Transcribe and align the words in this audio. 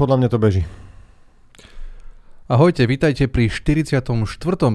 Podľa 0.00 0.16
mňa 0.16 0.28
to 0.32 0.40
beží. 0.40 0.62
Ahojte, 2.48 2.88
vítajte 2.88 3.28
pri 3.28 3.52
44. 3.52 4.00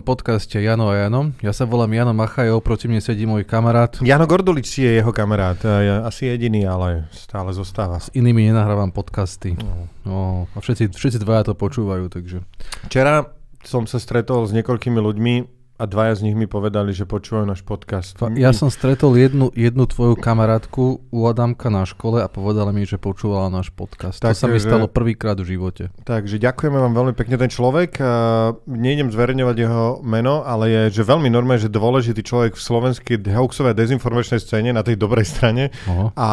podcaste 0.06 0.62
Jano 0.62 0.94
a 0.94 1.02
Jano. 1.02 1.34
Ja 1.42 1.50
sa 1.50 1.66
volám 1.66 1.90
Jano 1.98 2.14
Machajov, 2.14 2.62
proti 2.62 2.86
mne 2.86 3.02
sedí 3.02 3.26
môj 3.26 3.42
kamarát. 3.42 3.98
Jano 4.06 4.30
Gordulič 4.30 4.70
je 4.86 5.02
jeho 5.02 5.10
kamarát, 5.10 5.58
asi 6.06 6.30
jediný, 6.30 6.70
ale 6.70 7.10
stále 7.10 7.58
zostáva. 7.58 8.06
S 8.06 8.14
inými 8.14 8.54
nenahrávam 8.54 8.94
podcasty. 8.94 9.58
No. 9.58 9.90
No, 10.06 10.18
a 10.54 10.62
všetci, 10.62 10.94
všetci 10.94 11.18
dvaja 11.18 11.50
to 11.50 11.58
počúvajú, 11.58 12.06
takže... 12.06 12.46
Včera 12.86 13.34
som 13.66 13.90
sa 13.90 13.98
stretol 13.98 14.46
s 14.46 14.54
niekoľkými 14.54 15.02
ľuďmi, 15.02 15.55
a 15.76 15.84
dvaja 15.84 16.16
z 16.16 16.32
nich 16.32 16.36
mi 16.40 16.48
povedali, 16.48 16.96
že 16.96 17.04
počúvajú 17.04 17.44
náš 17.44 17.60
podcast. 17.60 18.16
Ja 18.40 18.56
som 18.56 18.72
stretol 18.72 19.20
jednu, 19.20 19.52
jednu 19.52 19.84
tvoju 19.84 20.16
kamarátku 20.16 21.04
u 21.12 21.20
Adamka 21.28 21.68
na 21.68 21.84
škole 21.84 22.24
a 22.24 22.32
povedala 22.32 22.72
mi, 22.72 22.88
že 22.88 22.96
počúvala 22.96 23.52
náš 23.52 23.76
podcast. 23.76 24.24
Tak, 24.24 24.40
to 24.40 24.40
sa 24.40 24.48
mi 24.48 24.64
že... 24.64 24.72
stalo 24.72 24.88
prvýkrát 24.88 25.36
v 25.36 25.60
živote. 25.60 25.92
Takže 26.08 26.40
ďakujeme 26.40 26.80
vám 26.80 26.96
veľmi 26.96 27.14
pekne. 27.20 27.36
Ten 27.36 27.52
človek, 27.52 28.00
uh, 28.00 28.56
nejdem 28.72 29.12
zverejňovať 29.12 29.56
jeho 29.60 30.00
meno, 30.00 30.48
ale 30.48 30.72
je 30.72 30.82
že 30.96 31.04
veľmi 31.04 31.28
normálne, 31.28 31.60
že 31.60 31.68
dôležitý 31.68 32.24
človek 32.24 32.56
v 32.56 32.62
slovenskej 32.64 33.18
hoaxovej 33.36 33.76
dezinformačnej 33.76 34.40
scéne 34.40 34.72
na 34.72 34.80
tej 34.80 34.96
dobrej 34.96 35.28
strane. 35.28 35.76
Uh-huh. 35.92 36.08
A 36.16 36.30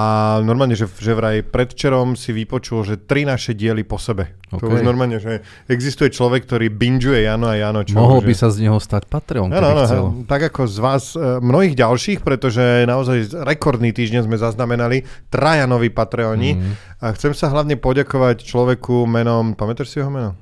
normálne, 0.46 0.78
že, 0.78 0.86
že 0.86 1.18
vraj 1.18 1.42
predčerom 1.42 2.14
si 2.14 2.30
vypočul, 2.30 2.86
že 2.86 2.94
tri 2.94 3.26
naše 3.26 3.58
diely 3.58 3.82
po 3.82 3.98
sebe. 3.98 4.38
Okay. 4.54 4.62
To 4.62 4.70
už 4.70 4.86
normálne, 4.86 5.18
že 5.18 5.42
existuje 5.66 6.12
človek, 6.12 6.46
ktorý 6.46 6.70
bingeuje 6.70 7.26
Jano 7.26 7.50
a 7.50 7.58
Jano. 7.58 7.82
Čo 7.82 7.98
Mohol 7.98 8.20
že... 8.22 8.26
by 8.28 8.34
sa 8.36 8.48
z 8.52 8.56
neho 8.68 8.78
stať 8.78 9.02
patr 9.08 9.31
Patreon, 9.32 9.48
keby 9.48 9.64
ano, 9.64 9.82
chcel. 9.88 10.04
Tak 10.28 10.40
ako 10.52 10.62
z 10.68 10.78
vás, 10.78 11.04
e, 11.16 11.40
mnohých 11.40 11.72
ďalších, 11.72 12.20
pretože 12.20 12.84
naozaj 12.84 13.32
rekordný 13.48 13.96
týždeň 13.96 14.28
sme 14.28 14.36
zaznamenali, 14.36 15.08
traja 15.32 15.64
noví 15.64 15.88
Patreoni. 15.88 16.60
Mm. 16.60 16.72
A 17.00 17.16
chcem 17.16 17.32
sa 17.32 17.48
hlavne 17.48 17.80
poďakovať 17.80 18.44
človeku 18.44 19.08
menom, 19.08 19.56
pamätáš 19.56 19.90
si 19.90 20.04
jeho 20.04 20.12
meno? 20.12 20.36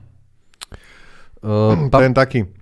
Uh, 1.40 1.88
pa- 1.88 2.04
Ten 2.04 2.12
taký 2.12 2.59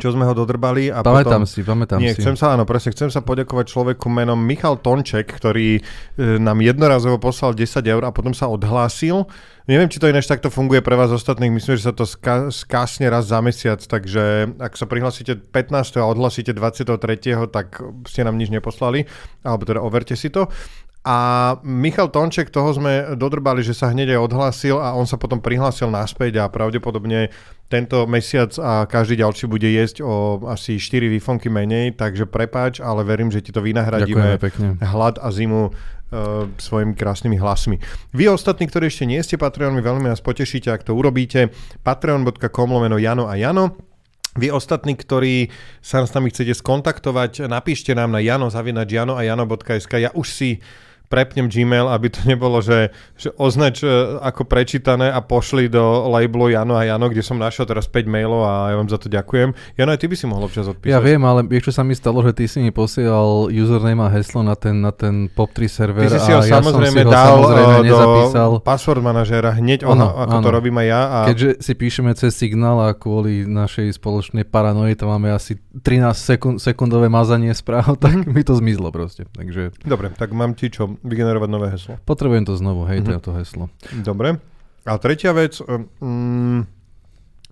čo 0.00 0.16
sme 0.16 0.24
ho 0.24 0.32
dodrbali. 0.32 0.88
A 0.88 1.04
pamätám 1.04 1.44
potom, 1.44 1.48
si, 1.48 1.60
pamätám 1.60 2.00
nie, 2.00 2.16
si. 2.16 2.24
Chcem 2.24 2.34
sa, 2.34 2.56
áno, 2.56 2.64
presne, 2.64 2.96
chcem 2.96 3.12
sa 3.12 3.20
poďakovať 3.20 3.68
človeku 3.68 4.08
menom 4.08 4.40
Michal 4.40 4.80
Tonček, 4.80 5.28
ktorý 5.28 5.78
e, 5.78 5.80
nám 6.40 6.64
jednorazovo 6.64 7.20
poslal 7.20 7.52
10 7.52 7.84
eur 7.84 8.02
a 8.08 8.10
potom 8.10 8.32
sa 8.32 8.48
odhlásil. 8.48 9.28
Neviem, 9.70 9.86
či 9.86 10.02
to 10.02 10.10
ináč 10.10 10.26
takto 10.26 10.50
funguje 10.50 10.82
pre 10.82 10.98
vás 10.98 11.14
ostatných, 11.14 11.54
myslím, 11.54 11.78
že 11.78 11.86
sa 11.86 11.94
to 11.94 12.02
ska- 12.02 12.50
skásne 12.50 13.06
raz 13.06 13.30
za 13.30 13.38
mesiac, 13.38 13.78
takže 13.78 14.56
ak 14.58 14.74
sa 14.74 14.88
prihlásite 14.90 15.38
15. 15.38 16.00
a 16.00 16.10
odhlasíte 16.10 16.50
23., 16.50 17.46
tak 17.52 17.78
ste 18.08 18.26
nám 18.26 18.34
nič 18.34 18.50
neposlali, 18.50 19.06
alebo 19.46 19.62
teda 19.62 19.78
overte 19.78 20.18
si 20.18 20.26
to. 20.26 20.50
A 21.00 21.16
Michal 21.64 22.12
Tonček, 22.12 22.52
toho 22.52 22.76
sme 22.76 23.16
dodrbali, 23.16 23.64
že 23.64 23.72
sa 23.72 23.88
hneď 23.88 24.20
aj 24.20 24.20
odhlásil 24.20 24.76
a 24.76 24.92
on 24.92 25.08
sa 25.08 25.16
potom 25.16 25.40
prihlásil 25.40 25.88
naspäť 25.88 26.44
a 26.44 26.52
pravdepodobne 26.52 27.32
tento 27.72 28.04
mesiac 28.04 28.52
a 28.60 28.84
každý 28.84 29.24
ďalší 29.24 29.48
bude 29.48 29.64
jesť 29.64 30.04
o 30.04 30.44
asi 30.52 30.76
4 30.76 31.08
výfonky 31.08 31.48
menej, 31.48 31.96
takže 31.96 32.28
prepáč, 32.28 32.84
ale 32.84 33.00
verím, 33.00 33.32
že 33.32 33.40
ti 33.40 33.48
to 33.48 33.64
vynahradíme 33.64 34.36
hlad 34.84 35.16
a 35.24 35.32
zimu 35.32 35.72
uh, 35.72 35.72
svojimi 36.60 36.92
krásnymi 36.92 37.40
hlasmi. 37.40 37.80
Vy 38.12 38.28
ostatní, 38.28 38.68
ktorí 38.68 38.92
ešte 38.92 39.08
nie 39.08 39.24
ste 39.24 39.40
Patreonmi, 39.40 39.80
veľmi 39.80 40.04
nás 40.04 40.20
potešíte, 40.20 40.68
ak 40.68 40.84
to 40.84 40.92
urobíte. 40.92 41.48
patreon.com 41.80 42.68
lomeno 42.68 43.00
Jano 43.00 43.24
a 43.24 43.40
Jano. 43.40 43.88
Vy 44.36 44.52
ostatní, 44.52 44.94
ktorí 44.94 45.50
sa 45.82 46.06
s 46.06 46.12
nami 46.14 46.30
chcete 46.30 46.54
skontaktovať, 46.54 47.50
napíšte 47.50 47.96
nám 47.98 48.14
na 48.14 48.22
jano.jano 48.22 49.18
a 49.18 49.26
jano.sk. 49.26 49.92
Ja 49.98 50.14
už 50.14 50.28
si 50.30 50.50
prepnem 51.10 51.50
Gmail, 51.50 51.90
aby 51.90 52.06
to 52.08 52.22
nebolo, 52.24 52.62
že, 52.62 52.94
že 53.18 53.34
označ 53.34 53.82
e, 53.82 53.90
ako 54.22 54.46
prečítané 54.46 55.10
a 55.10 55.18
pošli 55.18 55.66
do 55.66 56.06
labelu 56.06 56.54
Jano 56.54 56.78
a 56.78 56.86
Jano, 56.86 57.10
kde 57.10 57.26
som 57.26 57.36
našiel 57.36 57.66
teraz 57.66 57.90
5 57.90 58.06
mailov 58.06 58.46
a 58.46 58.70
ja 58.70 58.76
vám 58.78 58.88
za 58.88 58.96
to 59.02 59.10
ďakujem. 59.10 59.52
Jano, 59.74 59.90
aj 59.90 60.00
ty 60.00 60.06
by 60.06 60.16
si 60.16 60.24
mohol 60.30 60.46
občas 60.46 60.70
odpísať. 60.70 60.94
Ja 60.94 61.02
viem, 61.02 61.20
ale 61.26 61.44
čo 61.60 61.74
sa 61.74 61.82
mi 61.82 61.98
stalo, 61.98 62.22
že 62.22 62.32
ty 62.32 62.46
si 62.46 62.62
mi 62.62 62.70
posielal 62.70 63.50
username 63.50 64.06
a 64.06 64.08
heslo 64.14 64.46
na 64.46 64.54
ten, 64.54 64.78
na 64.78 64.94
ten 64.94 65.26
POP3 65.26 65.58
server 65.66 66.06
ty 66.06 66.14
si 66.14 66.30
si 66.30 66.30
ho 66.30 66.38
a 66.38 66.46
ja 66.46 66.62
samozrejme 66.62 67.02
som 67.02 67.02
si 67.02 67.08
ho 67.08 67.10
dal 67.10 67.34
samozrejme 67.34 67.74
do 67.74 67.84
nezapísal. 67.84 68.50
password 68.62 69.02
manažéra 69.02 69.50
hneď 69.58 69.82
ono, 69.82 70.14
ako 70.14 70.36
ano. 70.38 70.44
to 70.46 70.50
robím 70.54 70.76
aj 70.78 70.86
ja. 70.86 71.00
A... 71.02 71.18
Keďže 71.34 71.48
si 71.58 71.72
píšeme 71.74 72.10
cez 72.14 72.32
signál 72.38 72.78
a 72.78 72.88
kvôli 72.94 73.44
našej 73.50 73.98
spoločnej 73.98 74.46
paranoji 74.46 74.94
to 74.94 75.10
máme 75.10 75.34
asi 75.34 75.58
13 75.58 76.14
sekund, 76.14 76.56
sekundové 76.62 77.10
mazanie 77.10 77.50
správ, 77.50 77.98
tak 78.04 78.14
mi 78.30 78.42
to 78.46 78.54
zmizlo 78.54 78.94
proste. 78.94 79.26
Takže... 79.34 79.74
Dobre, 79.82 80.14
tak 80.14 80.30
mám 80.30 80.54
ti 80.54 80.70
čo, 80.70 80.99
vygenerovať 81.02 81.48
nové 81.50 81.72
heslo. 81.72 81.98
Potrebujem 82.04 82.44
to 82.44 82.54
znovu, 82.56 82.86
hej, 82.88 83.00
mm-hmm. 83.00 83.24
to 83.24 83.30
heslo. 83.36 83.64
Dobre. 84.00 84.40
A 84.88 84.96
tretia 84.96 85.36
vec, 85.36 85.60
um, 85.60 86.64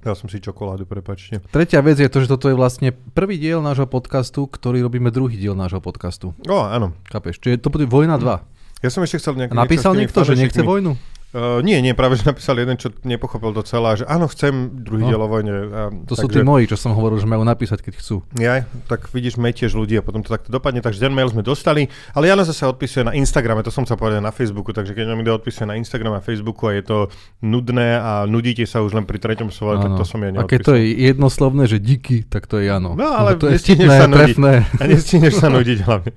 ja 0.01 0.13
som 0.17 0.33
si 0.33 0.41
čokoládu, 0.41 0.89
prepačte. 0.89 1.45
Tretia 1.53 1.85
vec 1.85 2.01
je 2.01 2.09
to, 2.09 2.25
že 2.25 2.29
toto 2.31 2.49
je 2.49 2.57
vlastne 2.57 2.97
prvý 3.13 3.37
diel 3.37 3.61
nášho 3.61 3.85
podcastu, 3.85 4.49
ktorý 4.49 4.81
robíme 4.87 5.13
druhý 5.13 5.37
diel 5.37 5.53
nášho 5.53 5.85
podcastu. 5.85 6.33
O, 6.49 6.57
áno. 6.65 6.97
Chápeš? 7.13 7.43
Čiže 7.43 7.61
to 7.61 7.69
bude 7.69 7.85
Vojna 7.85 8.17
2. 8.17 8.85
Ja 8.87 8.91
som 8.95 9.03
ešte 9.03 9.19
chcel 9.19 9.35
nejaký... 9.35 9.59
Napísal 9.59 9.99
niekto, 9.99 10.23
že 10.23 10.39
nechce 10.39 10.63
vojnu? 10.63 10.95
Uh, 11.29 11.61
nie, 11.61 11.77
nie, 11.85 11.93
práve 11.93 12.17
že 12.17 12.25
napísal 12.25 12.57
jeden, 12.57 12.81
čo 12.81 12.89
nepochopil 13.05 13.53
to 13.53 13.61
celé, 13.61 14.01
že 14.01 14.09
áno, 14.09 14.33
chcem 14.33 14.81
druhý 14.81 15.05
no. 15.05 15.09
diel 15.13 15.21
o 15.21 15.29
vojne. 15.29 15.53
Uh, 15.53 15.93
to 16.09 16.17
takže... 16.17 16.25
sú 16.25 16.27
tí 16.33 16.41
moji, 16.41 16.65
čo 16.73 16.81
som 16.81 16.97
hovoril, 16.97 17.21
že 17.21 17.29
majú 17.29 17.45
napísať, 17.45 17.85
keď 17.85 18.01
chcú. 18.01 18.25
Ja, 18.41 18.65
tak 18.89 19.13
vidíš, 19.13 19.37
metieš 19.37 19.77
ľudí 19.77 20.01
a 20.01 20.03
potom 20.03 20.25
to 20.25 20.33
takto 20.33 20.49
dopadne, 20.49 20.81
takže 20.81 21.05
ten 21.05 21.13
mail 21.13 21.29
sme 21.29 21.45
dostali, 21.45 21.93
ale 22.17 22.33
Jana 22.33 22.49
zase 22.49 22.65
odpisuje 22.65 23.05
na 23.05 23.13
Instagrame, 23.13 23.61
to 23.61 23.69
som 23.69 23.85
chcel 23.85 24.01
povedať 24.01 24.25
na 24.25 24.33
Facebooku, 24.33 24.73
takže 24.73 24.97
keď 24.97 25.05
nám 25.13 25.21
ide 25.21 25.37
odpisuje 25.37 25.69
na 25.69 25.77
Instagram 25.77 26.17
a 26.17 26.25
Facebooku 26.25 26.65
a 26.65 26.73
je 26.81 26.89
to 26.89 26.99
nudné 27.45 28.01
a 28.01 28.25
nudíte 28.25 28.65
sa 28.65 28.81
už 28.81 28.97
len 28.97 29.05
pri 29.05 29.21
treťom 29.21 29.53
slove, 29.53 29.85
tak 29.85 30.01
to 30.01 30.09
som 30.09 30.25
ja 30.25 30.33
neodpísal. 30.33 30.49
A 30.49 30.53
keď 30.57 30.61
to 30.65 30.73
je 30.81 30.85
jednoslovné, 31.13 31.69
že 31.69 31.77
díky, 31.77 32.25
tak 32.25 32.49
to 32.49 32.57
je 32.57 32.73
Jano. 32.73 32.97
No 32.97 33.05
ale 33.05 33.37
to 33.37 33.53
je 33.53 33.61
stihne, 33.61 33.85
sa 33.85 34.09
nudiť. 34.09 34.37
A 34.81 34.83
nestihneš 34.89 35.37
sa 35.37 35.53
nudiť 35.53 35.85
hlavne. 35.85 36.11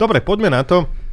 Dobre, 0.00 0.24
poďme 0.24 0.48
na 0.48 0.64
to. 0.64 1.03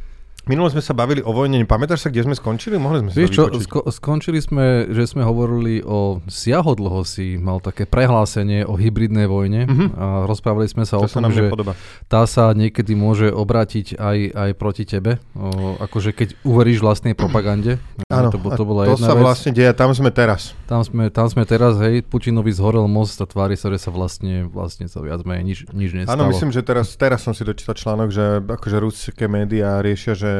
Minule 0.42 0.74
sme 0.74 0.82
sa 0.82 0.90
bavili 0.90 1.22
o 1.22 1.30
vojne, 1.30 1.62
pamätáš 1.62 2.02
sa, 2.02 2.08
kde 2.10 2.26
sme 2.26 2.34
skončili? 2.34 2.74
Mohli 2.74 3.06
sme 3.06 3.10
Vieš 3.14 3.30
čo, 3.30 3.42
sko- 3.62 3.86
skončili 3.86 4.42
sme, 4.42 4.90
že 4.90 5.06
sme 5.06 5.22
hovorili 5.22 5.86
o 5.86 6.18
siahodlho 6.26 7.06
si 7.06 7.38
mal 7.38 7.62
také 7.62 7.86
prehlásenie 7.86 8.66
o 8.66 8.74
hybridnej 8.74 9.30
vojne 9.30 9.70
uh-huh. 9.70 9.88
a 9.94 10.06
rozprávali 10.26 10.66
sme 10.66 10.82
sa 10.82 10.98
to 10.98 11.06
o 11.06 11.06
tom, 11.06 11.30
že 11.30 11.46
nepodoba. 11.46 11.78
tá 12.10 12.26
sa 12.26 12.50
niekedy 12.58 12.90
môže 12.98 13.30
obrátiť 13.30 13.94
aj, 14.02 14.18
aj 14.34 14.50
proti 14.58 14.82
tebe, 14.82 15.22
o, 15.38 15.78
akože 15.78 16.10
keď 16.10 16.34
uveríš 16.42 16.82
vlastnej 16.82 17.14
propagande. 17.14 17.78
Áno, 18.10 18.34
to, 18.34 18.42
to, 18.42 18.64
bola 18.66 18.90
to 18.90 18.98
jedna 18.98 19.06
sa 19.06 19.14
vec. 19.14 19.22
vlastne 19.22 19.50
deje, 19.54 19.70
tam 19.78 19.94
sme 19.94 20.10
teraz. 20.10 20.58
Tam 20.66 20.82
sme, 20.82 21.06
tam 21.14 21.30
sme 21.30 21.46
teraz, 21.46 21.78
hej, 21.78 22.02
Putinovi 22.02 22.50
zhorel 22.50 22.90
most 22.90 23.22
a 23.22 23.30
tvári 23.30 23.54
sa, 23.54 23.70
že 23.70 23.78
sa 23.78 23.94
vlastne, 23.94 24.50
vlastne 24.50 24.90
sa 24.90 24.98
viac 24.98 25.22
menej 25.22 25.44
nič, 25.46 25.58
nič 25.70 25.90
nestalo. 25.94 26.18
Áno, 26.18 26.34
myslím, 26.34 26.50
že 26.50 26.66
teraz, 26.66 26.90
teraz 26.98 27.22
som 27.22 27.30
si 27.30 27.46
dočítal 27.46 27.78
článok, 27.78 28.10
že 28.10 28.42
akože 28.42 28.76
ruské 28.82 29.30
médiá 29.30 29.78
riešia, 29.78 30.18
že 30.18 30.31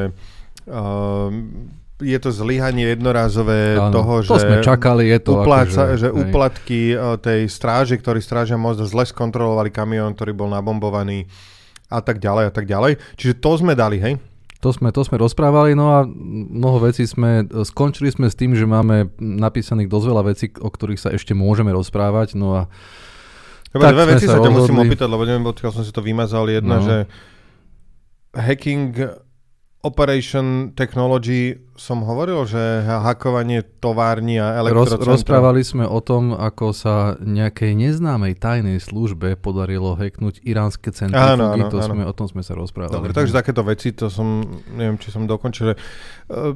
uh, 0.68 1.28
je 2.02 2.18
to 2.18 2.30
zlyhanie 2.34 2.90
jednorázové 2.98 3.78
ano, 3.78 3.94
toho, 3.94 4.12
to 4.26 4.34
že, 4.34 4.42
sme 4.42 4.56
čakali, 4.58 5.06
je 5.06 5.18
to 5.22 5.38
upláca, 5.38 5.94
akože, 5.94 6.00
že 6.02 6.08
úplatky 6.10 6.80
uh, 6.92 7.14
tej 7.18 7.46
stráže, 7.46 7.94
ktorí 7.98 8.18
strážia 8.18 8.58
most, 8.58 8.82
zle 8.82 9.06
skontrolovali 9.06 9.70
kamión, 9.70 10.12
ktorý 10.18 10.34
bol 10.34 10.50
nabombovaný 10.50 11.30
a 11.86 12.00
tak 12.02 12.18
ďalej 12.18 12.44
a 12.48 12.52
tak 12.52 12.64
ďalej. 12.66 12.98
Čiže 13.20 13.34
to 13.38 13.50
sme 13.60 13.78
dali, 13.78 14.02
hej? 14.02 14.14
To 14.62 14.70
sme, 14.70 14.94
to 14.94 15.02
sme 15.02 15.18
rozprávali, 15.18 15.74
no 15.74 15.90
a 15.90 16.06
mnoho 16.06 16.86
vecí 16.86 17.02
sme, 17.02 17.42
skončili 17.66 18.14
sme 18.14 18.30
s 18.30 18.38
tým, 18.38 18.54
že 18.54 18.62
máme 18.62 19.10
napísaných 19.18 19.90
dosť 19.90 20.06
veľa 20.06 20.22
vecí, 20.22 20.46
o 20.54 20.70
ktorých 20.70 21.02
sa 21.02 21.10
ešte 21.10 21.34
môžeme 21.34 21.74
rozprávať, 21.74 22.38
no 22.38 22.54
a 22.54 22.70
Dobre, 23.72 23.88
dve 23.88 24.04
veci 24.14 24.28
sa, 24.28 24.36
sa 24.36 24.44
ťa 24.44 24.52
musím 24.52 24.84
opýtať, 24.84 25.08
lebo 25.08 25.24
neviem, 25.24 25.48
odkiaľ 25.48 25.72
som 25.72 25.80
si 25.80 25.92
to 25.96 26.04
vymazal. 26.04 26.44
Jedna, 26.44 26.76
no. 26.76 26.84
že 26.84 26.96
hacking 28.36 28.92
Operation 29.82 30.70
Technology 30.78 31.58
som 31.74 32.06
hovoril, 32.06 32.46
že 32.46 32.86
hakovanie 32.86 33.66
továrni 33.82 34.38
a 34.38 34.62
elektrocentra... 34.62 35.02
Roz, 35.02 35.26
rozprávali 35.26 35.66
sme 35.66 35.90
o 35.90 35.98
tom, 35.98 36.30
ako 36.30 36.70
sa 36.70 37.18
nejakej 37.18 37.74
neznámej 37.74 38.38
tajnej 38.38 38.78
službe 38.78 39.34
podarilo 39.34 39.98
hacknúť 39.98 40.38
iránske 40.46 40.94
centrifugy. 40.94 41.66
to 41.66 41.82
áno. 41.82 41.98
Sme, 41.98 42.02
o 42.06 42.14
tom 42.14 42.30
sme 42.30 42.46
sa 42.46 42.54
rozprávali. 42.54 42.94
Dobre, 42.94 43.10
takže 43.10 43.34
takéto 43.34 43.66
veci, 43.66 43.90
to 43.90 44.06
som, 44.06 44.46
neviem, 44.70 45.02
či 45.02 45.10
som 45.10 45.26
dokončil. 45.26 45.74
Uh, 46.30 46.54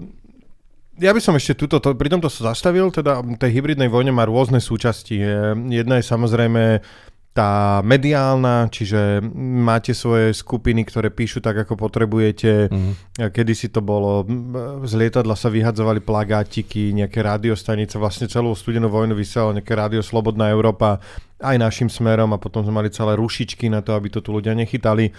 ja 1.02 1.10
by 1.10 1.18
som 1.18 1.34
ešte 1.34 1.58
túto, 1.58 1.82
to, 1.82 1.98
pri 1.98 2.06
tomto 2.06 2.30
sa 2.30 2.54
zastavil, 2.54 2.94
teda 2.94 3.26
tej 3.42 3.58
hybridnej 3.58 3.90
vojne 3.90 4.14
má 4.14 4.22
rôzne 4.22 4.62
súčasti. 4.62 5.18
Jedna 5.66 5.98
je 5.98 6.04
samozrejme 6.06 6.62
tá 7.36 7.84
mediálna, 7.84 8.72
čiže 8.72 9.20
máte 9.36 9.92
svoje 9.92 10.32
skupiny, 10.32 10.88
ktoré 10.88 11.12
píšu 11.12 11.44
tak, 11.44 11.68
ako 11.68 11.76
potrebujete. 11.76 12.72
Mm. 12.72 12.92
Kedy 13.28 13.52
si 13.52 13.68
to 13.68 13.84
bolo, 13.84 14.24
z 14.88 14.92
lietadla 14.96 15.36
sa 15.36 15.52
vyhadzovali 15.52 16.00
plagátiky, 16.00 16.96
nejaké 16.96 17.20
rádiostanice, 17.20 18.00
vlastne 18.00 18.24
celú 18.24 18.56
studenú 18.56 18.88
vojnu 18.88 19.12
vysielalo 19.12 19.52
nejaké 19.52 19.76
rádio 19.76 20.00
Slobodná 20.00 20.48
Európa 20.48 20.96
aj 21.36 21.60
našim 21.60 21.92
smerom 21.92 22.32
a 22.32 22.40
potom 22.40 22.64
sme 22.64 22.80
mali 22.80 22.88
celé 22.88 23.12
rušičky 23.20 23.68
na 23.68 23.84
to, 23.84 23.92
aby 23.92 24.08
to 24.08 24.24
tu 24.24 24.32
ľudia 24.32 24.56
nechytali. 24.56 25.12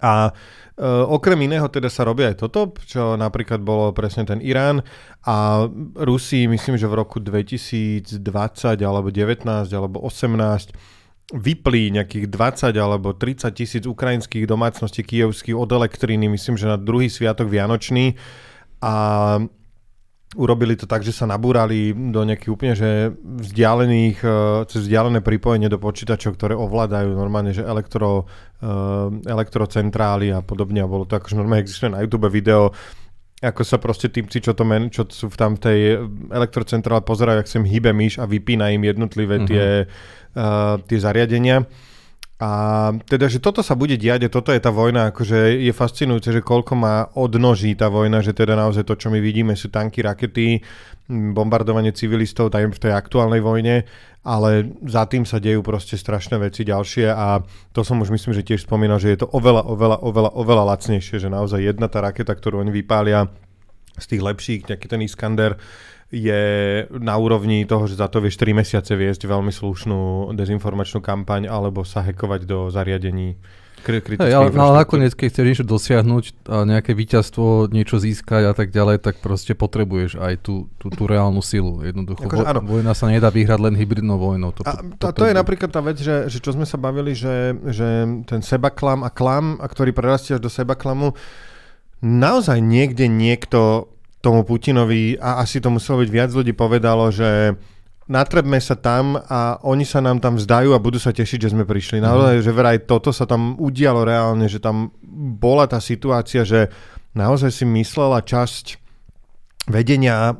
A 0.00 0.32
Uh, 0.78 1.02
okrem 1.10 1.34
iného 1.42 1.66
teda 1.66 1.90
sa 1.90 2.06
robí 2.06 2.22
aj 2.22 2.38
toto, 2.38 2.70
čo 2.86 3.18
napríklad 3.18 3.58
bolo 3.58 3.90
presne 3.90 4.22
ten 4.22 4.38
Irán 4.38 4.78
a 5.26 5.66
Rusi, 5.98 6.46
myslím, 6.46 6.78
že 6.78 6.86
v 6.86 7.02
roku 7.02 7.18
2020 7.18 8.22
alebo 8.86 9.10
19 9.10 9.42
alebo 9.74 9.98
18 10.06 10.70
vyplí 11.28 11.92
nejakých 11.92 12.26
20 12.32 12.72
alebo 12.80 13.12
30 13.12 13.52
tisíc 13.52 13.84
ukrajinských 13.84 14.48
domácností 14.48 15.04
kievských 15.04 15.56
od 15.56 15.68
elektriny, 15.68 16.24
myslím, 16.32 16.56
že 16.56 16.70
na 16.70 16.80
druhý 16.80 17.12
sviatok 17.12 17.52
Vianočný 17.52 18.16
a 18.80 18.94
Urobili 20.36 20.76
to 20.76 20.84
tak, 20.84 21.00
že 21.00 21.16
sa 21.16 21.24
nabúrali 21.24 21.96
do 21.96 22.20
nejakých 22.20 22.52
úplne 22.52 22.76
že 22.76 23.16
vzdialených, 23.16 24.20
e, 24.20 24.28
cez 24.68 24.84
vzdialené 24.84 25.24
pripojenie 25.24 25.72
do 25.72 25.80
počítačov, 25.80 26.36
ktoré 26.36 26.52
ovládajú 26.52 27.16
normálne, 27.16 27.56
že 27.56 27.64
elektro, 27.64 28.28
e, 28.60 28.68
elektrocentrály 29.24 30.36
a 30.36 30.44
podobne. 30.44 30.84
A 30.84 30.90
bolo 30.90 31.08
to 31.08 31.16
akože 31.16 31.32
normálne 31.32 31.64
existuje 31.64 31.96
na 31.96 32.04
YouTube 32.04 32.28
video, 32.28 32.76
ako 33.38 33.62
sa 33.62 33.78
proste 33.78 34.10
týmci, 34.10 34.42
čo, 34.42 34.50
to 34.50 34.66
men, 34.66 34.90
čo 34.90 35.06
sú 35.06 35.30
tam 35.30 35.54
v 35.54 35.62
tej 35.62 35.78
elektrocentrále 36.34 37.06
pozerajú, 37.06 37.38
ak 37.38 37.46
sa 37.46 37.62
im 37.62 37.70
hýbe 37.70 37.94
myš 37.94 38.18
a 38.18 38.26
vypína 38.26 38.74
im 38.74 38.82
jednotlivé 38.82 39.38
mm-hmm. 39.38 39.50
tie, 39.50 39.66
uh, 40.34 40.74
tie 40.82 40.98
zariadenia. 40.98 41.62
A 42.38 42.50
teda, 43.02 43.26
že 43.26 43.42
toto 43.42 43.66
sa 43.66 43.74
bude 43.74 43.98
diať 43.98 44.30
a 44.30 44.32
toto 44.32 44.54
je 44.54 44.62
tá 44.62 44.70
vojna, 44.70 45.10
akože 45.10 45.58
je 45.58 45.74
fascinujúce, 45.74 46.30
že 46.30 46.38
koľko 46.38 46.78
má 46.78 47.10
odnoží 47.18 47.74
tá 47.74 47.90
vojna, 47.90 48.22
že 48.22 48.30
teda 48.30 48.54
naozaj 48.54 48.86
to, 48.86 48.94
čo 48.94 49.10
my 49.10 49.18
vidíme, 49.18 49.58
sú 49.58 49.74
tanky, 49.74 50.06
rakety, 50.06 50.62
bombardovanie 51.10 51.90
civilistov 51.90 52.54
tam 52.54 52.70
v 52.70 52.78
tej 52.78 52.94
aktuálnej 52.94 53.42
vojne, 53.42 53.82
ale 54.22 54.70
za 54.86 55.10
tým 55.10 55.26
sa 55.26 55.42
dejú 55.42 55.66
proste 55.66 55.98
strašné 55.98 56.38
veci 56.38 56.62
ďalšie 56.62 57.10
a 57.10 57.42
to 57.74 57.82
som 57.82 57.98
už 57.98 58.14
myslím, 58.14 58.30
že 58.38 58.46
tiež 58.46 58.70
spomínal, 58.70 59.02
že 59.02 59.18
je 59.18 59.24
to 59.24 59.26
oveľa, 59.34 59.66
oveľa, 59.66 59.98
oveľa, 59.98 60.30
oveľa 60.38 60.64
lacnejšie, 60.76 61.18
že 61.18 61.32
naozaj 61.32 61.74
jedna 61.74 61.90
tá 61.90 61.98
raketa, 61.98 62.38
ktorú 62.38 62.62
oni 62.62 62.70
vypália 62.70 63.26
z 63.98 64.04
tých 64.14 64.22
lepších, 64.22 64.60
nejaký 64.70 64.86
ten 64.86 65.02
Iskander, 65.02 65.58
je 66.08 66.42
na 66.88 67.14
úrovni 67.20 67.68
toho, 67.68 67.84
že 67.84 68.00
za 68.00 68.08
to 68.08 68.24
vieš 68.24 68.40
3 68.40 68.56
mesiace 68.56 68.96
viesť 68.96 69.28
veľmi 69.28 69.52
slušnú 69.52 70.32
dezinformačnú 70.32 71.04
kampaň 71.04 71.52
alebo 71.52 71.84
sa 71.84 72.00
hekovať 72.00 72.40
do 72.48 72.58
zariadení 72.72 73.36
Hey, 73.88 74.34
ale, 74.34 74.50
ale 74.52 74.84
nakoniec, 74.84 75.14
keď 75.14 75.26
chceš 75.30 75.46
niečo 75.46 75.64
dosiahnuť 75.64 76.24
a 76.50 76.66
nejaké 76.66 76.92
víťazstvo, 76.92 77.70
niečo 77.70 78.02
získať 78.02 78.50
a 78.50 78.52
tak 78.52 78.74
ďalej, 78.74 79.00
tak 79.00 79.22
proste 79.22 79.54
potrebuješ 79.54 80.18
aj 80.18 80.34
tú, 80.42 80.66
tú, 80.76 80.90
tú 80.90 81.06
reálnu 81.06 81.38
silu. 81.40 81.80
Jednoducho, 81.86 82.26
akože, 82.26 82.44
vo, 82.58 82.78
vojna 82.78 82.92
sa 82.92 83.08
nedá 83.08 83.30
vyhrať 83.30 83.60
len 83.62 83.78
hybridnou 83.78 84.18
vojnou. 84.18 84.50
To, 84.58 84.66
a, 84.66 84.82
to, 84.98 85.14
to, 85.14 85.24
to 85.24 85.24
je 85.30 85.34
napríklad 85.34 85.70
tá 85.70 85.80
vec, 85.80 85.96
že, 86.02 86.26
že 86.26 86.42
čo 86.42 86.52
sme 86.52 86.66
sa 86.66 86.76
bavili, 86.76 87.14
že, 87.14 87.54
že 87.70 88.04
ten 88.26 88.42
sebaklam 88.42 89.06
a 89.06 89.10
klam, 89.14 89.62
a 89.62 89.66
ktorý 89.70 89.94
prerastie 89.94 90.36
až 90.36 90.42
do 90.42 90.50
sebaklamu, 90.50 91.14
naozaj 92.02 92.58
niekde 92.58 93.06
niekto 93.06 93.88
tomu 94.18 94.42
Putinovi, 94.42 95.14
a 95.18 95.42
asi 95.42 95.62
to 95.62 95.70
muselo 95.70 96.02
byť 96.02 96.10
viac 96.10 96.30
ľudí, 96.34 96.52
povedalo, 96.54 97.10
že 97.14 97.54
natrebme 98.08 98.58
sa 98.58 98.74
tam 98.74 99.20
a 99.20 99.60
oni 99.62 99.84
sa 99.84 100.00
nám 100.00 100.18
tam 100.18 100.40
vzdajú 100.40 100.72
a 100.72 100.82
budú 100.82 100.96
sa 100.96 101.12
tešiť, 101.12 101.38
že 101.46 101.52
sme 101.52 101.68
prišli. 101.68 102.00
Naozaj, 102.00 102.40
mm. 102.40 102.44
že 102.44 102.50
veraj 102.56 102.78
toto 102.88 103.12
sa 103.12 103.28
tam 103.28 103.54
udialo 103.60 104.02
reálne, 104.02 104.48
že 104.48 104.58
tam 104.58 104.90
bola 105.38 105.68
tá 105.68 105.78
situácia, 105.78 106.42
že 106.42 106.72
naozaj 107.12 107.52
si 107.52 107.64
myslela 107.68 108.24
časť 108.24 108.80
vedenia 109.68 110.34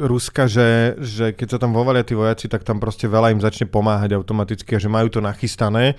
Ruska, 0.00 0.48
že, 0.48 0.96
že 0.98 1.36
keď 1.36 1.56
sa 1.56 1.58
tam 1.60 1.76
vovalia 1.76 2.02
tí 2.02 2.16
vojaci, 2.16 2.48
tak 2.48 2.64
tam 2.64 2.80
proste 2.80 3.06
veľa 3.06 3.36
im 3.36 3.40
začne 3.40 3.68
pomáhať 3.68 4.16
automaticky 4.16 4.74
a 4.74 4.82
že 4.82 4.88
majú 4.88 5.12
to 5.12 5.20
nachystané 5.20 5.94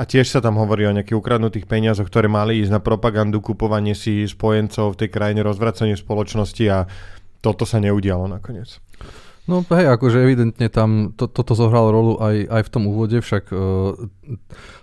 a 0.00 0.08
tiež 0.08 0.32
sa 0.32 0.40
tam 0.40 0.56
hovorí 0.56 0.88
o 0.88 0.96
nejakých 0.96 1.20
ukradnutých 1.20 1.68
peniazoch, 1.68 2.08
ktoré 2.08 2.24
mali 2.24 2.64
ísť 2.64 2.72
na 2.72 2.80
propagandu, 2.80 3.44
kupovanie 3.44 3.92
si 3.92 4.24
spojencov 4.24 4.96
v 4.96 4.98
tej 5.04 5.08
krajine, 5.12 5.44
rozvracanie 5.44 5.92
spoločnosti 5.92 6.64
a 6.72 6.88
toto 7.44 7.68
sa 7.68 7.84
neudialo 7.84 8.24
nakoniec. 8.24 8.80
No 9.44 9.60
hej, 9.60 9.92
akože 9.92 10.24
evidentne 10.24 10.72
tam 10.72 11.12
to, 11.12 11.28
toto 11.28 11.52
zohralo 11.52 11.92
rolu 11.92 12.12
aj, 12.16 12.48
aj 12.48 12.62
v 12.64 12.72
tom 12.72 12.82
úvode, 12.88 13.20
však 13.20 13.44
uh, 13.52 13.98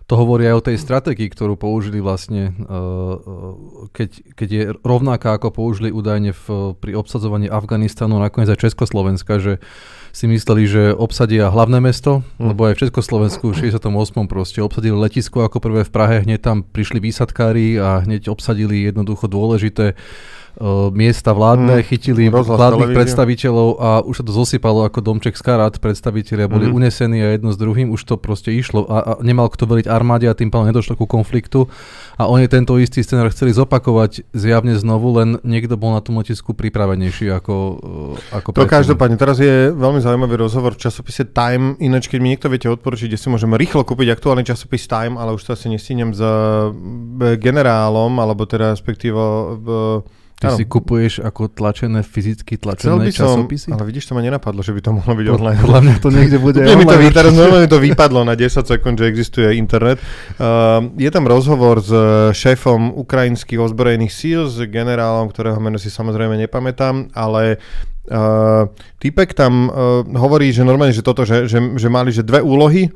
to 0.07 0.15
hovorí 0.15 0.47
aj 0.47 0.55
o 0.55 0.65
tej 0.71 0.77
stratégii, 0.79 1.27
ktorú 1.27 1.59
použili 1.59 1.99
vlastne, 1.99 2.55
uh, 2.63 3.19
keď, 3.91 4.09
keď 4.39 4.49
je 4.49 4.63
rovnaká 4.79 5.35
ako 5.35 5.51
použili 5.51 5.91
údajne 5.91 6.31
v, 6.31 6.73
pri 6.79 6.95
obsadzovaní 6.95 7.51
Afganistanu, 7.51 8.15
nakoniec 8.15 8.47
aj 8.55 8.71
Československa, 8.71 9.43
že 9.43 9.59
si 10.15 10.25
mysleli, 10.31 10.63
že 10.63 10.83
obsadia 10.95 11.51
hlavné 11.51 11.83
mesto, 11.83 12.23
mm. 12.39 12.55
lebo 12.55 12.71
aj 12.71 12.79
v 12.79 12.81
Československu 12.87 13.51
v 13.51 13.67
68. 13.67 13.83
proste 14.31 14.63
obsadili 14.63 14.95
letisko 14.95 15.43
ako 15.43 15.59
prvé 15.59 15.83
v 15.83 15.91
Prahe, 15.91 16.15
hneď 16.23 16.39
tam 16.39 16.63
prišli 16.63 17.03
výsadkári 17.03 17.75
a 17.75 18.01
hneď 18.07 18.31
obsadili 18.31 18.87
jednoducho 18.87 19.27
dôležité 19.27 19.99
miesta 20.89 21.37
vládne, 21.37 21.81
mm, 21.81 21.85
chytili 21.85 22.23
vládnych 22.33 22.57
televíziu. 22.57 22.97
predstaviteľov 22.97 23.69
a 23.77 23.89
už 24.01 24.15
sa 24.21 24.23
to 24.25 24.33
zosypalo 24.33 24.89
ako 24.89 25.05
domček 25.05 25.37
z 25.37 25.43
karát, 25.45 25.73
predstaviteľia 25.77 26.49
boli 26.49 26.65
mm. 26.65 26.73
unesení 26.73 27.19
a 27.21 27.29
jedno 27.37 27.53
s 27.53 27.57
druhým, 27.61 27.93
už 27.93 28.01
to 28.01 28.15
proste 28.17 28.49
išlo 28.49 28.89
a, 28.89 28.97
a 28.97 29.11
nemal 29.21 29.53
kto 29.53 29.69
veliť 29.69 29.85
armáde 29.85 30.25
a 30.25 30.33
tým 30.33 30.49
pádom 30.49 30.73
nedošlo 30.73 30.97
ku 30.97 31.05
konfliktu. 31.05 31.69
A 32.17 32.25
oni 32.25 32.49
tento 32.49 32.73
istý 32.81 33.05
scenár 33.05 33.29
chceli 33.29 33.53
zopakovať 33.53 34.33
zjavne 34.33 34.73
znovu, 34.73 35.21
len 35.21 35.37
niekto 35.45 35.77
bol 35.77 35.93
na 35.93 36.01
tom 36.01 36.17
letisku 36.17 36.57
pripravenejší 36.57 37.29
ako, 37.37 37.55
uh, 38.17 38.37
ako 38.41 38.57
To 38.57 38.65
každopádne, 38.65 39.21
teraz 39.21 39.37
je 39.37 39.69
veľmi 39.69 40.01
zaujímavý 40.01 40.41
rozhovor 40.41 40.73
v 40.73 40.81
časopise 40.81 41.29
Time, 41.29 41.77
ináč 41.77 42.09
keď 42.09 42.17
mi 42.17 42.33
niekto 42.33 42.49
viete 42.49 42.65
odporučiť, 42.65 43.13
kde 43.13 43.21
si 43.21 43.29
môžeme 43.29 43.53
rýchlo 43.61 43.85
kúpiť 43.85 44.17
aktuálny 44.17 44.41
časopis 44.41 44.89
Time, 44.89 45.21
ale 45.21 45.37
už 45.37 45.45
to 45.45 45.53
asi 45.53 45.69
nestínem 45.69 46.17
s 46.17 46.21
eh, 46.25 47.37
generálom, 47.37 48.17
alebo 48.17 48.49
teda 48.49 48.73
respektíve 48.73 49.21
Ty 50.37 50.53
ano. 50.53 50.57
si 50.61 50.69
kupuješ 50.69 51.25
ako 51.25 51.49
tlačené, 51.49 52.05
fyzicky 52.05 52.61
tlačené 52.61 53.09
som, 53.09 53.41
časopisy? 53.41 53.73
Ale 53.73 53.89
vidíš, 53.89 54.05
to 54.05 54.13
ma 54.13 54.21
nenapadlo, 54.21 54.61
že 54.61 54.69
by 54.69 54.85
to 54.85 54.93
mohlo 54.93 55.13
byť 55.17 55.27
online. 55.33 55.59
Podľa 55.65 55.81
mňa 55.81 55.95
to 55.97 56.09
niekde 56.13 56.37
bude 56.37 56.61
online. 56.61 56.77
Mi 56.77 57.09
to, 57.09 57.17
teraz 57.17 57.33
normálne 57.33 57.65
to 57.65 57.81
vypadlo 57.81 58.21
na 58.21 58.37
10 58.37 58.61
sekúnd, 58.61 59.01
že 59.01 59.09
existuje 59.09 59.57
internet. 59.57 59.97
Uh, 60.37 60.93
je 60.93 61.09
tam 61.09 61.25
rozhovor 61.25 61.81
s 61.81 61.89
šéfom 62.37 62.93
ukrajinských 63.01 63.57
ozbrojených 63.57 64.13
síl, 64.13 64.45
s 64.45 64.61
generálom, 64.69 65.25
ktorého 65.33 65.57
meno 65.57 65.81
si 65.81 65.89
samozrejme 65.89 66.37
nepamätám, 66.45 67.17
ale 67.17 67.57
uh, 68.13 68.69
týpek 69.01 69.33
tam 69.33 69.73
uh, 69.73 70.05
hovorí, 70.05 70.53
že 70.53 70.61
normálne, 70.61 70.93
že 70.93 71.01
toto, 71.01 71.25
že, 71.25 71.49
že, 71.49 71.57
že 71.81 71.89
mali 71.89 72.13
že 72.13 72.21
dve 72.21 72.45
úlohy, 72.45 72.93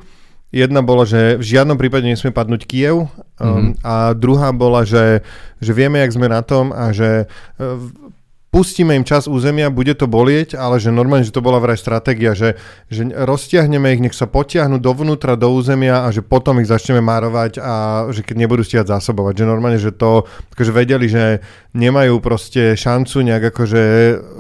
Jedna 0.52 0.84
bola, 0.84 1.08
že 1.08 1.40
v 1.40 1.48
žiadnom 1.48 1.80
prípade 1.80 2.04
nesmie 2.04 2.36
padnúť 2.36 2.68
Kiev 2.68 3.08
um, 3.08 3.08
mm-hmm. 3.40 3.72
a 3.88 4.12
druhá 4.12 4.52
bola, 4.52 4.84
že, 4.84 5.24
že 5.64 5.72
vieme, 5.72 6.04
jak 6.04 6.12
sme 6.12 6.28
na 6.28 6.44
tom 6.44 6.76
a 6.76 6.92
že 6.92 7.26
uh, 7.56 7.80
pustíme 8.52 8.92
im 9.00 9.08
čas 9.08 9.32
územia, 9.32 9.72
bude 9.72 9.96
to 9.96 10.12
bolieť, 10.12 10.60
ale 10.60 10.76
že 10.76 10.92
normálne, 10.92 11.24
že 11.24 11.32
to 11.32 11.40
bola 11.40 11.64
vraj 11.64 11.80
stratégia, 11.80 12.36
že, 12.36 12.60
že 12.92 13.08
roztiahneme 13.08 13.96
ich, 13.96 14.04
nech 14.04 14.12
sa 14.12 14.28
potiahnu 14.28 14.76
dovnútra 14.76 15.40
do 15.40 15.48
územia 15.56 16.04
a 16.04 16.12
že 16.12 16.20
potom 16.20 16.60
ich 16.60 16.68
začneme 16.68 17.00
márovať 17.00 17.64
a 17.64 17.74
že 18.12 18.28
keď 18.28 18.36
nebudú 18.44 18.68
stiať 18.68 18.92
zásobovať. 18.92 19.40
Že 19.40 19.46
normálne, 19.48 19.80
že 19.80 19.96
to, 19.96 20.28
akože 20.52 20.72
vedeli, 20.76 21.08
že 21.08 21.40
nemajú 21.72 22.20
proste 22.20 22.76
šancu 22.76 23.24
nejak 23.24 23.56
akože 23.56 23.84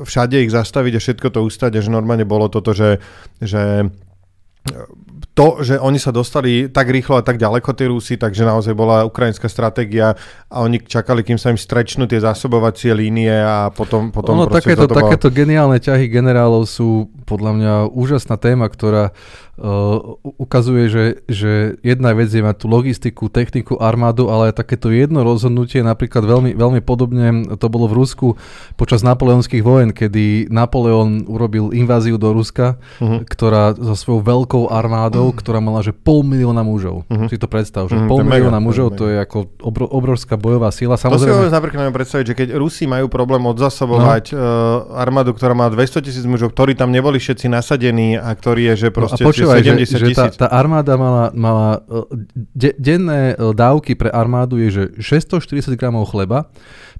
všade 0.04 0.44
ich 0.44 0.52
zastaviť 0.52 0.94
a 1.00 1.04
všetko 1.08 1.28
to 1.32 1.40
ustať 1.48 1.80
a 1.80 1.84
že 1.84 1.88
normálne 1.88 2.28
bolo 2.28 2.52
toto, 2.52 2.76
že, 2.76 3.00
že 3.40 3.88
to, 5.34 5.64
že 5.66 5.80
oni 5.82 5.98
sa 5.98 6.14
dostali 6.14 6.70
tak 6.70 6.92
rýchlo 6.92 7.18
a 7.18 7.24
tak 7.26 7.42
ďaleko 7.42 7.74
tí 7.74 7.90
Rusi, 7.90 8.16
takže 8.20 8.46
naozaj 8.46 8.78
bola 8.78 9.08
ukrajinská 9.08 9.50
stratégia 9.50 10.14
a 10.52 10.58
oni 10.62 10.84
čakali, 10.84 11.26
kým 11.26 11.42
sa 11.42 11.50
im 11.50 11.58
strečnú 11.58 12.06
tie 12.06 12.22
zásobovacie 12.22 12.94
línie 12.94 13.32
a 13.32 13.74
potom... 13.74 14.14
potom 14.14 14.38
ono, 14.38 14.46
takéto, 14.52 14.86
takéto 14.86 15.34
geniálne 15.34 15.82
ťahy 15.82 16.12
generálov 16.12 16.70
sú 16.70 17.10
podľa 17.32 17.52
mňa 17.56 17.74
úžasná 17.96 18.36
téma, 18.36 18.68
ktorá 18.68 19.16
Uh, 19.62 20.18
ukazuje, 20.42 20.90
že, 20.90 21.06
že 21.30 21.78
jedna 21.86 22.18
vec 22.18 22.34
je 22.34 22.42
mať 22.42 22.66
tú 22.66 22.66
logistiku, 22.66 23.30
techniku, 23.30 23.78
armádu, 23.78 24.26
ale 24.26 24.50
takéto 24.50 24.90
jedno 24.90 25.22
rozhodnutie, 25.22 25.86
napríklad 25.86 26.26
veľmi, 26.26 26.58
veľmi 26.58 26.82
podobne 26.82 27.46
to 27.62 27.70
bolo 27.70 27.86
v 27.86 27.94
Rusku 27.94 28.28
počas 28.74 29.06
napoleonských 29.06 29.62
vojen, 29.62 29.94
kedy 29.94 30.50
Napoleon 30.50 31.30
urobil 31.30 31.78
inváziu 31.78 32.18
do 32.18 32.34
Ruska, 32.34 32.82
uh-huh. 32.98 33.22
ktorá 33.22 33.78
so 33.78 33.94
svojou 33.94 34.26
veľkou 34.26 34.64
armádou, 34.74 35.30
uh-huh. 35.30 35.38
ktorá 35.38 35.62
mala 35.62 35.86
že 35.86 35.94
pol 35.94 36.26
milióna 36.26 36.66
mužov. 36.66 37.06
Uh-huh. 37.06 37.30
Si 37.30 37.38
to 37.38 37.46
predstav, 37.46 37.86
že 37.86 38.02
uh-huh. 38.02 38.10
pol 38.10 38.26
milióna 38.26 38.58
mega, 38.58 38.66
mužov, 38.66 38.98
to 38.98 39.14
je 39.14 39.22
ako 39.22 39.46
obro, 39.62 39.86
obrovská 39.86 40.42
bojová 40.42 40.74
síla. 40.74 40.98
Samozrejme, 40.98 41.38
to 41.38 41.54
si 41.54 41.54
napríklad 41.54 41.94
predstaviť, 41.94 42.26
že 42.26 42.34
keď 42.34 42.48
Rusi 42.58 42.90
majú 42.90 43.14
problém 43.14 43.46
odzasobovať 43.46 44.34
no. 44.34 44.42
uh, 44.42 44.98
armádu, 44.98 45.38
ktorá 45.38 45.54
má 45.54 45.70
200 45.70 46.02
tisíc 46.02 46.26
mužov, 46.26 46.50
ktorí 46.58 46.74
tam 46.74 46.90
neboli 46.90 47.21
všetci 47.22 47.46
nasadení 47.48 48.18
a 48.18 48.34
ktorí 48.34 48.74
je, 48.74 48.88
že 48.88 48.90
proste... 48.90 49.22
No 49.22 49.30
počúvaj, 49.30 49.62
že, 49.62 49.86
že 49.86 50.12
tá, 50.18 50.34
tá 50.34 50.48
armáda 50.50 50.98
mala, 50.98 51.30
mala 51.32 51.86
e, 51.86 52.26
de, 52.34 52.74
denné 52.82 53.38
e, 53.38 53.54
dávky 53.54 53.94
pre 53.94 54.10
armádu 54.10 54.58
je, 54.58 54.70
že 54.74 54.84
640 54.98 55.78
gramov 55.78 56.10
chleba, 56.10 56.50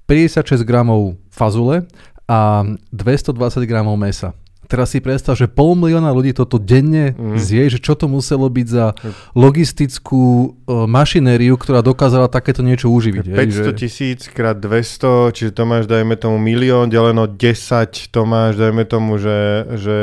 56 0.06 0.62
gramov 0.62 1.18
fazule 1.34 1.90
a 2.30 2.64
220 2.94 3.66
gramov 3.66 3.98
mesa. 3.98 4.38
Teraz 4.72 4.96
si 4.96 5.04
predstav, 5.04 5.36
že 5.36 5.52
pol 5.52 5.76
milióna 5.76 6.16
ľudí 6.16 6.32
toto 6.32 6.56
denne 6.56 7.12
mm. 7.12 7.36
zje, 7.36 7.76
že 7.76 7.80
čo 7.84 8.00
to 8.00 8.08
muselo 8.08 8.48
byť 8.48 8.68
za 8.72 8.96
logistickú 9.36 10.56
uh, 10.56 10.88
mašinériu, 10.88 11.60
ktorá 11.60 11.84
dokázala 11.84 12.32
takéto 12.32 12.64
niečo 12.64 12.88
uživiť. 12.88 13.28
500 13.28 13.76
tisíc 13.76 14.20
krát 14.32 14.56
200, 14.56 15.36
čiže 15.36 15.52
to 15.52 15.64
máš, 15.68 15.92
dajme 15.92 16.16
tomu, 16.16 16.40
milión, 16.40 16.88
deleno 16.88 17.28
10, 17.28 18.16
to 18.16 18.22
máš, 18.24 18.56
dajme 18.56 18.88
tomu, 18.88 19.20
že, 19.20 19.68
že 19.76 19.96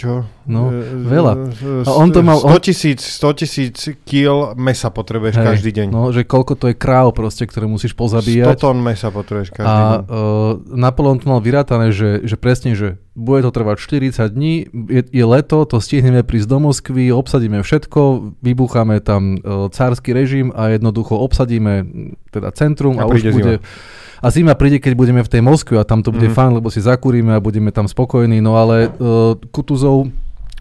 čo? 0.00 0.24
No, 0.48 0.72
veľa. 1.04 1.52
A 1.84 1.90
on 1.92 2.08
to 2.08 2.24
mal... 2.24 2.40
100 2.40 2.66
tisíc, 2.66 3.04
100 3.20 3.40
tisíc 3.44 3.76
kil 4.08 4.56
mesa 4.56 4.88
potrebuješ 4.88 5.36
hej, 5.36 5.46
každý 5.52 5.70
deň. 5.76 5.88
No, 5.92 6.08
že 6.08 6.24
koľko 6.24 6.56
to 6.56 6.72
je 6.72 6.76
kráv 6.80 7.12
proste, 7.12 7.44
ktoré 7.44 7.68
musíš 7.68 7.92
pozabíjať. 7.92 8.56
100 8.56 8.64
tón 8.64 8.80
mesa 8.80 9.12
potrebuješ 9.12 9.52
každý 9.52 9.68
a, 9.68 9.76
deň. 9.76 9.92
A 9.92 10.08
uh, 10.08 10.52
Napoleon 10.72 11.20
to 11.20 11.28
mal 11.28 11.44
vyrátané, 11.44 11.92
že, 11.92 12.24
že 12.24 12.40
presne, 12.40 12.72
že 12.72 12.96
bude 13.12 13.44
to 13.44 13.52
trvať 13.52 13.76
40 13.76 14.32
dní, 14.32 14.54
je, 14.88 15.02
je 15.12 15.24
leto, 15.28 15.68
to 15.68 15.76
stihneme 15.76 16.24
prísť 16.24 16.48
do 16.48 16.58
Moskvy, 16.64 17.12
obsadíme 17.12 17.60
všetko, 17.60 18.32
vybucháme 18.40 19.04
tam 19.04 19.36
uh, 19.36 19.68
cársky 19.68 20.16
režim 20.16 20.48
a 20.56 20.72
jednoducho 20.72 21.20
obsadíme 21.20 21.84
teda 22.32 22.48
centrum 22.56 22.96
a, 22.96 23.04
a 23.04 23.10
už 23.12 23.28
bude... 23.28 23.60
Zima 23.60 23.98
a 24.20 24.26
zima 24.28 24.52
príde, 24.52 24.76
keď 24.76 24.92
budeme 24.92 25.24
v 25.24 25.32
tej 25.32 25.42
Moskve 25.42 25.80
a 25.80 25.88
tam 25.88 26.04
to 26.04 26.12
bude 26.12 26.28
mm. 26.28 26.36
fajn, 26.36 26.50
lebo 26.60 26.68
si 26.68 26.84
zakúrime 26.84 27.32
a 27.32 27.40
budeme 27.40 27.72
tam 27.72 27.88
spokojní. 27.88 28.44
No 28.44 28.60
ale 28.60 28.92
uh, 28.92 29.32
Kutuzov 29.48 30.12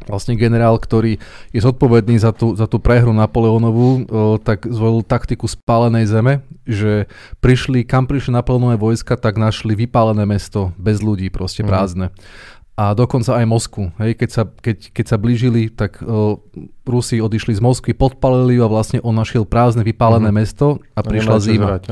vlastne 0.07 0.39
generál, 0.39 0.79
ktorý 0.79 1.19
je 1.51 1.59
zodpovedný 1.61 2.17
za 2.17 2.31
tú, 2.31 2.55
za 2.55 2.65
tú 2.65 2.79
prehru 2.79 3.11
Napoleónovú, 3.11 3.89
uh, 3.89 4.39
tak 4.39 4.63
zvolil 4.63 5.03
taktiku 5.03 5.45
spálenej 5.45 6.07
zeme, 6.07 6.41
že 6.63 7.11
prišli, 7.43 7.83
kam 7.83 8.07
prišli 8.07 8.31
Napoleónové 8.31 8.79
vojska, 8.79 9.19
tak 9.19 9.35
našli 9.35 9.75
vypálené 9.75 10.23
mesto 10.23 10.71
bez 10.79 11.03
ľudí, 11.03 11.27
proste 11.27 11.61
mhm. 11.61 11.69
prázdne. 11.69 12.07
Mm. 12.09 12.57
A 12.79 12.95
dokonca 12.95 13.35
aj 13.35 13.43
Moskvu. 13.43 13.91
Hej, 13.99 14.15
keď, 14.15 14.29
sa, 14.31 14.43
keď, 14.47 14.95
keď 14.95 15.05
sa 15.11 15.17
blížili, 15.19 15.67
tak 15.67 15.99
uh, 15.99 16.39
Rusi 16.87 17.19
odišli 17.19 17.59
z 17.59 17.61
Moskvy, 17.61 17.91
podpalili 17.91 18.55
a 18.63 18.71
vlastne 18.71 19.03
on 19.03 19.19
našiel 19.19 19.43
prázdne, 19.43 19.83
vypálené 19.83 20.31
mm. 20.31 20.37
mesto 20.39 20.79
a 20.95 21.03
prišla 21.03 21.37
zima. 21.43 21.83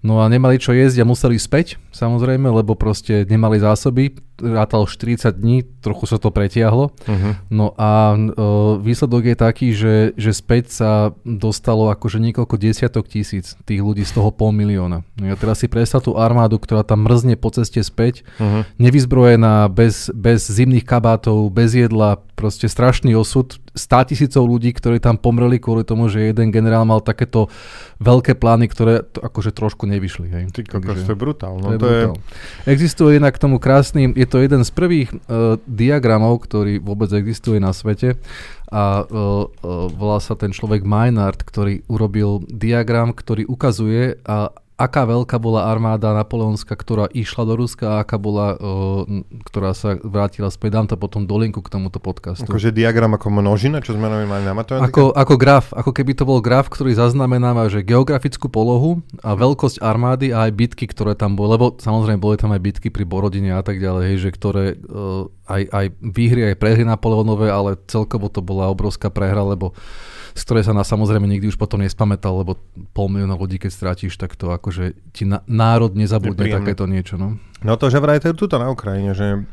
No 0.00 0.24
a 0.24 0.32
nemali 0.32 0.56
čo 0.56 0.72
jesť 0.72 1.04
a 1.04 1.08
museli 1.08 1.36
späť, 1.36 1.76
samozrejme, 1.92 2.48
lebo 2.48 2.72
proste 2.72 3.28
nemali 3.28 3.60
zásoby. 3.60 4.16
Rátal 4.40 4.88
40 4.88 5.36
dní, 5.36 5.68
trochu 5.84 6.08
sa 6.08 6.16
to 6.16 6.32
pretiahlo. 6.32 6.96
Uh-huh. 7.04 7.36
No 7.52 7.76
a 7.76 8.16
e, 8.16 8.18
výsledok 8.80 9.28
je 9.28 9.36
taký, 9.36 9.68
že, 9.76 10.16
že 10.16 10.32
späť 10.32 10.72
sa 10.72 10.90
dostalo 11.28 11.92
akože 11.92 12.16
niekoľko 12.16 12.56
desiatok 12.56 13.12
tisíc 13.12 13.60
tých 13.68 13.84
ľudí 13.84 14.08
z 14.08 14.16
toho 14.16 14.32
pol 14.32 14.56
milióna. 14.56 15.04
No 15.20 15.24
a 15.28 15.36
teraz 15.36 15.60
si 15.60 15.68
predstav 15.68 16.00
tú 16.00 16.16
armádu, 16.16 16.56
ktorá 16.56 16.80
tam 16.80 17.04
mrzne 17.04 17.36
po 17.36 17.52
ceste 17.52 17.84
späť, 17.84 18.24
uh-huh. 18.40 18.64
nevyzbrojená, 18.80 19.68
bez, 19.68 20.08
bez 20.16 20.48
zimných 20.48 20.88
kabátov, 20.88 21.52
bez 21.52 21.76
jedla, 21.76 22.24
proste 22.40 22.72
strašný 22.72 23.12
osud 23.12 23.60
100 23.80 24.12
tisícov 24.12 24.44
ľudí, 24.44 24.76
ktorí 24.76 25.00
tam 25.00 25.16
pomreli 25.16 25.56
kvôli 25.56 25.88
tomu, 25.88 26.12
že 26.12 26.28
jeden 26.28 26.52
generál 26.52 26.84
mal 26.84 27.00
takéto 27.00 27.48
veľké 28.04 28.36
plány, 28.36 28.68
ktoré 28.68 29.00
to 29.08 29.24
akože 29.24 29.56
trošku 29.56 29.88
nevyšli. 29.88 30.28
Hej. 30.28 30.44
Ty 30.52 30.60
kokos, 30.68 31.00
to 31.08 31.12
je 31.12 31.18
brutál. 31.18 31.56
No, 31.56 31.72
to, 31.72 31.72
je 31.72 31.78
to 31.80 31.88
brutál. 31.88 32.16
Je... 32.20 32.68
Existuje 32.76 33.16
inak 33.16 33.40
k 33.40 33.42
tomu 33.42 33.56
krásny, 33.56 34.12
je 34.12 34.28
to 34.28 34.44
jeden 34.44 34.60
z 34.60 34.70
prvých 34.76 35.08
uh, 35.10 35.56
diagramov, 35.64 36.44
ktorý 36.44 36.76
vôbec 36.84 37.08
existuje 37.16 37.56
na 37.56 37.72
svete 37.72 38.20
a 38.70 39.02
uh, 39.02 39.08
uh, 39.10 39.90
volá 39.90 40.22
sa 40.22 40.38
ten 40.38 40.54
človek 40.54 40.86
Maynard, 40.86 41.42
ktorý 41.42 41.82
urobil 41.90 42.44
diagram, 42.46 43.10
ktorý 43.10 43.48
ukazuje, 43.50 44.22
a 44.22 44.54
aká 44.80 45.04
veľká 45.04 45.36
bola 45.36 45.68
armáda 45.68 46.16
napoleonská, 46.16 46.72
ktorá 46.72 47.04
išla 47.12 47.44
do 47.44 47.54
Ruska 47.60 47.84
a 47.84 47.96
aká 48.00 48.16
bola, 48.16 48.56
uh, 48.56 49.04
ktorá 49.44 49.76
sa 49.76 50.00
vrátila 50.00 50.48
späť. 50.48 50.80
Dám 50.80 50.86
to 50.88 50.96
potom 50.96 51.28
do 51.28 51.36
linku 51.36 51.60
k 51.60 51.68
tomuto 51.68 52.00
podcastu. 52.00 52.48
Akože 52.48 52.72
diagram 52.72 53.12
ako 53.12 53.28
množina, 53.28 53.84
čo 53.84 53.92
sme 53.92 54.08
mali 54.08 54.24
na 54.24 54.56
matematiku? 54.56 54.88
Ako, 54.88 55.02
ako 55.12 55.34
graf, 55.36 55.76
ako 55.76 55.92
keby 55.92 56.16
to 56.16 56.24
bol 56.24 56.40
graf, 56.40 56.72
ktorý 56.72 56.96
zaznamenáva, 56.96 57.68
že 57.68 57.84
geografickú 57.84 58.48
polohu 58.48 59.04
a 59.20 59.36
veľkosť 59.36 59.84
armády 59.84 60.32
a 60.32 60.48
aj 60.48 60.56
bitky, 60.56 60.88
ktoré 60.88 61.12
tam 61.12 61.36
boli, 61.36 61.60
lebo 61.60 61.76
samozrejme 61.76 62.16
boli 62.16 62.40
tam 62.40 62.56
aj 62.56 62.64
bitky 62.64 62.88
pri 62.88 63.04
Borodine 63.04 63.52
a 63.52 63.60
tak 63.60 63.76
ďalej, 63.76 64.02
hej, 64.16 64.18
že 64.24 64.30
ktoré 64.32 64.64
uh, 64.80 65.28
aj, 65.44 65.62
aj 65.68 65.86
výhry, 66.00 66.48
aj 66.48 66.56
prehry 66.56 66.88
Napoleonové, 66.88 67.52
ale 67.52 67.76
celkovo 67.84 68.32
to 68.32 68.40
bola 68.40 68.72
obrovská 68.72 69.12
prehra, 69.12 69.44
lebo 69.44 69.76
z 70.34 70.42
ktorej 70.46 70.66
sa 70.66 70.72
nás 70.76 70.86
samozrejme 70.88 71.26
nikdy 71.26 71.50
už 71.50 71.58
potom 71.58 71.82
nespamätal, 71.82 72.40
lebo 72.40 72.58
pol 72.94 73.06
milióna 73.10 73.34
ľudí, 73.34 73.58
keď 73.58 73.70
strátiš, 73.70 74.16
tak 74.16 74.34
to 74.34 74.50
akože 74.50 74.96
ti 75.14 75.26
na, 75.26 75.42
národ 75.50 75.94
nezabudne 75.94 76.50
takéto 76.50 76.86
niečo. 76.86 77.18
No. 77.18 77.38
no 77.62 77.72
to, 77.76 77.90
že 77.90 77.98
vraj 77.98 78.22
to 78.22 78.30
je 78.30 78.36
tuto 78.38 78.56
na 78.58 78.70
Ukrajine, 78.70 79.12
že 79.14 79.44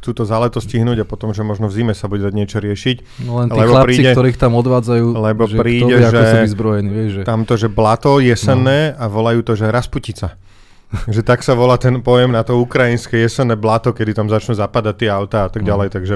chcú 0.00 0.16
to 0.16 0.24
za 0.24 0.40
leto 0.40 0.64
stihnúť 0.64 1.04
a 1.04 1.06
potom, 1.06 1.36
že 1.36 1.44
možno 1.44 1.68
v 1.68 1.76
zime 1.76 1.92
sa 1.92 2.08
bude 2.08 2.24
dať 2.24 2.32
niečo 2.32 2.56
riešiť. 2.56 3.28
No 3.28 3.44
len 3.44 3.52
tí 3.52 3.60
lebo 3.60 3.76
chlapci, 3.76 4.00
príde, 4.00 4.10
ktorých 4.16 4.38
tam 4.40 4.56
odvádzajú, 4.56 5.06
lebo 5.12 5.42
že 5.44 5.56
príde, 5.60 5.92
vie, 5.92 6.00
že 6.00 6.08
ako 6.08 6.24
sú 6.24 6.36
vyzbrojení. 6.48 6.88
Vieš, 6.88 7.10
že... 7.12 7.22
Tamto, 7.28 7.54
že 7.60 7.68
blato 7.68 8.16
jesenné 8.16 8.96
no. 8.96 8.96
a 8.96 9.04
volajú 9.12 9.44
to, 9.44 9.52
že 9.60 9.68
rasputica. 9.68 10.40
že 11.14 11.20
tak 11.20 11.44
sa 11.44 11.52
volá 11.52 11.76
ten 11.76 12.00
pojem 12.00 12.32
na 12.32 12.40
to 12.40 12.56
ukrajinské 12.58 13.20
jesenné 13.28 13.54
blato, 13.60 13.92
kedy 13.92 14.16
tam 14.16 14.26
začnú 14.32 14.56
zapadať 14.56 14.94
tie 15.04 15.10
autá 15.12 15.46
a 15.46 15.52
tak 15.52 15.62
no. 15.62 15.68
ďalej. 15.68 15.88
No. 15.92 15.94
Takže 16.00 16.14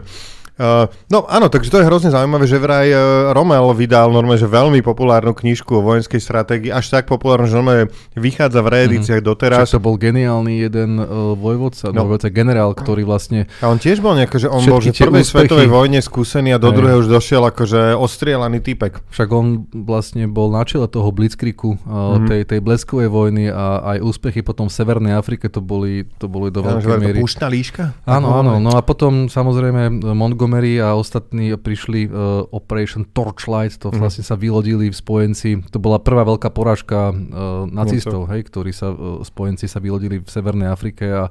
Uh, 0.55 0.87
no 1.11 1.27
áno, 1.27 1.51
takže 1.51 1.67
to 1.67 1.83
je 1.83 1.89
hrozne 1.91 2.15
zaujímavé, 2.15 2.47
že 2.47 2.63
vraj 2.63 2.87
uh, 2.87 3.35
Rommel 3.35 3.75
vydal 3.75 4.15
normálne, 4.15 4.39
že 4.39 4.47
veľmi 4.47 4.87
populárnu 4.87 5.35
knižku 5.35 5.67
o 5.75 5.83
vojenskej 5.83 6.23
stratégii, 6.23 6.71
až 6.71 6.95
tak 6.95 7.11
populárnu, 7.11 7.51
že 7.51 7.59
normálne 7.59 7.91
vychádza 8.15 8.63
v 8.63 8.71
reedíciách 8.71 9.19
mm-hmm. 9.19 9.35
doteraz. 9.35 9.67
Však 9.67 9.75
to 9.75 9.83
bol 9.83 9.99
geniálny 9.99 10.63
jeden 10.63 11.03
uh, 11.03 11.35
vojvodca, 11.35 11.91
no. 11.91 12.07
vojvodca 12.07 12.31
generál, 12.31 12.71
ktorý 12.71 13.03
vlastne... 13.03 13.51
A 13.59 13.67
on 13.67 13.83
tiež 13.83 13.99
bol 13.99 14.15
nejako, 14.15 14.37
že 14.39 14.47
on 14.47 14.63
bol 14.63 14.79
že 14.79 14.95
v 14.95 15.11
prvej 15.11 15.27
úspechy... 15.27 15.51
svetovej 15.51 15.69
vojne 15.75 15.99
skúsený 15.99 16.55
a 16.55 16.63
do 16.63 16.71
druhej 16.71 17.03
už 17.03 17.11
došiel 17.11 17.43
akože 17.51 17.99
ostrielaný 17.99 18.63
typek. 18.63 19.03
Však 19.11 19.29
on 19.35 19.67
vlastne 19.75 20.31
bol 20.31 20.55
na 20.55 20.63
čele 20.63 20.87
toho 20.87 21.11
blitzkriku, 21.11 21.83
uh, 21.83 22.23
mm-hmm. 22.23 22.31
tej, 22.31 22.41
tej 22.47 22.61
bleskovej 22.63 23.11
vojny 23.11 23.51
a 23.51 23.99
aj 23.99 24.07
úspechy 24.07 24.47
potom 24.47 24.71
v 24.71 24.79
Severnej 24.79 25.19
Afrike 25.19 25.51
to 25.51 25.59
boli, 25.59 26.07
to 26.23 26.31
boli 26.31 26.55
do 26.55 26.63
ja, 26.63 26.79
veľkej 26.79 26.99
miery. 27.03 27.19
Púštna 27.19 27.51
líška? 27.51 27.91
Áno, 28.07 28.39
áno, 28.39 28.63
no 28.63 28.79
a 28.79 28.81
potom 28.87 29.27
samozrejme 29.27 30.15
Montgomery 30.15 30.43
Montgomery 30.45 30.77
a 30.77 30.93
ostatní 30.93 31.57
prišli 31.57 32.05
uh, 32.05 32.45
Operation 32.53 33.09
Torchlight, 33.09 33.81
to 33.81 33.89
mm. 33.89 33.97
vlastne 33.97 34.21
sa 34.21 34.37
vylodili 34.37 34.93
v 34.93 34.97
spojenci. 34.97 35.65
To 35.73 35.81
bola 35.81 35.97
prvá 35.97 36.21
veľká 36.29 36.53
porážka 36.53 37.11
uh, 37.11 37.65
nacistov, 37.65 38.29
hej, 38.29 38.45
ktorí 38.45 38.77
sa, 38.77 38.93
uh, 38.93 39.25
spojenci 39.25 39.65
sa 39.65 39.81
vylodili 39.81 40.21
v 40.21 40.29
Severnej 40.29 40.69
Afrike 40.69 41.09
a 41.09 41.25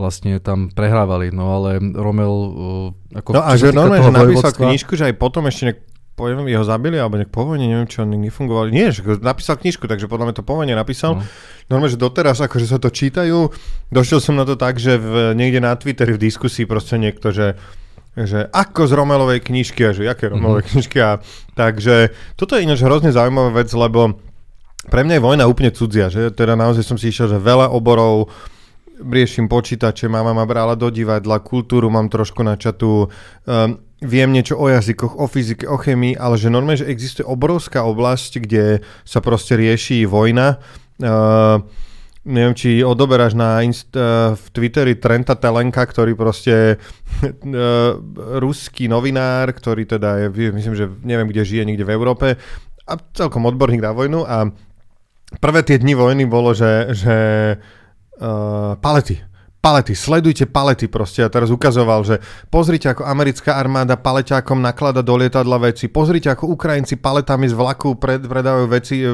vlastne 0.00 0.40
tam 0.40 0.72
prehrávali. 0.72 1.28
No 1.28 1.60
ale 1.60 1.76
Rommel... 1.92 2.32
Uh, 2.32 3.20
ako, 3.20 3.36
no 3.36 3.44
a 3.44 3.52
že 3.60 3.76
normálne, 3.76 4.00
že 4.00 4.16
napísal 4.16 4.52
knižku, 4.56 4.92
že 4.96 5.12
aj 5.12 5.14
potom 5.20 5.44
ešte 5.44 5.62
nejak 5.68 5.80
poviem, 6.12 6.44
jeho 6.44 6.64
zabili, 6.64 7.00
alebo 7.00 7.16
nejak 7.16 7.32
po 7.32 7.48
vojne, 7.48 7.64
neviem 7.64 7.88
čo, 7.88 8.04
nefungovali. 8.04 8.68
Nie, 8.68 8.92
že 8.92 9.00
napísal 9.24 9.56
knižku, 9.56 9.88
takže 9.88 10.12
podľa 10.12 10.28
mňa 10.28 10.34
to 10.36 10.44
po 10.44 10.60
vojne 10.60 10.76
napísal. 10.76 11.18
No. 11.18 11.24
Normálne, 11.72 11.92
že 11.96 12.00
doteraz 12.00 12.36
akože 12.36 12.68
sa 12.68 12.76
to 12.76 12.92
čítajú. 12.92 13.48
Došiel 13.88 14.20
som 14.20 14.36
na 14.36 14.44
to 14.44 14.60
tak, 14.60 14.76
že 14.76 15.00
v, 15.00 15.32
niekde 15.32 15.64
na 15.64 15.72
Twitteri 15.72 16.12
v 16.12 16.20
diskusii 16.20 16.68
proste 16.68 17.00
niekto, 17.00 17.32
že 17.32 17.56
že 18.12 18.44
ako 18.52 18.84
z 18.88 18.92
Romelovej 18.92 19.40
knižky, 19.40 19.80
a 19.88 19.90
že 19.96 20.04
aké 20.04 20.28
Romelové 20.28 20.62
mm-hmm. 20.62 20.72
knižky. 20.76 20.98
A, 21.00 21.20
takže 21.56 22.12
toto 22.36 22.56
je 22.56 22.64
ináč 22.68 22.84
hrozne 22.84 23.08
zaujímavá 23.08 23.64
vec, 23.64 23.72
lebo 23.72 24.20
pre 24.88 25.06
mňa 25.06 25.16
je 25.16 25.26
vojna 25.26 25.44
úplne 25.46 25.70
cudzia, 25.70 26.10
že 26.10 26.34
teda 26.34 26.58
naozaj 26.58 26.82
som 26.82 26.98
si 26.98 27.08
išiel, 27.08 27.30
že 27.30 27.38
veľa 27.38 27.70
oborov, 27.70 28.28
riešim 28.98 29.46
počítače, 29.46 30.06
mama 30.10 30.34
ma 30.34 30.46
brala 30.46 30.78
do 30.78 30.90
divadla, 30.90 31.42
kultúru 31.42 31.90
mám 31.90 32.10
trošku 32.10 32.42
načatú, 32.42 33.06
um, 33.06 33.78
viem 34.02 34.30
niečo 34.30 34.58
o 34.58 34.66
jazykoch, 34.66 35.18
o 35.18 35.26
fyzike, 35.30 35.66
o 35.66 35.78
chemii, 35.78 36.18
ale 36.18 36.34
že 36.34 36.50
normálne, 36.50 36.82
že 36.82 36.90
existuje 36.90 37.26
obrovská 37.26 37.86
oblasť, 37.86 38.42
kde 38.42 38.82
sa 39.06 39.22
proste 39.22 39.54
rieši 39.54 40.06
vojna. 40.06 40.58
Uh, 40.98 41.62
neviem, 42.22 42.54
či 42.54 42.86
odoberáš 42.86 43.34
na 43.34 43.62
inst- 43.66 43.94
uh, 43.98 44.38
v 44.38 44.44
Twitteri 44.54 44.94
Trenta 44.94 45.34
Telenka, 45.34 45.82
ktorý 45.82 46.14
proste 46.14 46.78
uh, 46.78 47.98
ruský 48.42 48.86
novinár, 48.86 49.50
ktorý 49.50 49.86
teda 49.86 50.30
je, 50.30 50.50
myslím, 50.54 50.74
že 50.78 50.86
neviem, 51.02 51.26
kde 51.30 51.42
žije, 51.42 51.66
niekde 51.66 51.86
v 51.86 51.94
Európe 51.94 52.26
a 52.86 52.92
celkom 53.14 53.46
odborník 53.46 53.82
na 53.82 53.94
vojnu. 53.94 54.22
A 54.26 54.50
prvé 55.38 55.60
tie 55.66 55.78
dni 55.78 55.94
vojny 55.98 56.24
bolo, 56.26 56.54
že, 56.54 56.94
že 56.94 57.16
uh, 58.18 58.78
palety, 58.78 59.18
palety, 59.62 59.94
sledujte 59.94 60.44
palety 60.50 60.90
proste. 60.90 61.22
A 61.22 61.30
teraz 61.30 61.54
ukazoval, 61.54 62.02
že 62.02 62.18
pozrite, 62.50 62.90
ako 62.90 63.06
americká 63.06 63.54
armáda 63.54 63.94
paleťákom 63.94 64.58
naklada 64.58 65.06
do 65.06 65.14
lietadla 65.14 65.70
veci, 65.70 65.86
pozrite, 65.86 66.26
ako 66.34 66.50
Ukrajinci 66.50 66.98
paletami 66.98 67.46
z 67.46 67.54
vlaku 67.54 67.94
pred, 67.94 68.18
predávajú 68.18 68.66
veci, 68.66 69.06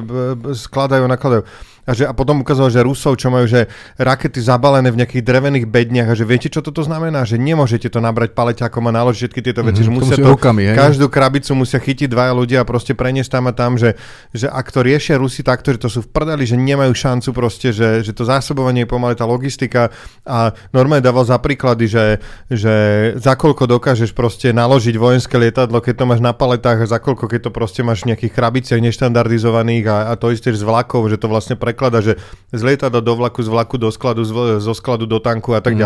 skladajú, 0.57 1.05
nakladajú. 1.05 1.45
A 1.88 1.97
že, 1.97 2.05
a 2.05 2.12
potom 2.12 2.45
ukázalo, 2.45 2.69
že 2.69 2.85
Rusov, 2.85 3.17
čo 3.17 3.33
majú 3.33 3.49
že 3.49 3.64
rakety 3.97 4.45
zabalené 4.45 4.93
v 4.93 5.00
nejakých 5.00 5.25
drevených 5.25 5.64
bedniach 5.64 6.12
a 6.12 6.14
že 6.14 6.28
viete, 6.28 6.52
čo 6.52 6.61
toto 6.61 6.85
znamená? 6.85 7.25
Že 7.25 7.40
nemôžete 7.40 7.88
to 7.88 8.05
nabrať 8.05 8.37
paleťakom 8.37 8.85
a 8.85 8.93
naložiť 8.93 9.17
všetky 9.25 9.40
tieto 9.40 9.64
veci. 9.64 9.81
Mm-hmm, 9.81 9.97
že 9.97 10.05
musia 10.05 10.17
to, 10.21 10.28
rukami, 10.28 10.69
každú 10.76 11.09
krabicu 11.09 11.57
musia 11.57 11.81
chytiť 11.81 12.12
dvaja 12.12 12.37
ľudia 12.37 12.59
a 12.61 12.69
proste 12.69 12.93
preniesť 12.93 13.40
tam 13.40 13.49
a 13.49 13.57
tam, 13.57 13.81
že, 13.81 13.97
že 14.37 14.52
ak 14.52 14.69
to 14.69 14.85
riešia 14.85 15.17
Rusi 15.17 15.40
takto, 15.40 15.73
že 15.73 15.81
to 15.81 15.88
sú 15.88 16.05
v 16.05 16.12
prdeli, 16.12 16.45
že 16.45 16.61
nemajú 16.61 16.93
šancu 16.93 17.33
proste, 17.33 17.73
že, 17.73 18.05
že 18.05 18.12
to 18.12 18.28
zásobovanie 18.28 18.85
je 18.85 18.93
pomaly 18.93 19.17
tá 19.17 19.25
logistika 19.25 19.88
a 20.28 20.38
normálne 20.76 21.00
dával 21.00 21.25
za 21.25 21.40
príklady, 21.40 21.88
že, 21.88 22.07
že 22.52 22.75
za 23.16 23.33
koľko 23.38 23.64
dokážeš 23.78 24.12
proste 24.12 24.52
naložiť 24.52 24.95
vojenské 25.00 25.40
lietadlo, 25.40 25.80
keď 25.80 25.95
to 25.97 26.04
máš 26.04 26.21
na 26.21 26.37
paletách 26.37 26.85
a 26.85 26.90
za 26.90 26.99
koľko, 27.00 27.30
keď 27.30 27.49
to 27.49 27.50
proste 27.54 27.80
máš 27.80 28.04
v 28.04 28.12
nejakých 28.12 28.33
krabiciach 28.37 28.80
neštandardizovaných 28.83 29.85
a, 29.88 29.97
a 30.11 30.12
to 30.21 30.35
isté 30.35 30.52
z 30.52 30.66
vlakov, 30.66 31.09
že 31.09 31.16
to 31.16 31.30
vlastne 31.30 31.57
pre 31.57 31.78
preklada, 31.78 32.02
že 32.02 32.18
z 32.50 32.62
lietadla 32.66 32.99
do 32.99 33.14
vlaku, 33.14 33.38
z 33.38 33.49
vlaku 33.54 33.76
do 33.78 33.92
skladu, 33.95 34.26
z, 34.26 34.59
zo 34.59 34.75
skladu 34.75 35.07
do 35.07 35.23
tanku 35.23 35.54
a 35.54 35.62
tak 35.62 35.78
mm. 35.78 35.80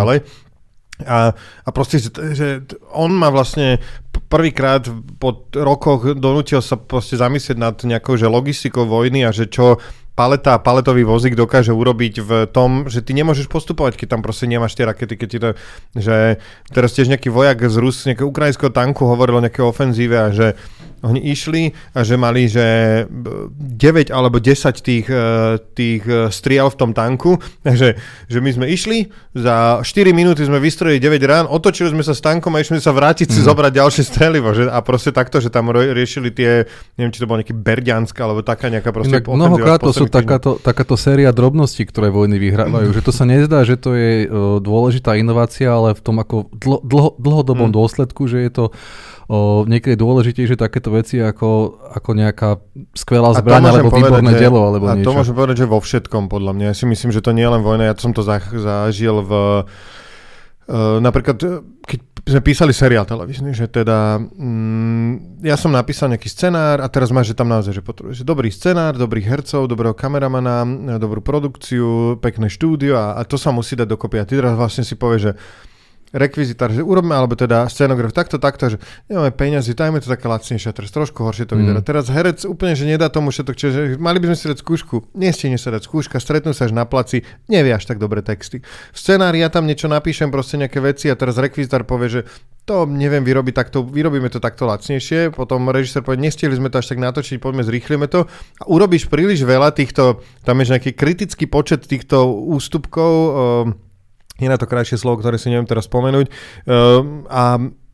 A, 1.07 1.37
a 1.37 1.69
proste, 1.75 2.01
že, 2.01 2.11
že 2.35 2.47
on 2.95 3.13
má 3.13 3.29
vlastne 3.29 3.79
prvýkrát 4.29 4.89
po 5.21 5.49
rokoch 5.53 6.17
donútil 6.17 6.61
sa 6.65 6.81
proste 6.81 7.21
zamyslieť 7.21 7.59
nad 7.61 7.77
nejakou 7.81 8.17
že 8.17 8.29
logistikou 8.29 8.89
vojny 8.89 9.29
a 9.29 9.31
že 9.33 9.49
čo 9.49 9.81
paleta, 10.13 10.61
paletový 10.61 11.09
vozík 11.09 11.33
dokáže 11.33 11.73
urobiť 11.73 12.15
v 12.21 12.31
tom, 12.53 12.89
že 12.89 13.01
ty 13.01 13.17
nemôžeš 13.17 13.49
postupovať, 13.49 13.97
keď 13.97 14.09
tam 14.17 14.21
proste 14.21 14.45
nemáš 14.45 14.77
tie 14.77 14.85
rakety, 14.85 15.15
keď 15.17 15.29
ti 15.29 15.39
to, 15.41 15.51
že 15.97 16.17
teraz 16.69 16.93
tiež 16.93 17.09
nejaký 17.09 17.33
vojak 17.33 17.65
z 17.65 17.77
Rus, 17.81 18.05
nejakého 18.05 18.29
ukrajinského 18.29 18.69
tanku 18.69 19.09
hovoril 19.09 19.41
o 19.41 19.45
nejakej 19.45 19.65
ofenzíve 19.65 20.17
a 20.21 20.29
že 20.29 20.61
oni 21.03 21.21
išli 21.35 21.75
a 21.93 22.07
že 22.07 22.15
mali, 22.15 22.47
že 22.47 22.65
9 23.11 24.15
alebo 24.15 24.39
10 24.39 24.79
tých, 24.79 25.07
e, 25.11 25.59
tých 25.75 26.03
e, 26.07 26.31
striel 26.31 26.71
v 26.71 26.77
tom 26.79 26.91
tanku, 26.95 27.43
takže 27.67 27.99
že 28.31 28.39
my 28.39 28.51
sme 28.55 28.67
išli, 28.71 29.11
za 29.35 29.83
4 29.83 30.15
minúty 30.15 30.47
sme 30.47 30.63
vystrojili 30.63 31.03
9 31.03 31.19
rán, 31.27 31.45
otočili 31.51 31.91
sme 31.91 32.07
sa 32.07 32.15
s 32.15 32.23
tankom 32.23 32.55
a 32.55 32.63
išli 32.63 32.79
sme 32.79 32.85
sa 32.87 32.95
vrátiť 32.95 33.29
si 33.35 33.41
mm. 33.43 33.47
zobrať 33.51 33.73
ďalšie 33.75 34.05
strelivo, 34.07 34.55
že, 34.55 34.71
a 34.71 34.79
proste 34.81 35.11
takto, 35.11 35.43
že 35.43 35.51
tam 35.51 35.75
riešili 35.75 36.31
tie, 36.31 36.71
neviem, 36.95 37.11
či 37.11 37.19
to 37.19 37.27
bolo 37.27 37.43
nejaký 37.43 37.57
Berďansk 37.59 38.15
alebo 38.23 38.47
taká 38.47 38.71
nejaká 38.71 38.95
proste 38.95 39.19
Inak 39.19 39.27
mnohokrát 39.27 39.83
to 39.83 39.91
sú 39.91 40.07
takáto, 40.07 40.63
takáto 40.63 40.95
séria 40.95 41.35
drobností, 41.35 41.83
ktoré 41.83 42.15
vojny 42.15 42.39
vyhrávajú, 42.39 42.95
že 42.95 43.03
to 43.03 43.11
sa 43.11 43.27
nezdá, 43.27 43.67
že 43.67 43.75
to 43.75 43.99
je 43.99 44.31
dôležitá 44.63 45.19
inovácia, 45.19 45.67
ale 45.67 45.99
v 45.99 46.03
tom 46.03 46.23
ako 46.23 46.47
dlho, 46.55 46.81
dlho, 46.87 47.11
dlhodobom 47.19 47.69
mm. 47.71 47.75
dôsledku, 47.75 48.31
že 48.31 48.47
je 48.47 48.51
to 48.55 48.65
o, 49.29 49.63
niekedy 49.69 49.95
dôležitejšie 49.99 50.57
takéto 50.57 50.95
veci 50.95 51.21
ako, 51.21 51.79
ako 51.95 52.11
nejaká 52.17 52.51
skvelá 52.97 53.37
zbraň 53.37 53.77
alebo 53.77 53.91
výborné 53.93 54.33
dielo 54.39 54.59
alebo 54.63 54.91
a 54.91 54.97
niečo. 54.99 55.11
to 55.11 55.17
môžem 55.19 55.35
povedať, 55.37 55.57
že 55.63 55.67
vo 55.71 55.79
všetkom 55.79 56.33
podľa 56.33 56.53
mňa. 56.57 56.65
Ja 56.71 56.75
si 56.75 56.87
myslím, 56.89 57.11
že 57.11 57.23
to 57.23 57.37
nie 57.37 57.45
je 57.45 57.53
len 57.53 57.63
vojna, 57.63 57.91
ja 57.91 57.95
som 57.95 58.15
to 58.17 58.25
zažil 58.25 59.23
v 59.23 59.33
Uh, 60.63 61.03
napríklad, 61.03 61.43
keď 61.83 62.01
sme 62.23 62.39
písali 62.39 62.71
seriál 62.71 63.03
televízny, 63.03 63.51
že 63.51 63.67
teda 63.67 64.23
mm, 64.23 65.43
ja 65.43 65.59
som 65.59 65.75
napísal 65.75 66.15
nejaký 66.15 66.31
scenár 66.31 66.79
a 66.79 66.87
teraz 66.87 67.11
máš, 67.11 67.35
že 67.35 67.39
tam 67.43 67.51
naozaj, 67.51 67.75
že 67.75 67.83
potrebuješ 67.83 68.23
dobrý 68.23 68.47
scenár, 68.55 68.95
dobrých 68.95 69.27
hercov, 69.27 69.67
dobrého 69.67 69.91
kameramana, 69.91 70.63
dobrú 71.03 71.19
produkciu, 71.19 72.15
pekné 72.23 72.47
štúdio 72.47 72.95
a, 72.95 73.19
a 73.19 73.27
to 73.27 73.35
sa 73.35 73.51
musí 73.51 73.75
dať 73.75 73.91
dokopy. 73.91 74.23
A 74.23 74.25
ty 74.25 74.39
teraz 74.39 74.55
vlastne 74.55 74.87
si 74.87 74.95
povieš, 74.95 75.21
že 75.21 75.33
rekvizitár, 76.13 76.71
že 76.71 76.85
urobme, 76.85 77.17
alebo 77.17 77.33
teda 77.33 77.67
scenograf 77.73 78.13
takto, 78.13 78.37
takto, 78.37 78.77
že 78.77 78.79
nemáme 79.09 79.33
peniazy, 79.33 79.73
dajme 79.73 79.99
to 80.05 80.13
také 80.13 80.29
lacnejšie, 80.29 80.71
teraz 80.77 80.93
trošku 80.93 81.25
horšie 81.25 81.49
to 81.49 81.57
vyzerá. 81.57 81.81
Mm. 81.81 81.89
Teraz 81.89 82.13
herec 82.13 82.45
úplne, 82.45 82.77
že 82.77 82.85
nedá 82.85 83.09
tomu 83.09 83.33
všetko, 83.33 83.53
čiže 83.57 83.81
mali 83.97 84.21
by 84.21 84.33
sme 84.33 84.37
si 84.37 84.47
dať 84.53 84.59
skúšku, 84.61 84.95
nestihne 85.17 85.57
sa 85.57 85.73
dať 85.73 85.89
skúška, 85.89 86.21
stretnú 86.21 86.53
sa 86.53 86.69
až 86.69 86.77
na 86.77 86.85
placi, 86.85 87.25
nevie 87.49 87.73
až 87.73 87.89
tak 87.89 87.97
dobre 87.97 88.21
texty. 88.21 88.61
V 88.93 88.97
scenári 88.97 89.41
ja 89.41 89.49
tam 89.49 89.65
niečo 89.65 89.89
napíšem, 89.89 90.29
proste 90.29 90.61
nejaké 90.61 90.79
veci 90.85 91.09
a 91.09 91.17
teraz 91.17 91.41
rekvizitár 91.41 91.89
povie, 91.89 92.09
že 92.09 92.23
to 92.63 92.87
neviem 92.87 93.27
vyrobiť 93.27 93.55
takto, 93.59 93.83
vyrobíme 93.83 94.31
to 94.31 94.39
takto 94.39 94.71
lacnejšie, 94.71 95.35
potom 95.35 95.67
režisér 95.75 96.07
povie, 96.07 96.23
nestihli 96.23 96.55
sme 96.55 96.71
to 96.71 96.79
až 96.79 96.95
tak 96.95 97.03
natočiť, 97.03 97.43
poďme 97.43 97.67
zrýchlime 97.67 98.07
to 98.07 98.31
a 98.63 98.65
urobíš 98.71 99.11
príliš 99.11 99.43
veľa 99.43 99.75
týchto, 99.75 100.23
tam 100.47 100.63
je 100.63 100.71
nejaký 100.71 100.95
kritický 100.95 101.51
počet 101.51 101.83
týchto 101.91 102.23
ústupkov, 102.31 103.11
uh, 103.11 103.92
je 104.43 104.53
na 104.53 104.59
to 104.59 104.67
krajšie 104.67 104.99
slovo, 104.99 105.23
ktoré 105.23 105.39
si 105.39 105.49
neviem 105.49 105.69
teraz 105.69 105.87
spomenúť. 105.87 106.27
Uh, 106.67 107.25
a 107.31 107.43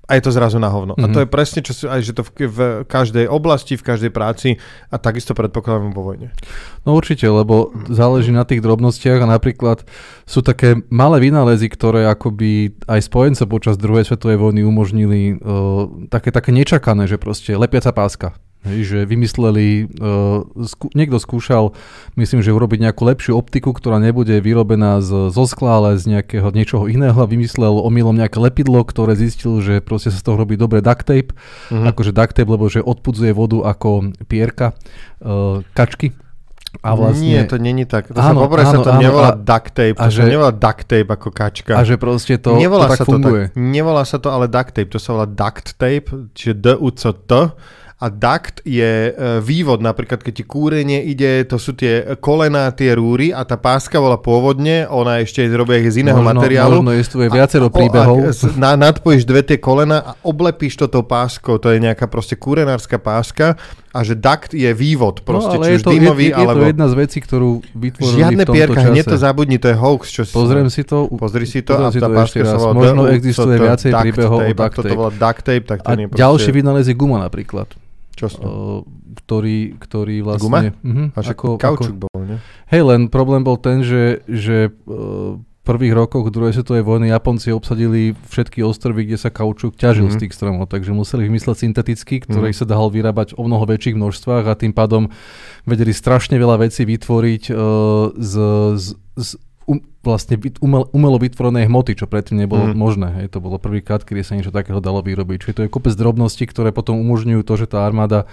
a 0.08 0.16
je 0.16 0.24
to 0.24 0.32
zrazu 0.32 0.56
na 0.56 0.72
hovno. 0.72 0.96
Mm-hmm. 0.96 1.04
A 1.04 1.12
to 1.12 1.18
mhm. 1.20 1.24
je 1.28 1.28
presne, 1.28 1.60
čo 1.60 1.72
aj 1.84 2.00
že 2.00 2.16
to 2.16 2.24
v, 2.24 2.48
v 2.48 2.60
každej 2.88 3.28
oblasti, 3.28 3.76
v 3.76 3.84
každej 3.84 4.08
práci 4.08 4.56
a 4.88 4.96
takisto 4.96 5.36
predpokladám 5.36 5.92
vo 5.92 6.00
vojne. 6.00 6.32
No 6.88 6.96
určite, 6.96 7.28
lebo 7.28 7.76
záleží 7.92 8.32
na 8.32 8.48
tých 8.48 8.64
drobnostiach 8.64 9.20
a 9.20 9.28
napríklad 9.28 9.84
sú 10.24 10.40
také 10.40 10.80
malé 10.88 11.28
vynálezy, 11.28 11.68
ktoré 11.68 12.08
akoby 12.08 12.80
aj 12.88 13.04
spojence 13.04 13.44
počas 13.44 13.76
druhej 13.76 14.08
svetovej 14.08 14.40
vojny 14.40 14.64
umožnili 14.64 15.36
uh, 15.36 16.08
také, 16.08 16.32
také 16.32 16.56
nečakané, 16.56 17.04
že 17.04 17.20
proste 17.20 17.52
lepiaca 17.52 17.92
páska. 17.92 18.32
Hej, 18.66 18.90
že 18.90 18.98
vymysleli, 19.06 19.86
uh, 20.02 20.42
skú, 20.66 20.90
niekto 20.90 21.22
skúšal, 21.22 21.78
myslím, 22.18 22.42
že 22.42 22.50
urobiť 22.50 22.90
nejakú 22.90 23.06
lepšiu 23.06 23.38
optiku, 23.38 23.70
ktorá 23.70 24.02
nebude 24.02 24.34
vyrobená 24.42 24.98
z, 24.98 25.30
zo 25.30 25.44
skla, 25.46 25.78
ale 25.78 25.90
z 25.94 26.18
nejakého 26.18 26.50
niečoho 26.50 26.90
iného 26.90 27.14
a 27.14 27.30
vymyslel 27.30 27.78
omylom 27.78 28.18
nejaké 28.18 28.42
lepidlo, 28.42 28.82
ktoré 28.82 29.14
zistil, 29.14 29.62
že 29.62 29.78
proste 29.78 30.10
sa 30.10 30.18
z 30.18 30.26
toho 30.26 30.42
robí 30.42 30.58
dobre 30.58 30.82
duct 30.82 31.06
tape, 31.06 31.38
uh-huh. 31.70 31.86
akože 31.86 32.10
duct 32.10 32.34
tape, 32.34 32.50
lebo 32.50 32.66
že 32.66 32.82
odpudzuje 32.82 33.30
vodu 33.30 33.62
ako 33.62 34.10
pierka 34.26 34.74
uh, 35.22 35.62
kačky. 35.78 36.18
A 36.82 36.92
vlastne... 36.98 37.24
Nie, 37.24 37.40
to 37.48 37.56
není 37.62 37.86
tak. 37.86 38.12
To 38.12 38.18
áno, 38.20 38.42
sa 38.42 38.44
poprvé 38.44 38.64
sa 38.66 38.78
to 38.82 38.90
áno, 38.92 39.00
nevolá 39.00 39.32
a, 39.32 39.38
duct 39.38 39.70
tape, 39.70 39.96
to 39.96 40.10
že, 40.10 40.20
sa 40.20 40.28
nevolá 40.28 40.52
duct 40.52 40.84
tape 40.84 41.08
ako 41.08 41.28
kačka. 41.30 41.72
A 41.78 41.86
že 41.86 41.94
proste 41.94 42.34
to, 42.42 42.58
nevolá 42.58 42.90
to 42.90 42.92
tak 42.92 42.98
sa 43.00 43.04
funguje. 43.06 43.42
To 43.48 43.54
tak, 43.54 43.56
nevolá 43.56 44.02
sa 44.02 44.18
to 44.18 44.28
ale 44.34 44.50
duct 44.50 44.74
tape, 44.74 44.90
to 44.90 44.98
sa 44.98 45.14
volá 45.14 45.30
duct 45.30 45.78
tape, 45.78 46.10
čiže 46.34 46.54
d 46.58 46.66
u 46.74 46.90
c 46.90 47.06
t 47.14 47.32
a 47.98 48.14
duct 48.14 48.62
je 48.62 49.10
e, 49.10 49.42
vývod, 49.42 49.82
napríklad 49.82 50.22
keď 50.22 50.32
ti 50.38 50.44
kúrenie 50.46 51.02
ide, 51.02 51.42
to 51.50 51.58
sú 51.58 51.74
tie 51.74 52.14
kolena, 52.22 52.70
tie 52.70 52.94
rúry 52.94 53.34
a 53.34 53.42
tá 53.42 53.58
páska 53.58 53.98
bola 53.98 54.14
pôvodne, 54.14 54.86
ona 54.86 55.18
ešte 55.18 55.42
je 55.42 55.50
zrobia 55.50 55.82
z 55.82 56.06
iného 56.06 56.22
možno, 56.22 56.38
materiálu. 56.38 56.78
Možno 56.78 56.94
je 56.94 57.26
viacero 57.26 57.66
príbehov. 57.74 58.22
A, 58.22 58.30
na, 58.54 58.78
nadpojíš 58.78 59.26
dve 59.26 59.42
tie 59.42 59.58
kolena 59.58 59.98
a 59.98 60.10
oblepíš 60.22 60.78
toto 60.78 61.02
páskou, 61.02 61.58
to 61.58 61.74
je 61.74 61.82
nejaká 61.82 62.06
proste 62.06 62.38
kúrenárska 62.38 63.02
páska 63.02 63.58
a 63.90 64.06
že 64.06 64.14
duct 64.14 64.54
je 64.54 64.70
vývod 64.70 65.18
no, 65.18 65.26
proste, 65.26 65.58
no, 65.58 65.66
ale 65.66 65.66
či 65.66 65.72
je 65.74 65.78
to, 65.82 65.90
dymový, 65.90 66.30
je, 66.30 66.30
je, 66.30 66.38
alebo... 66.38 66.54
je 66.54 66.62
to 66.62 66.70
jedna 66.70 66.86
z 66.86 66.94
vecí, 66.94 67.18
ktorú 67.18 67.50
vytvorili 67.74 68.20
Žiadne 68.22 68.36
v 68.38 68.46
tomto 68.46 68.54
pierka, 68.54 68.78
čase. 68.78 68.90
hneď 68.94 69.04
to 69.10 69.18
zabudni, 69.18 69.56
to 69.58 69.66
je 69.74 69.76
hoax. 69.80 70.02
Čo 70.14 70.22
Pozriem 70.30 70.70
si 70.70 70.82
to. 70.86 71.10
Pozri 71.18 71.46
si 71.50 71.66
to 71.66 71.74
a 71.74 71.90
tá 71.90 72.06
páska 72.06 72.46
sa 72.46 72.62
volá... 72.62 72.78
Možno 72.78 73.10
existuje 73.10 73.58
viacej 73.58 73.90
príbehov 73.90 74.38
o 74.38 75.10
duct 75.10 75.42
tape. 75.42 75.66
To 75.66 75.74
proste... 75.82 76.14
ďalší 76.14 76.50
vynález 76.54 76.86
je 76.86 76.94
guma 76.94 77.18
napríklad. 77.18 77.87
Čo 78.18 78.26
uh, 78.26 78.82
ktorý, 79.22 79.78
ktorý 79.78 80.26
vlastne... 80.26 80.74
Guma? 80.74 80.74
Uh-huh, 80.82 81.06
ako, 81.14 81.54
kaučuk 81.54 81.94
ako, 81.94 82.02
bol, 82.10 82.18
ne? 82.26 82.42
Hej, 82.66 82.82
len 82.82 83.00
problém 83.06 83.46
bol 83.46 83.54
ten, 83.54 83.86
že, 83.86 84.26
že 84.26 84.74
uh, 84.74 85.38
v 85.38 85.60
prvých 85.62 85.94
rokoch 85.94 86.32
druhej 86.32 86.56
svetovej 86.56 86.82
vojny 86.82 87.12
Japonci 87.14 87.54
obsadili 87.54 88.16
všetky 88.32 88.64
ostrovy, 88.64 89.06
kde 89.06 89.20
sa 89.20 89.30
kaučuk 89.30 89.78
ťažil 89.78 90.10
mm-hmm. 90.10 90.18
z 90.18 90.22
tých 90.26 90.34
stromov, 90.34 90.66
takže 90.66 90.96
museli 90.96 91.28
vymysleť 91.28 91.56
synteticky, 91.62 92.24
ktorý 92.24 92.50
mm-hmm. 92.50 92.66
sa 92.66 92.72
dal 92.72 92.88
vyrábať 92.90 93.36
o 93.38 93.46
mnoho 93.46 93.68
väčších 93.68 93.94
množstvách 93.94 94.44
a 94.48 94.58
tým 94.58 94.72
pádom 94.72 95.12
vedeli 95.68 95.92
strašne 95.92 96.40
veľa 96.40 96.66
vecí 96.66 96.88
vytvoriť 96.88 97.42
uh, 97.52 98.16
z, 98.16 98.34
z, 98.80 98.86
z 99.14 99.28
um, 99.68 99.84
vlastne 100.00 100.40
umel, 100.64 100.88
umelo 100.96 101.20
vytvorenej 101.20 101.68
hmoty, 101.68 101.92
čo 102.00 102.08
predtým 102.08 102.40
nebolo 102.40 102.72
mm. 102.72 102.74
možné. 102.74 103.08
Hej, 103.20 103.36
to 103.36 103.44
bolo 103.44 103.60
prvýkrát, 103.60 104.00
kedy 104.02 104.24
sa 104.24 104.34
niečo 104.34 104.48
takého 104.48 104.80
dalo 104.80 105.04
vyrobiť. 105.04 105.38
Čiže 105.44 105.54
to 105.54 105.62
je 105.68 105.70
kopec 105.70 105.92
drobností, 105.92 106.48
ktoré 106.48 106.72
potom 106.72 106.96
umožňujú 107.04 107.44
to, 107.44 107.54
že 107.60 107.66
tá 107.68 107.84
armáda 107.84 108.24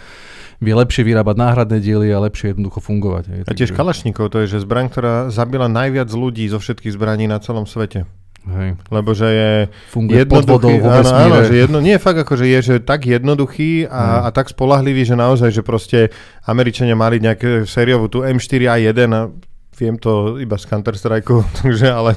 vie 0.64 0.72
lepšie 0.72 1.04
vyrábať 1.04 1.36
náhradné 1.36 1.78
diely 1.84 2.08
a 2.16 2.24
lepšie 2.24 2.56
jednoducho 2.56 2.80
fungovať. 2.80 3.24
Hej. 3.28 3.40
A 3.46 3.52
tiež 3.52 3.76
kalašníkov, 3.76 4.32
to 4.32 4.48
je 4.48 4.56
že 4.56 4.64
zbraň, 4.64 4.88
ktorá 4.88 5.14
zabila 5.28 5.68
najviac 5.68 6.08
ľudí 6.08 6.48
zo 6.48 6.64
všetkých 6.64 6.96
zbraní 6.96 7.28
na 7.28 7.44
celom 7.44 7.68
svete. 7.68 8.08
Hej. 8.46 8.78
Lebo 8.94 9.18
že 9.18 9.28
je 9.34 9.52
Funguje 9.90 10.22
jednoduchý, 10.22 10.78
áno, 10.86 11.10
áno, 11.10 11.36
že 11.50 11.56
jedno, 11.66 11.82
nie 11.82 11.98
fakt 11.98 12.22
ako, 12.22 12.38
že 12.38 12.46
je 12.46 12.60
že 12.62 12.76
tak 12.78 13.10
jednoduchý 13.10 13.90
a, 13.90 13.90
hmm. 13.90 14.22
a 14.22 14.30
tak 14.30 14.54
spolahlivý, 14.54 15.02
že 15.02 15.18
naozaj, 15.18 15.50
že 15.50 15.66
proste 15.66 16.14
Američania 16.46 16.94
mali 16.94 17.18
nejakú 17.18 17.66
sériovú 17.66 18.06
tú 18.06 18.22
M4A1 18.22 19.02
a 19.18 19.22
viem 19.76 20.00
to 20.00 20.40
iba 20.40 20.56
z 20.58 20.66
Counter-Strike, 20.66 21.30
takže 21.62 21.88
ale... 21.92 22.14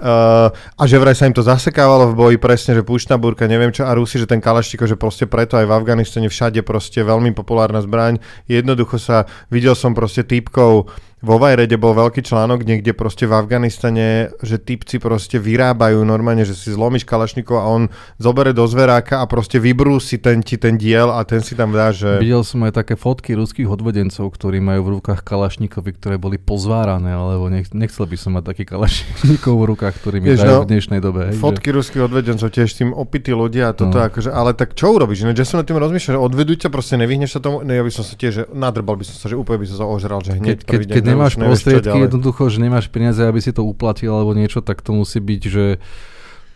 Uh, 0.00 0.48
a 0.80 0.82
že 0.88 0.96
vraj 0.96 1.12
sa 1.12 1.28
im 1.28 1.36
to 1.36 1.44
zasekávalo 1.44 2.08
v 2.08 2.16
boji 2.16 2.36
presne, 2.40 2.72
že 2.72 2.80
púšna 2.80 3.20
búrka, 3.20 3.44
neviem 3.44 3.68
čo, 3.68 3.84
a 3.84 3.92
Rusi, 3.92 4.16
že 4.16 4.24
ten 4.24 4.40
Kalaštiko, 4.40 4.88
že 4.88 4.96
proste 4.96 5.28
preto 5.28 5.60
aj 5.60 5.68
v 5.68 5.76
Afganistane 5.76 6.32
všade 6.32 6.64
proste 6.64 7.04
veľmi 7.04 7.36
populárna 7.36 7.84
zbraň. 7.84 8.16
Jednoducho 8.48 8.96
sa, 8.96 9.28
videl 9.52 9.76
som 9.76 9.92
proste 9.92 10.24
týpkov 10.24 10.88
vo 11.26 11.42
Vajrede 11.42 11.74
bol 11.74 11.90
veľký 11.90 12.22
článok 12.22 12.62
niekde 12.62 12.94
proste 12.94 13.26
v 13.26 13.34
Afganistane, 13.34 14.30
že 14.38 14.62
typci 14.62 15.02
proste 15.02 15.42
vyrábajú 15.42 16.06
normálne, 16.06 16.46
že 16.46 16.54
si 16.54 16.70
zlomíš 16.70 17.02
kalašníkov 17.02 17.56
a 17.58 17.66
on 17.66 17.82
zobere 18.22 18.54
do 18.54 18.62
zveráka 18.70 19.18
a 19.18 19.26
proste 19.26 19.58
vybrúsi 19.58 20.22
ten 20.22 20.46
ti 20.46 20.54
ten 20.54 20.78
diel 20.78 21.10
a 21.10 21.26
ten 21.26 21.42
si 21.42 21.58
tam 21.58 21.74
dá, 21.74 21.90
že... 21.90 22.22
Videl 22.22 22.46
som 22.46 22.62
aj 22.62 22.78
také 22.78 22.94
fotky 22.94 23.34
ruských 23.34 23.66
odvedencov, 23.66 24.30
ktorí 24.30 24.62
majú 24.62 24.86
v 24.86 24.90
rukách 25.02 25.26
kalašníkovi, 25.26 25.90
ktoré 25.98 26.14
boli 26.14 26.38
pozvárané, 26.38 27.10
alebo 27.10 27.50
nech, 27.50 27.74
nechcel 27.74 28.06
by 28.06 28.14
som 28.14 28.38
mať 28.38 28.54
taký 28.54 28.62
kalašníkov 28.62 29.54
v 29.58 29.64
rukách, 29.74 29.94
ktorý 29.98 30.22
mi 30.22 30.30
dajú 30.38 30.62
no, 30.62 30.62
v 30.62 30.70
dnešnej 30.70 31.00
dobe. 31.02 31.34
Hej, 31.34 31.42
fotky 31.42 31.74
že... 31.74 31.82
ruských 31.82 32.02
odvedencov 32.06 32.48
tiež 32.54 32.70
tým 32.70 32.94
opití 32.94 33.34
ľudia 33.34 33.70
a 33.70 33.72
toto 33.74 33.98
no. 33.98 34.06
akože, 34.06 34.30
ale 34.30 34.54
tak 34.54 34.78
čo 34.78 34.94
urobíš? 34.94 35.26
Ne, 35.26 35.34
že 35.34 35.42
som 35.42 35.58
na 35.58 35.66
tým 35.66 35.82
rozmýšľal, 35.82 36.14
že 36.14 36.20
odvedú 36.22 36.54
ťa, 36.54 36.70
proste 36.70 36.94
nevyhneš 36.94 37.34
sa 37.34 37.40
tomu, 37.42 37.66
ne, 37.66 37.74
ja 37.74 37.82
by 37.82 37.90
som 37.90 38.06
sa 38.06 38.14
tiež, 38.14 38.32
že 38.32 38.42
nadrbal 38.54 38.94
by 38.94 39.04
som 39.08 39.16
sa, 39.18 39.26
že 39.26 39.34
úplne 39.34 39.58
by 39.64 39.66
som 39.66 39.76
sa 39.82 39.86
ožral, 39.88 40.22
že 40.22 40.38
hneď 40.38 40.62
keď, 40.62 40.78
keď, 40.78 40.80
keď 40.94 41.15
nemáš 41.16 41.34
prostriedky, 41.40 41.96
jednoducho, 41.96 42.52
že 42.52 42.58
nemáš 42.60 42.86
peniaze, 42.92 43.24
aby 43.24 43.40
si 43.40 43.50
to 43.56 43.64
uplatil 43.64 44.12
alebo 44.12 44.36
niečo, 44.36 44.60
tak 44.60 44.84
to 44.84 44.92
musí 44.92 45.18
byť, 45.18 45.42
že 45.48 45.80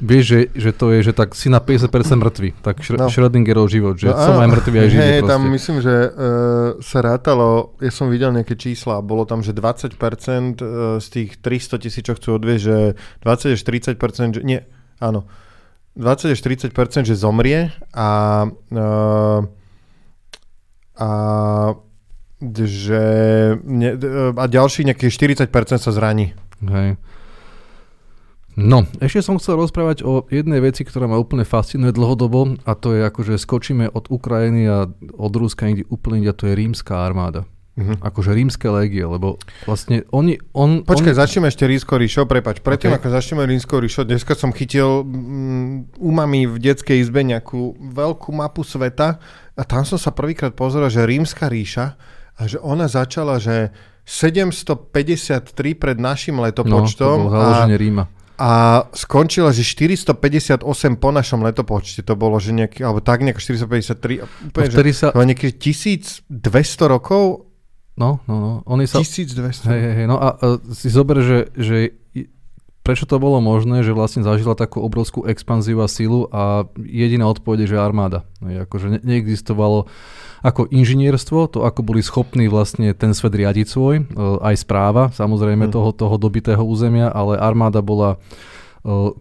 vieš, 0.00 0.24
že, 0.24 0.40
že 0.56 0.70
to 0.72 0.86
je, 0.96 0.98
že 1.08 1.12
tak 1.12 1.36
si 1.36 1.52
na 1.52 1.60
50% 1.60 1.92
mrtvý. 2.16 2.50
Tak 2.64 2.80
šr- 2.80 2.96
no. 2.96 3.12
Schrödingerov 3.12 3.68
život, 3.68 4.00
že 4.00 4.08
no, 4.08 4.16
som 4.16 4.40
aj 4.40 4.48
mŕtvý 4.48 4.76
aj 4.80 4.88
živý. 4.88 5.08
Tam 5.28 5.42
myslím, 5.52 5.76
že 5.84 5.94
uh, 6.08 6.10
sa 6.80 6.98
rátalo, 7.04 7.76
ja 7.84 7.92
som 7.92 8.08
videl 8.08 8.32
nejaké 8.32 8.56
čísla, 8.56 9.04
bolo 9.04 9.28
tam, 9.28 9.44
že 9.44 9.52
20% 9.52 9.92
uh, 9.92 10.96
z 10.98 11.06
tých 11.12 11.30
300 11.44 11.84
tisíc, 11.84 12.02
čo 12.04 12.16
chcú 12.16 12.40
odvieť, 12.40 12.58
že 12.58 12.76
20 13.24 13.56
až 13.56 13.60
30%, 13.60 14.40
že, 14.40 14.42
nie, 14.42 14.64
áno, 14.98 15.28
20 16.00 16.32
až 16.32 16.40
30%, 16.40 16.72
že 17.04 17.14
zomrie 17.14 17.68
a 17.92 18.08
uh, 18.48 19.40
a 21.00 21.08
že 22.64 23.02
ne, 23.62 23.90
a 24.32 24.44
ďalší 24.48 24.88
nejakých 24.88 25.44
40% 25.46 25.76
sa 25.76 25.92
zraní. 25.92 26.32
Hej. 26.64 26.96
No, 28.58 28.84
ešte 28.98 29.22
som 29.22 29.38
chcel 29.38 29.56
rozprávať 29.56 30.02
o 30.02 30.26
jednej 30.28 30.58
veci, 30.58 30.82
ktorá 30.82 31.06
ma 31.06 31.16
úplne 31.16 31.46
fascinuje 31.46 31.94
dlhodobo 31.94 32.60
a 32.66 32.74
to 32.74 32.98
je 32.98 33.06
akože 33.06 33.38
skočíme 33.38 33.88
od 33.88 34.10
Ukrajiny 34.10 34.66
a 34.66 34.90
od 35.16 35.32
Ruska 35.32 35.70
niekde 35.70 35.86
úplne 35.88 36.26
a 36.26 36.34
to 36.34 36.50
je 36.50 36.58
rímska 36.58 36.98
armáda. 36.98 37.46
Uh-huh. 37.80 37.96
Akože 38.02 38.34
rímske 38.36 38.66
légie, 38.68 39.06
lebo 39.06 39.40
vlastne 39.64 40.04
oni... 40.12 40.36
On, 40.52 40.82
Počkaj, 40.84 41.14
on... 41.16 41.20
začneme 41.22 41.46
ešte 41.48 41.64
rímsko 41.64 41.96
ríšo, 41.96 42.26
prepač. 42.28 42.60
Predtým, 42.60 42.92
okay. 42.92 42.98
ako 43.00 43.08
začneme 43.08 43.46
rímsko 43.48 43.80
ríšo, 43.80 44.02
dneska 44.04 44.36
som 44.36 44.52
chytil 44.52 45.06
mm, 45.06 45.96
u 45.96 46.10
mami 46.12 46.44
v 46.44 46.60
detskej 46.60 47.00
izbe 47.00 47.24
nejakú 47.24 47.80
veľkú 47.80 48.34
mapu 48.36 48.66
sveta 48.66 49.22
a 49.56 49.62
tam 49.64 49.86
som 49.88 49.96
sa 49.96 50.12
prvýkrát 50.12 50.52
pozeral, 50.52 50.92
že 50.92 51.06
rímska 51.06 51.48
ríša 51.48 51.96
a 52.40 52.48
že 52.48 52.56
ona 52.56 52.88
začala, 52.88 53.36
že 53.36 53.68
753 54.08 55.44
pred 55.76 56.00
našim 56.00 56.40
letopočtom. 56.40 57.16
No, 57.20 57.28
to 57.28 57.36
bolo 57.36 57.52
a, 57.52 57.68
Ríma. 57.68 58.04
A 58.40 58.50
skončila, 58.96 59.52
že 59.52 59.60
458 59.60 60.64
po 60.96 61.12
našom 61.12 61.44
letopočte. 61.44 62.00
To 62.08 62.16
bolo, 62.16 62.40
že 62.40 62.56
nejaký, 62.56 62.80
alebo 62.80 63.04
tak 63.04 63.20
nejak 63.20 63.36
453. 63.36 64.24
Úplne, 64.48 64.66
no, 64.66 64.72
že, 64.72 64.92
sa... 64.96 65.12
nejakých 65.12 65.54
1200 66.24 66.32
rokov. 66.88 67.52
No, 68.00 68.24
no, 68.24 68.34
no. 68.40 68.52
Oni 68.64 68.88
sa... 68.88 69.04
1200. 69.04 69.68
Hej, 69.68 69.80
hej. 70.00 70.06
No 70.08 70.16
a 70.16 70.40
uh, 70.40 70.56
si 70.72 70.88
zober, 70.88 71.20
že, 71.20 71.52
že 71.52 72.00
prečo 72.90 73.06
to 73.06 73.22
bolo 73.22 73.38
možné, 73.38 73.86
že 73.86 73.94
vlastne 73.94 74.26
zažila 74.26 74.58
takú 74.58 74.82
obrovskú 74.82 75.22
expanziu 75.30 75.78
a 75.78 75.86
sílu 75.86 76.26
a 76.34 76.66
jediná 76.74 77.30
odpoveď 77.30 77.62
je, 77.62 77.70
že 77.70 77.78
armáda. 77.78 78.26
Hej, 78.42 78.66
akože 78.66 78.86
ne- 78.90 79.02
neexistovalo 79.06 79.86
ako 80.42 80.66
inžinierstvo, 80.74 81.54
to 81.54 81.62
ako 81.62 81.86
boli 81.86 82.02
schopní 82.02 82.50
vlastne 82.50 82.90
ten 82.98 83.14
svet 83.14 83.38
riadiť 83.38 83.66
svoj, 83.70 83.94
e, 84.02 84.02
aj 84.42 84.66
správa 84.66 85.14
samozrejme 85.14 85.70
mm. 85.70 85.72
toho, 85.72 85.94
toho 85.94 86.18
dobitého 86.18 86.66
územia, 86.66 87.14
ale 87.14 87.38
armáda 87.38 87.78
bola 87.78 88.18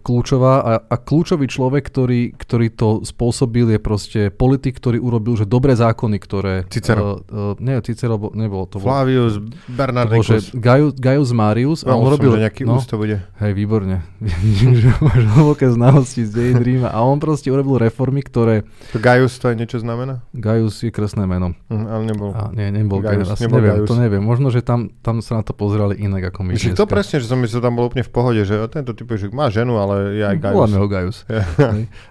kľúčová 0.00 0.64
a, 0.64 0.72
a 0.80 0.96
kľúčový 0.96 1.44
človek, 1.44 1.84
ktorý, 1.84 2.32
ktorý 2.32 2.72
to 2.72 2.88
spôsobil 3.04 3.68
je 3.68 3.78
proste 3.80 4.20
politik, 4.32 4.80
ktorý 4.80 4.96
urobil, 4.96 5.36
že 5.36 5.44
dobré 5.44 5.76
zákony, 5.76 6.16
ktoré... 6.16 6.54
Cicero. 6.72 7.20
Uh, 7.28 7.52
uh, 7.52 7.60
nie, 7.60 7.76
Cicero 7.84 8.16
bo, 8.16 8.32
nebolo 8.32 8.64
to. 8.64 8.80
Flavius 8.80 9.36
Bernardicus. 9.68 10.48
To 10.48 10.56
Gaius, 10.56 10.96
Gaius 10.96 11.30
Marius. 11.36 11.84
No, 11.84 11.92
a 11.92 12.00
on 12.00 12.08
robil, 12.08 12.40
že 12.40 12.48
nejaký 12.48 12.62
no, 12.64 12.80
to 12.80 12.96
bude. 12.96 13.20
Hej, 13.36 13.52
výborne. 13.52 14.00
Máš 15.04 15.22
hlboké 15.36 15.68
znalosti 15.68 16.24
z 16.24 16.32
dejín 16.32 16.64
Ríma. 16.64 16.88
A 16.88 17.04
on 17.04 17.20
proste 17.20 17.52
urobil 17.52 17.76
reformy, 17.76 18.24
ktoré... 18.24 18.64
To 18.96 18.98
Gaius 18.98 19.36
to 19.36 19.52
aj 19.52 19.60
niečo 19.60 19.76
znamená? 19.76 20.24
Gaius 20.32 20.80
je 20.80 20.88
kresné 20.88 21.28
meno. 21.28 21.52
Mm, 21.68 21.84
ale 21.84 22.02
nebol. 22.08 22.32
A, 22.32 22.48
nie, 22.56 22.72
nebol 22.72 23.04
Gaius. 23.04 23.28
Asi 23.28 23.44
nebol 23.44 23.60
neviem, 23.60 23.76
Gaius. 23.84 23.88
to 23.92 23.94
neviem. 24.00 24.22
Možno, 24.24 24.48
že 24.48 24.64
tam, 24.64 24.88
tam 25.04 25.20
sa 25.20 25.36
na 25.36 25.42
to 25.44 25.52
pozerali 25.52 26.00
inak 26.00 26.32
ako 26.32 26.48
my. 26.48 26.56
to 26.56 26.88
presne, 26.88 27.20
že 27.20 27.28
som 27.28 27.36
myslel, 27.44 27.60
tam 27.60 27.76
bol 27.76 27.92
úplne 27.92 28.08
v 28.08 28.12
pohode, 28.12 28.40
že 28.40 28.56
tento 28.72 28.96
typ, 28.96 29.04
že 29.20 29.28
má 29.28 29.49
ženu, 29.50 29.76
ale 29.76 30.16
je 30.16 30.24
aj 30.24 30.36
Gaius. 30.38 30.56
Voláme 30.56 30.78
ho 30.78 30.86
Gaius. 30.86 31.18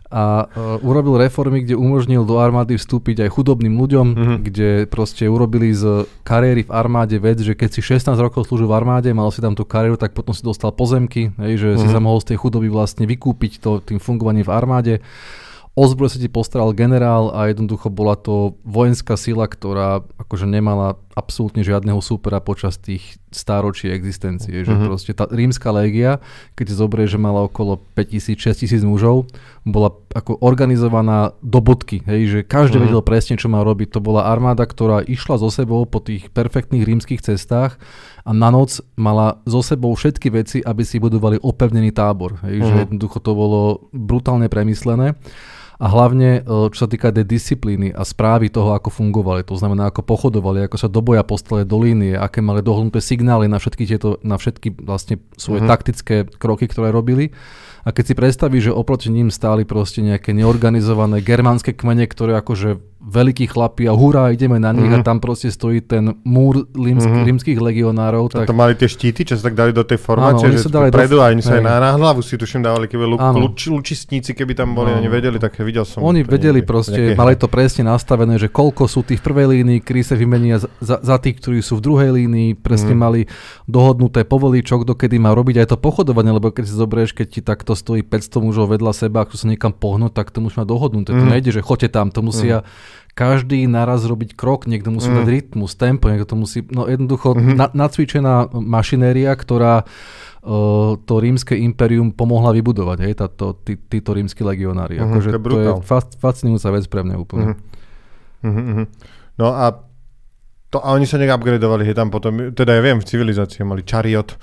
a 0.10 0.24
uh, 0.46 0.80
urobil 0.82 1.22
reformy, 1.22 1.64
kde 1.64 1.78
umožnil 1.78 2.26
do 2.26 2.42
armády 2.42 2.76
vstúpiť 2.76 3.26
aj 3.26 3.30
chudobným 3.34 3.78
ľuďom, 3.78 4.08
mm-hmm. 4.14 4.38
kde 4.46 4.70
proste 4.90 5.30
urobili 5.30 5.72
z 5.72 6.10
kariéry 6.26 6.66
v 6.66 6.72
armáde 6.74 7.16
vec, 7.22 7.40
že 7.40 7.54
keď 7.54 7.70
si 7.78 7.82
16 7.82 8.18
rokov 8.18 8.50
slúžil 8.50 8.66
v 8.66 8.76
armáde, 8.76 9.10
mal 9.14 9.30
si 9.30 9.40
tam 9.40 9.54
tú 9.54 9.64
kariéru, 9.64 10.02
tak 10.02 10.18
potom 10.18 10.34
si 10.34 10.42
dostal 10.42 10.74
pozemky, 10.74 11.30
hej, 11.38 11.54
že 11.62 11.68
mm-hmm. 11.74 11.82
si 11.82 11.88
mhm. 11.90 11.94
sa 11.94 12.00
mohol 12.02 12.20
z 12.22 12.34
tej 12.34 12.38
chudoby 12.42 12.68
vlastne 12.68 13.06
vykúpiť 13.06 13.62
to, 13.62 13.80
tým 13.86 14.02
fungovaním 14.02 14.46
v 14.46 14.54
armáde. 14.54 14.94
Ozbroj 15.80 16.12
sa 16.12 16.20
ti 16.20 16.28
postaral 16.28 16.76
generál 16.76 17.32
a 17.32 17.48
jednoducho 17.48 17.88
bola 17.88 18.20
to 18.20 18.60
vojenská 18.68 19.16
sila, 19.16 19.48
ktorá 19.48 20.04
akože 20.20 20.44
nemala 20.44 21.00
absolútne 21.20 21.60
žiadneho 21.60 22.00
súpera 22.00 22.40
počas 22.40 22.80
tých 22.80 23.20
stáročí 23.30 23.92
existencie. 23.92 24.50
Mm-hmm. 24.50 24.68
Že 24.68 24.74
mhm. 24.74 24.86
proste 24.88 25.12
tá 25.12 25.28
rímska 25.28 25.70
légia, 25.76 26.24
keď 26.56 26.68
zoberie, 26.72 27.06
že 27.06 27.20
mala 27.20 27.46
okolo 27.46 27.84
5000-6000 28.00 28.88
mužov, 28.88 29.28
bola 29.68 29.92
ako 30.16 30.40
organizovaná 30.40 31.36
do 31.44 31.60
bodky. 31.60 32.02
Hej, 32.08 32.22
že 32.32 32.40
každý 32.48 32.80
mm-hmm. 32.80 32.88
vedel 32.96 33.04
presne, 33.04 33.36
čo 33.36 33.52
má 33.52 33.60
robiť. 33.62 33.94
To 33.94 34.02
bola 34.02 34.32
armáda, 34.32 34.64
ktorá 34.64 35.04
išla 35.04 35.38
so 35.38 35.52
sebou 35.52 35.84
po 35.84 36.00
tých 36.00 36.32
perfektných 36.32 36.88
rímskych 36.88 37.20
cestách 37.20 37.76
a 38.24 38.32
na 38.32 38.50
noc 38.50 38.80
mala 38.96 39.44
so 39.44 39.60
sebou 39.60 39.94
všetky 39.94 40.32
veci, 40.32 40.58
aby 40.64 40.82
si 40.88 40.98
budovali 40.98 41.44
opevnený 41.44 41.92
tábor. 41.92 42.40
Hej, 42.48 42.56
mm-hmm. 42.56 42.70
Že 42.72 42.74
mhm. 42.74 42.82
jednoducho 42.88 43.18
to 43.20 43.32
bolo 43.36 43.62
brutálne 43.92 44.48
premyslené 44.48 45.20
a 45.80 45.88
hlavne 45.88 46.44
e, 46.44 46.70
čo 46.76 46.86
sa 46.86 46.90
týka 46.92 47.16
tej 47.16 47.24
disciplíny 47.24 47.96
a 47.96 48.04
správy 48.04 48.52
toho, 48.52 48.76
ako 48.76 48.92
fungovali, 48.92 49.48
to 49.48 49.56
znamená, 49.56 49.88
ako 49.88 50.04
pochodovali, 50.04 50.68
ako 50.68 50.76
sa 50.76 50.92
do 50.92 51.00
boja 51.00 51.24
postali 51.24 51.64
do 51.64 51.80
línie, 51.80 52.20
aké 52.20 52.44
mali 52.44 52.60
dohodnuté 52.60 53.00
signály 53.00 53.48
na 53.48 53.64
všetky 53.64 53.88
tieto, 53.88 54.20
na 54.20 54.36
všetky 54.36 54.76
vlastne 54.84 55.24
svoje 55.40 55.64
mm-hmm. 55.64 55.72
taktické 55.72 56.16
kroky, 56.36 56.68
ktoré 56.68 56.92
robili 56.92 57.32
a 57.88 57.96
keď 57.96 58.04
si 58.06 58.14
predstavíš, 58.14 58.64
že 58.70 58.74
oproti 58.76 59.08
ním 59.08 59.32
stáli 59.32 59.64
proste 59.64 60.04
nejaké 60.04 60.36
neorganizované 60.36 61.24
germánske 61.24 61.72
kmene, 61.72 62.06
ktoré 62.12 62.36
akože 62.44 62.89
veľkí 63.00 63.48
chlapi 63.48 63.88
a 63.88 63.96
hurá, 63.96 64.28
ideme 64.36 64.60
na 64.60 64.76
nich 64.76 64.92
mm-hmm. 64.92 65.00
a 65.00 65.04
mhm. 65.04 65.08
tam 65.08 65.18
proste 65.24 65.48
stojí 65.48 65.80
ten 65.80 66.20
múr 66.28 66.68
limsk, 66.76 67.08
mm-hmm. 67.08 67.28
rímskych 67.32 67.60
legionárov. 67.64 68.28
Tak... 68.28 68.52
to 68.52 68.52
mali 68.52 68.76
tie 68.76 68.92
štíty, 68.92 69.24
čo 69.24 69.40
sa 69.40 69.48
tak 69.48 69.56
dali 69.56 69.72
do 69.72 69.88
tej 69.88 69.96
formácie, 69.96 70.52
áno, 70.52 70.60
že 70.60 70.68
sa 70.68 70.72
dali 70.84 70.92
predu 70.92 71.16
do... 71.16 71.24
a 71.24 71.32
oni 71.32 71.40
sa 71.40 71.56
aj 71.56 71.64
na, 71.64 71.80
na 71.80 71.92
hlavu 71.96 72.20
si 72.20 72.36
tuším 72.36 72.60
dávali, 72.60 72.92
keby 72.92 73.08
lu, 73.08 73.16
luč, 73.16 73.72
lučistníci, 73.72 74.36
keby 74.36 74.52
tam 74.52 74.76
boli, 74.76 74.92
áno. 74.92 75.00
oni 75.00 75.08
vedeli, 75.08 75.40
tak 75.40 75.56
videl 75.64 75.88
som. 75.88 76.04
Oni 76.04 76.28
vedeli 76.28 76.60
niekde, 76.60 76.68
proste, 76.68 77.00
nejaké... 77.00 77.16
mali 77.16 77.40
to 77.40 77.48
presne 77.48 77.88
nastavené, 77.88 78.36
že 78.36 78.52
koľko 78.52 78.84
sú 78.92 79.08
tých 79.08 79.24
v 79.24 79.26
prvej 79.32 79.48
línii, 79.56 79.80
kedy 79.80 80.02
sa 80.04 80.16
vymenia 80.20 80.60
za, 80.60 81.00
za 81.00 81.16
tých, 81.24 81.40
ktorí 81.40 81.64
sú 81.64 81.80
v 81.80 81.82
druhej 81.88 82.12
línii, 82.12 82.60
presne 82.60 82.92
mm. 82.92 83.00
mali 83.00 83.22
dohodnuté 83.64 84.28
povoli, 84.28 84.60
čo 84.60 84.76
kto 84.84 85.00
kedy 85.00 85.24
má 85.24 85.32
robiť 85.32 85.64
aj 85.64 85.68
to 85.72 85.78
pochodovanie, 85.80 86.36
lebo 86.36 86.52
keď 86.52 86.68
si 86.68 86.76
zoberieš, 86.76 87.16
keď 87.16 87.28
ti 87.32 87.40
takto 87.40 87.80
stojí 87.80 88.04
500 88.04 88.44
mužov 88.44 88.76
vedľa 88.76 88.92
seba, 88.92 89.24
ak 89.24 89.32
sa 89.40 89.48
niekam 89.48 89.72
pohnúť, 89.72 90.12
tak 90.12 90.36
to 90.36 90.44
musí 90.44 90.60
mať 90.60 90.68
dohodnuté. 90.68 91.16
Mm. 91.16 91.20
To 91.24 91.26
nejde, 91.32 91.52
že 91.56 91.64
choďte 91.64 91.96
tam, 91.96 92.12
to 92.12 92.20
musia 92.20 92.60
mm 92.60 92.89
každý 93.20 93.68
naraz 93.68 94.08
robiť 94.08 94.32
krok, 94.32 94.64
niekto 94.64 94.96
musí 94.96 95.12
mm. 95.12 95.16
dať 95.20 95.28
rytmus, 95.28 95.76
tempo, 95.76 96.08
niekto 96.08 96.32
to 96.32 96.38
musí, 96.40 96.64
no 96.72 96.88
jednoducho 96.88 97.36
mm-hmm. 97.36 97.60
na, 97.60 97.68
nacvičená 97.76 98.56
mašinéria, 98.56 99.36
ktorá 99.36 99.84
uh, 99.84 100.96
to 101.04 101.14
rímske 101.20 101.52
imperium 101.60 102.16
pomohla 102.16 102.56
vybudovať, 102.56 102.98
hej, 103.04 103.14
táto, 103.20 103.60
tí, 103.60 103.76
títo 103.76 104.16
rímsky 104.16 104.48
legionári. 104.48 105.04
Mm-hmm, 105.04 105.12
akože 105.12 105.30
to 105.36 105.36
je, 105.36 105.52
to 105.52 105.60
je 105.60 106.00
fascinujúca 106.16 106.68
vec 106.72 106.88
pre 106.88 107.02
mňa 107.04 107.16
úplne. 107.20 107.46
Mm-hmm. 108.40 108.56
Mm-hmm. 108.56 108.86
No 109.36 109.52
a 109.52 109.66
to, 110.72 110.80
a 110.80 110.96
oni 110.96 111.04
sa 111.04 111.20
nejak 111.20 111.36
upgradovali, 111.36 111.84
hej, 111.84 112.00
tam 112.00 112.08
potom, 112.08 112.56
teda 112.56 112.72
ja 112.72 112.82
viem, 112.82 113.04
v 113.04 113.10
civilizácii 113.12 113.68
mali 113.68 113.84
čariot, 113.84 114.40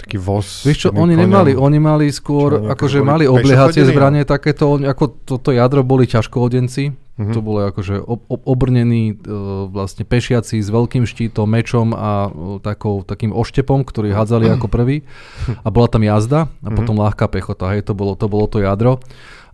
taký 0.00 0.16
voz. 0.16 0.64
Vieš 0.64 0.78
čo, 0.80 0.88
oni 0.96 1.12
koňom. 1.12 1.22
nemali, 1.28 1.52
oni 1.52 1.76
mali 1.76 2.08
skôr, 2.08 2.56
čo, 2.56 2.72
akože 2.72 3.04
mali 3.04 3.28
obliehacie 3.28 3.84
zbranie 3.84 4.24
takéto, 4.24 4.80
ako 4.80 5.28
toto 5.28 5.52
jadro 5.52 5.84
boli 5.84 6.08
ťažkohodenci, 6.08 7.03
Mm-hmm. 7.14 7.30
To 7.30 7.40
bolo 7.46 7.58
akože 7.70 8.02
ob, 8.02 8.26
ob, 8.26 8.42
obrnení 8.42 9.14
uh, 9.14 9.70
vlastne 9.70 10.02
pešiaci 10.02 10.58
s 10.58 10.66
veľkým 10.66 11.06
štítom, 11.06 11.46
mečom 11.46 11.94
a 11.94 12.26
uh, 12.26 12.58
takou, 12.58 13.06
takým 13.06 13.30
oštepom, 13.30 13.86
ktorý 13.86 14.10
hádzali 14.10 14.50
ako 14.50 14.66
prvý. 14.66 15.06
A 15.62 15.70
bola 15.70 15.86
tam 15.86 16.02
jazda 16.02 16.46
a 16.46 16.46
mm-hmm. 16.50 16.74
potom 16.74 16.98
ľahká 16.98 17.30
pechota. 17.30 17.70
Hej, 17.70 17.86
to 17.86 17.94
bolo, 17.94 18.18
to 18.18 18.26
bolo 18.26 18.50
to 18.50 18.58
jadro. 18.58 18.98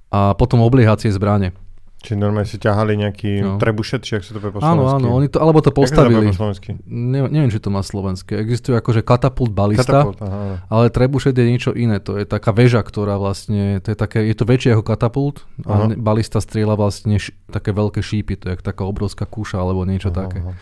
A 0.09 0.33
potom 0.35 0.64
obliehacie 0.64 1.12
zbranie. 1.12 1.53
Či 2.01 2.17
normálne 2.17 2.49
si 2.49 2.57
ťahali 2.57 2.97
nejaký 2.97 3.33
no. 3.45 3.55
trebušet, 3.61 4.01
či 4.09 4.17
ak 4.17 4.25
sa 4.25 4.33
to 4.33 4.41
povie 4.41 4.57
po 4.57 4.65
Áno, 4.65 4.89
áno, 4.89 5.13
oni 5.13 5.29
to, 5.29 5.37
alebo 5.37 5.61
to 5.61 5.69
postavili. 5.69 6.33
to 6.33 6.41
po 6.41 6.49
ne, 6.89 7.29
neviem, 7.29 7.53
či 7.53 7.61
to 7.61 7.69
má 7.69 7.85
slovenské. 7.85 8.41
Existuje 8.41 8.73
akože 8.73 9.05
katapult 9.05 9.53
balista, 9.53 10.09
katapult, 10.09 10.17
aha, 10.25 10.65
ale 10.73 10.89
trebušet 10.89 11.37
je 11.37 11.45
niečo 11.45 11.77
iné. 11.77 12.01
To 12.01 12.17
je 12.17 12.25
taká 12.25 12.57
väža, 12.57 12.81
ktorá 12.81 13.21
vlastne, 13.21 13.85
to 13.85 13.93
je, 13.93 13.97
také, 14.01 14.25
je 14.25 14.33
to 14.33 14.49
väčšie 14.49 14.81
ako 14.81 14.85
katapult 14.89 15.45
a 15.69 15.93
aha. 15.93 16.01
balista 16.01 16.41
strieľa 16.41 16.81
vlastne 16.81 17.21
š, 17.21 17.37
také 17.53 17.77
veľké 17.77 18.01
šípy, 18.01 18.41
to 18.41 18.49
je 18.49 18.57
taká 18.65 18.89
obrovská 18.89 19.29
kúša 19.29 19.61
alebo 19.61 19.85
niečo 19.85 20.09
aha, 20.09 20.25
také. 20.25 20.41
Aha. 20.41 20.57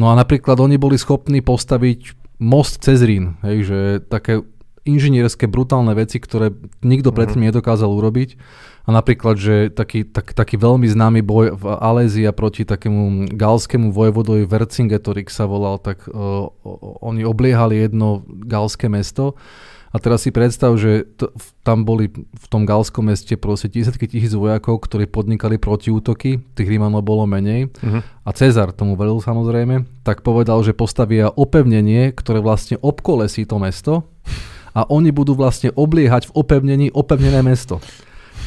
No 0.00 0.08
a 0.08 0.16
napríklad 0.16 0.56
oni 0.56 0.80
boli 0.80 0.96
schopní 0.96 1.44
postaviť 1.44 2.16
most 2.40 2.80
cez 2.80 3.04
Rín, 3.04 3.36
hej, 3.44 3.68
že 3.68 3.78
také 4.08 4.40
inžinierské 4.82 5.46
brutálne 5.46 5.94
veci, 5.94 6.18
ktoré 6.18 6.50
nikto 6.82 7.14
predtým 7.14 7.44
uh-huh. 7.44 7.54
nedokázal 7.54 7.86
urobiť 7.86 8.34
a 8.82 8.90
napríklad, 8.90 9.38
že 9.38 9.70
taký, 9.70 10.02
tak, 10.02 10.34
taký 10.34 10.58
veľmi 10.58 10.90
známy 10.90 11.22
boj 11.22 11.54
v 11.54 11.64
Alézia 11.78 12.34
proti 12.34 12.66
takému 12.66 13.30
galskému 13.30 13.94
vojvodovi 13.94 14.42
Vercingetorix 14.42 15.38
sa 15.38 15.46
volal, 15.46 15.78
tak 15.78 16.02
uh, 16.10 16.50
oni 17.02 17.22
obliehali 17.22 17.78
jedno 17.78 18.26
galské 18.26 18.90
mesto 18.90 19.38
a 19.92 20.00
teraz 20.00 20.24
si 20.24 20.32
predstav, 20.32 20.72
že 20.80 21.04
to, 21.20 21.28
tam 21.60 21.84
boli 21.84 22.08
v 22.16 22.46
tom 22.48 22.64
galskom 22.64 23.12
meste 23.12 23.36
proste 23.36 23.68
tisícky 23.68 24.08
tisíc 24.08 24.32
vojakov, 24.32 24.80
ktorí 24.88 25.04
podnikali 25.04 25.60
protiútoky, 25.60 26.40
tých 26.56 26.68
Rímanov 26.68 27.04
bolo 27.04 27.28
menej. 27.28 27.68
Uh-huh. 27.68 28.00
A 28.00 28.30
Cezar 28.32 28.72
tomu 28.72 28.96
veril 28.96 29.20
samozrejme, 29.20 29.84
tak 30.00 30.24
povedal, 30.24 30.64
že 30.64 30.72
postavia 30.72 31.28
opevnenie, 31.28 32.08
ktoré 32.16 32.40
vlastne 32.40 32.80
obkolesí 32.80 33.44
to 33.44 33.60
mesto 33.60 34.08
a 34.72 34.88
oni 34.88 35.12
budú 35.12 35.36
vlastne 35.36 35.68
obliehať 35.76 36.32
v 36.32 36.40
opevnení 36.40 36.88
opevnené 36.96 37.44
mesto. 37.44 37.84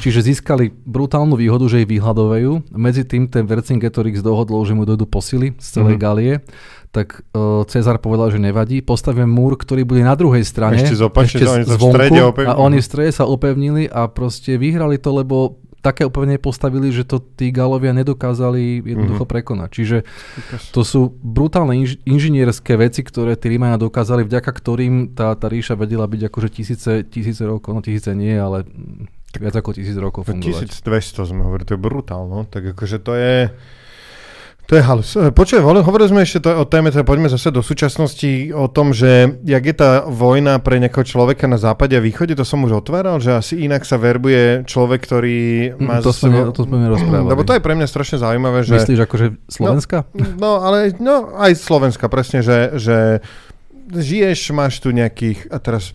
Čiže 0.04 0.22
získali 0.22 0.70
brutálnu 0.70 1.34
výhodu, 1.34 1.66
že 1.66 1.82
ich 1.82 1.90
vyhľadovajú. 1.90 2.76
Medzi 2.78 3.04
tým 3.06 3.26
ten 3.26 3.50
Vercingetorix 3.50 4.22
dohodol, 4.22 4.62
že 4.66 4.78
mu 4.78 4.86
dojdú 4.86 5.10
posily 5.10 5.58
z 5.58 5.68
celej 5.82 5.98
mm-hmm. 5.98 6.06
Galie. 6.06 6.34
Tak 6.94 7.08
uh, 7.36 7.66
Cezar 7.68 8.00
povedal, 8.00 8.32
že 8.32 8.40
nevadí. 8.40 8.80
Postavím 8.86 9.28
múr, 9.28 9.60
ktorý 9.60 9.84
bude 9.84 10.06
na 10.06 10.16
druhej 10.16 10.46
strane. 10.46 10.80
Ešte, 10.80 10.96
zopačne, 10.96 11.44
ešte 11.44 11.50
oni 11.50 11.64
zvonku, 11.66 11.82
v 11.82 11.92
strede 11.92 12.22
opevnili. 12.22 12.54
A 12.54 12.62
oni 12.62 12.78
v 12.80 12.86
strede 12.86 13.12
sa 13.12 13.26
opevnili 13.28 13.84
a 13.90 14.02
proste 14.08 14.56
vyhrali 14.56 14.96
to, 15.02 15.10
lebo 15.12 15.60
také 15.86 16.02
opevnenie 16.02 16.42
postavili, 16.42 16.90
že 16.90 17.06
to 17.06 17.22
tí 17.22 17.54
Galovia 17.54 17.94
nedokázali 17.94 18.82
jednoducho 18.82 19.22
mm-hmm. 19.22 19.36
prekonať. 19.38 19.70
Čiže 19.70 19.98
to 20.74 20.82
sú 20.82 21.14
brutálne 21.22 21.78
inž, 21.78 22.02
inžinierské 22.10 22.74
veci, 22.74 23.06
ktoré 23.06 23.38
tí 23.38 23.54
Rímania 23.54 23.78
dokázali, 23.78 24.26
vďaka 24.26 24.50
ktorým 24.50 25.14
tá, 25.14 25.38
tá 25.38 25.46
ríša 25.46 25.78
vedela 25.78 26.10
byť 26.10 26.22
akože 26.26 26.50
tisíce, 26.50 26.92
tisíce 27.06 27.46
rokov, 27.46 27.78
no 27.78 27.86
tisíce 27.86 28.10
nie, 28.18 28.34
ale 28.34 28.66
viac 29.39 29.56
ako 29.56 29.76
tisíc 29.76 29.98
rokov 29.98 30.28
fungovať. 30.28 30.71
1200 30.84 31.32
sme 31.32 31.41
hovorili, 31.45 31.65
to 31.67 31.76
je 31.76 31.82
brutálno. 31.82 32.48
Tak 32.48 32.76
akože 32.76 32.98
to 33.02 33.13
je... 33.15 33.36
To 34.65 34.74
je 34.74 34.82
halus. 34.82 35.13
E, 35.13 35.30
počuj, 35.30 35.62
hovorili 35.62 36.10
sme 36.10 36.26
ešte 36.26 36.41
to 36.41 36.50
o 36.50 36.65
téme, 36.65 36.89
teda 36.89 37.06
poďme 37.06 37.30
zase 37.30 37.54
do 37.54 37.62
súčasnosti, 37.62 38.50
o 38.50 38.65
tom, 38.65 38.98
že 38.98 39.38
jak 39.45 39.62
je 39.62 39.76
tá 39.78 40.10
vojna 40.10 40.58
pre 40.58 40.82
nejakého 40.82 41.06
človeka 41.06 41.45
na 41.45 41.62
západe 41.62 41.93
a 41.93 42.02
východe, 42.02 42.34
to 42.34 42.41
som 42.41 42.65
už 42.65 42.82
otváral, 42.82 43.21
že 43.21 43.38
asi 43.38 43.62
inak 43.62 43.86
sa 43.86 44.02
verbuje 44.02 44.65
človek, 44.65 45.06
ktorý 45.06 45.38
hm, 45.69 45.86
má... 45.86 46.02
To, 46.02 46.10
sme, 46.10 46.50
to 46.50 46.65
sme 46.65 46.82
rozprávali. 46.82 47.30
Lebo 47.30 47.45
to 47.45 47.54
je 47.54 47.62
pre 47.62 47.78
mňa 47.78 47.86
strašne 47.86 48.17
zaujímavé, 48.17 48.65
že... 48.65 48.74
Myslíš 48.74 49.06
akože 49.06 49.26
Slovenska? 49.45 50.10
No, 50.17 50.26
no 50.41 50.52
ale 50.65 50.98
no, 50.98 51.38
aj 51.38 51.62
Slovenska, 51.62 52.10
presne, 52.10 52.41
že, 52.41 52.74
že 52.82 53.21
žiješ, 53.86 54.50
máš 54.50 54.82
tu 54.82 54.89
nejakých, 54.89 55.45
a 55.54 55.62
teraz 55.62 55.93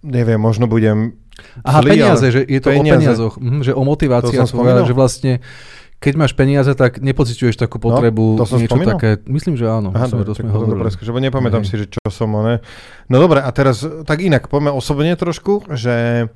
neviem, 0.00 0.40
možno 0.40 0.64
budem 0.64 1.20
Aha, 1.62 1.80
zlý, 1.80 1.90
peniaze, 1.96 2.26
že 2.30 2.40
je 2.44 2.60
to 2.60 2.70
peniaze. 2.70 2.80
o 2.80 2.94
peniazoch, 2.96 3.34
mhm, 3.40 3.60
že 3.66 3.72
o 3.74 3.82
motivácii, 3.82 4.36
že 4.86 4.94
vlastne 4.94 5.32
keď 6.00 6.14
máš 6.16 6.32
peniaze, 6.32 6.72
tak 6.72 6.96
nepociťuješ 6.96 7.60
takú 7.60 7.76
no, 7.76 7.92
potrebu 7.92 8.40
no, 8.40 8.40
to 8.40 8.48
som 8.48 8.56
niečo 8.56 8.72
spomínal? 8.72 8.96
také. 8.96 9.20
Myslím, 9.28 9.60
že 9.60 9.68
áno. 9.68 9.92
Aha, 9.92 10.08
sme, 10.08 10.24
to 10.24 10.32
sme 10.32 10.48
hovorili. 10.48 10.80
Dobre, 10.80 10.96
že 10.96 11.12
nepamätám 11.12 11.62
si, 11.68 11.76
že 11.76 11.92
čo 11.92 12.00
som, 12.08 12.32
ne. 12.40 12.64
No 13.12 13.20
dobre, 13.20 13.44
a 13.44 13.50
teraz 13.52 13.84
tak 14.08 14.24
inak, 14.24 14.48
poďme 14.48 14.72
osobne 14.72 15.12
trošku, 15.12 15.68
že 15.76 16.26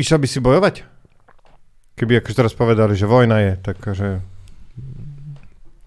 išiel 0.00 0.16
by 0.16 0.26
si 0.26 0.40
bojovať? 0.40 0.74
Keby 1.94 2.24
akože 2.24 2.36
teraz 2.40 2.56
povedali, 2.56 2.96
že 2.96 3.04
vojna 3.04 3.36
je, 3.44 3.52
tak 3.60 3.76
že 3.92 4.24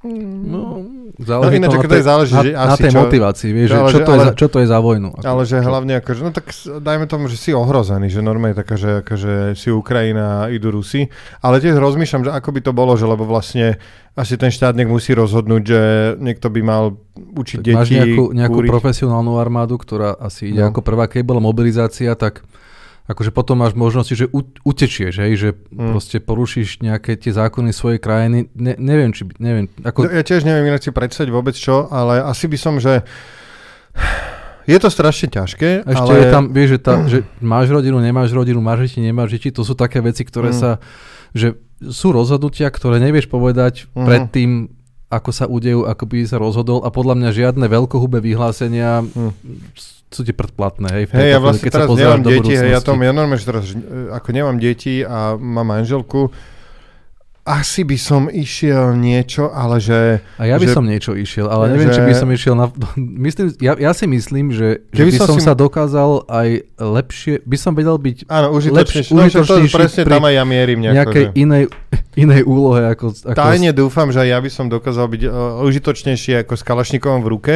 No, 0.06 0.86
záleží 1.18 1.58
no, 1.58 1.74
to, 1.74 1.82
na, 1.82 1.90
tej, 1.90 2.04
záleží, 2.06 2.38
na, 2.54 2.70
na 2.70 2.78
tej 2.78 2.94
čo, 2.94 3.02
motivácii, 3.02 3.50
vieš, 3.50 3.70
ale, 3.74 3.90
čo, 3.90 4.00
to 4.06 4.14
ale, 4.14 4.18
je 4.22 4.22
za, 4.22 4.32
čo 4.38 4.48
to 4.54 4.58
je 4.62 4.68
za 4.70 4.78
vojnu. 4.78 5.10
Ako, 5.10 5.26
ale 5.26 5.42
že 5.50 5.58
čo? 5.58 5.66
hlavne 5.66 5.94
akože, 5.98 6.22
no 6.22 6.30
tak 6.30 6.46
dajme 6.86 7.06
tomu, 7.10 7.26
že 7.26 7.38
si 7.42 7.50
ohrozený, 7.50 8.06
že 8.14 8.22
normálne 8.22 8.54
taká, 8.54 8.78
že 8.78 9.02
akože 9.02 9.58
si 9.58 9.74
Ukrajina 9.74 10.46
a 10.46 10.54
idú 10.54 10.70
Rusi, 10.70 11.10
ale 11.42 11.58
tiež 11.58 11.82
rozmýšľam, 11.82 12.30
že 12.30 12.32
ako 12.32 12.50
by 12.54 12.60
to 12.62 12.72
bolo, 12.78 12.94
že 12.94 13.10
lebo 13.10 13.26
vlastne 13.26 13.82
asi 14.14 14.38
ten 14.38 14.54
štát 14.54 14.78
nech 14.78 14.86
musí 14.86 15.18
rozhodnúť, 15.18 15.64
že 15.66 15.82
niekto 16.22 16.54
by 16.54 16.62
mal 16.62 16.94
učiť 17.18 17.58
tak 17.58 17.66
deti. 17.66 17.78
Máš 17.82 17.90
nejakú, 17.90 18.24
nejakú 18.38 18.60
profesionálnu 18.70 19.42
armádu, 19.42 19.82
ktorá 19.82 20.14
asi 20.14 20.54
ide 20.54 20.62
no. 20.62 20.70
ako 20.70 20.86
prvá, 20.86 21.10
keď 21.10 21.26
bola 21.26 21.42
mobilizácia, 21.42 22.14
tak 22.14 22.46
akože 23.08 23.32
potom 23.32 23.64
máš 23.64 23.72
možnosti, 23.72 24.12
že 24.12 24.28
utečieš, 24.68 25.24
hej, 25.24 25.34
že 25.40 25.50
mm. 25.56 25.96
proste 25.96 26.18
porušíš 26.20 26.84
nejaké 26.84 27.16
tie 27.16 27.32
zákony 27.32 27.72
svojej 27.72 28.04
krajiny. 28.04 28.52
Ne, 28.52 28.76
neviem, 28.76 29.16
či... 29.16 29.24
Neviem, 29.40 29.72
ako... 29.80 30.12
Ja 30.12 30.28
tiež 30.28 30.44
neviem 30.44 30.68
inak 30.68 30.84
si 30.84 30.92
predstaviť 30.92 31.32
vôbec 31.32 31.56
čo, 31.56 31.88
ale 31.88 32.20
asi 32.20 32.52
by 32.52 32.58
som, 32.60 32.84
že... 32.84 33.08
Je 34.68 34.76
to 34.76 34.92
strašne 34.92 35.32
ťažké, 35.32 35.88
Ešte 35.88 36.12
ale... 36.12 36.20
je 36.20 36.26
tam, 36.28 36.44
vieš, 36.52 36.70
že, 36.76 36.80
tá, 36.84 36.94
že 37.08 37.24
máš 37.40 37.72
rodinu, 37.72 38.04
nemáš 38.04 38.36
rodinu, 38.36 38.60
máš 38.60 38.92
deti, 38.92 39.00
nemáš 39.00 39.40
deti, 39.40 39.56
to 39.56 39.64
sú 39.64 39.80
také 39.80 40.04
veci, 40.04 40.28
ktoré 40.28 40.52
mm. 40.52 40.58
sa... 40.60 40.84
Že 41.32 41.56
sú 41.88 42.12
rozhodnutia, 42.12 42.68
ktoré 42.68 43.00
nevieš 43.00 43.32
povedať 43.32 43.88
mm. 43.96 44.04
predtým, 44.04 44.50
ako 45.08 45.30
sa 45.32 45.46
udejú, 45.48 45.88
ako 45.88 46.04
by 46.04 46.18
sa 46.28 46.38
rozhodol. 46.40 46.84
A 46.84 46.92
podľa 46.92 47.16
mňa 47.16 47.30
žiadne 47.32 47.66
veľkohubé 47.68 48.20
vyhlásenia 48.20 49.04
mm 49.04 49.32
sú 50.08 50.24
ti 50.24 50.32
predplatné, 50.32 50.88
hej, 50.88 51.06
hej, 51.12 51.36
ja 51.36 51.40
vlastne 51.44 51.68
keď 51.68 51.74
teraz 51.84 51.90
nemám 51.92 52.24
deti, 52.24 52.56
hej, 52.56 52.72
ja, 52.72 52.80
tom, 52.80 52.96
ja 53.04 53.12
normálne, 53.12 53.44
že 53.44 53.48
teraz, 53.52 53.76
e, 53.76 54.08
ako 54.16 54.30
nemám 54.32 54.56
deti 54.56 55.04
a 55.04 55.36
mám 55.36 55.68
manželku, 55.68 56.32
asi 57.48 57.88
by 57.88 57.96
som 57.96 58.28
išiel 58.28 58.92
niečo, 59.00 59.48
ale 59.48 59.80
že... 59.80 60.20
A 60.36 60.44
ja 60.44 60.60
by 60.60 60.68
že, 60.68 60.76
som 60.76 60.84
niečo 60.84 61.16
išiel, 61.16 61.48
ale 61.48 61.72
neviem, 61.72 61.96
že, 61.96 61.96
či 61.96 62.04
by 62.04 62.14
som 62.20 62.28
išiel 62.28 62.54
na... 62.60 62.68
Myslím, 63.26 63.56
ja, 63.64 63.72
ja 63.80 63.96
si 63.96 64.04
myslím, 64.04 64.52
že, 64.52 64.84
že 64.92 65.04
by 65.08 65.12
som, 65.16 65.28
som 65.32 65.38
si... 65.40 65.48
sa 65.48 65.56
dokázal 65.56 66.28
aj 66.28 66.68
lepšie... 66.76 67.40
By 67.48 67.56
som 67.56 67.72
vedel 67.72 67.96
byť 67.96 68.28
Áno, 68.28 68.52
užitočnejší. 68.52 69.16
No, 69.16 69.32
že 69.32 69.48
to 69.48 69.64
presne 69.72 70.04
tam 70.04 70.28
aj 70.28 70.34
ja 70.36 70.44
mierim 70.44 70.80
nejako, 70.84 70.96
nejakej 71.00 71.24
že... 71.24 71.32
inej, 71.40 71.64
inej 72.28 72.42
úlohe. 72.44 72.84
Ako, 72.92 73.16
ako... 73.16 73.40
Tajne 73.40 73.72
dúfam, 73.72 74.12
že 74.12 74.28
ja 74.28 74.44
by 74.44 74.50
som 74.52 74.68
dokázal 74.68 75.08
byť 75.08 75.22
uh, 75.24 75.64
užitočnejší 75.64 76.44
ako 76.44 76.54
s 76.60 76.64
Kalašnikovom 76.68 77.24
v 77.24 77.30
ruke 77.32 77.56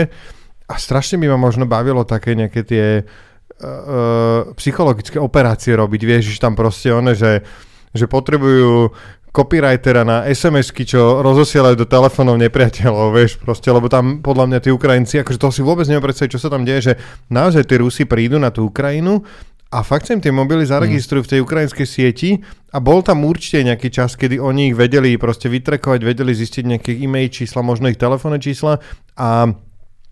a 0.71 0.73
strašne 0.79 1.19
by 1.19 1.35
ma 1.35 1.37
možno 1.37 1.67
bavilo 1.67 2.07
také 2.07 2.31
nejaké 2.39 2.63
tie 2.63 3.03
uh, 3.03 4.55
psychologické 4.55 5.19
operácie 5.19 5.75
robiť, 5.75 6.01
vieš, 6.07 6.31
že 6.31 6.39
tam 6.39 6.55
proste 6.55 6.95
one, 6.95 7.11
že, 7.11 7.43
že 7.91 8.07
potrebujú 8.07 8.95
copywritera 9.31 10.03
na 10.03 10.27
SMS-ky, 10.27 10.83
čo 10.83 11.23
rozosielajú 11.23 11.79
do 11.79 11.87
telefónov 11.87 12.35
nepriateľov, 12.35 13.15
vieš, 13.15 13.39
proste, 13.39 13.71
lebo 13.71 13.87
tam 13.87 14.19
podľa 14.19 14.45
mňa 14.51 14.59
tí 14.59 14.69
Ukrajinci, 14.75 15.23
akože 15.23 15.39
to 15.39 15.49
si 15.55 15.61
vôbec 15.63 15.87
neviem 15.87 16.03
čo 16.11 16.35
sa 16.39 16.51
tam 16.51 16.67
deje, 16.67 16.91
že 16.91 16.93
naozaj 17.31 17.63
tí 17.63 17.79
Rusi 17.79 18.03
prídu 18.03 18.35
na 18.35 18.51
tú 18.51 18.67
Ukrajinu 18.67 19.23
a 19.71 19.87
fakt 19.87 20.11
sa 20.11 20.19
im 20.19 20.19
tie 20.19 20.35
mobily 20.35 20.67
zaregistrujú 20.67 21.23
v 21.23 21.31
tej 21.31 21.39
ukrajinskej 21.47 21.87
sieti 21.87 22.29
a 22.75 22.83
bol 22.83 22.99
tam 22.99 23.23
určite 23.23 23.63
nejaký 23.63 23.87
čas, 23.87 24.19
kedy 24.19 24.35
oni 24.35 24.71
ich 24.71 24.75
vedeli 24.75 25.15
proste 25.15 25.47
vytrekovať, 25.47 26.03
vedeli 26.03 26.35
zistiť 26.35 26.63
nejaké 26.67 26.91
e-mail 26.99 27.31
čísla, 27.31 27.63
možno 27.63 27.87
ich 27.87 27.95
telefónne 27.95 28.35
čísla 28.35 28.83
a 29.15 29.47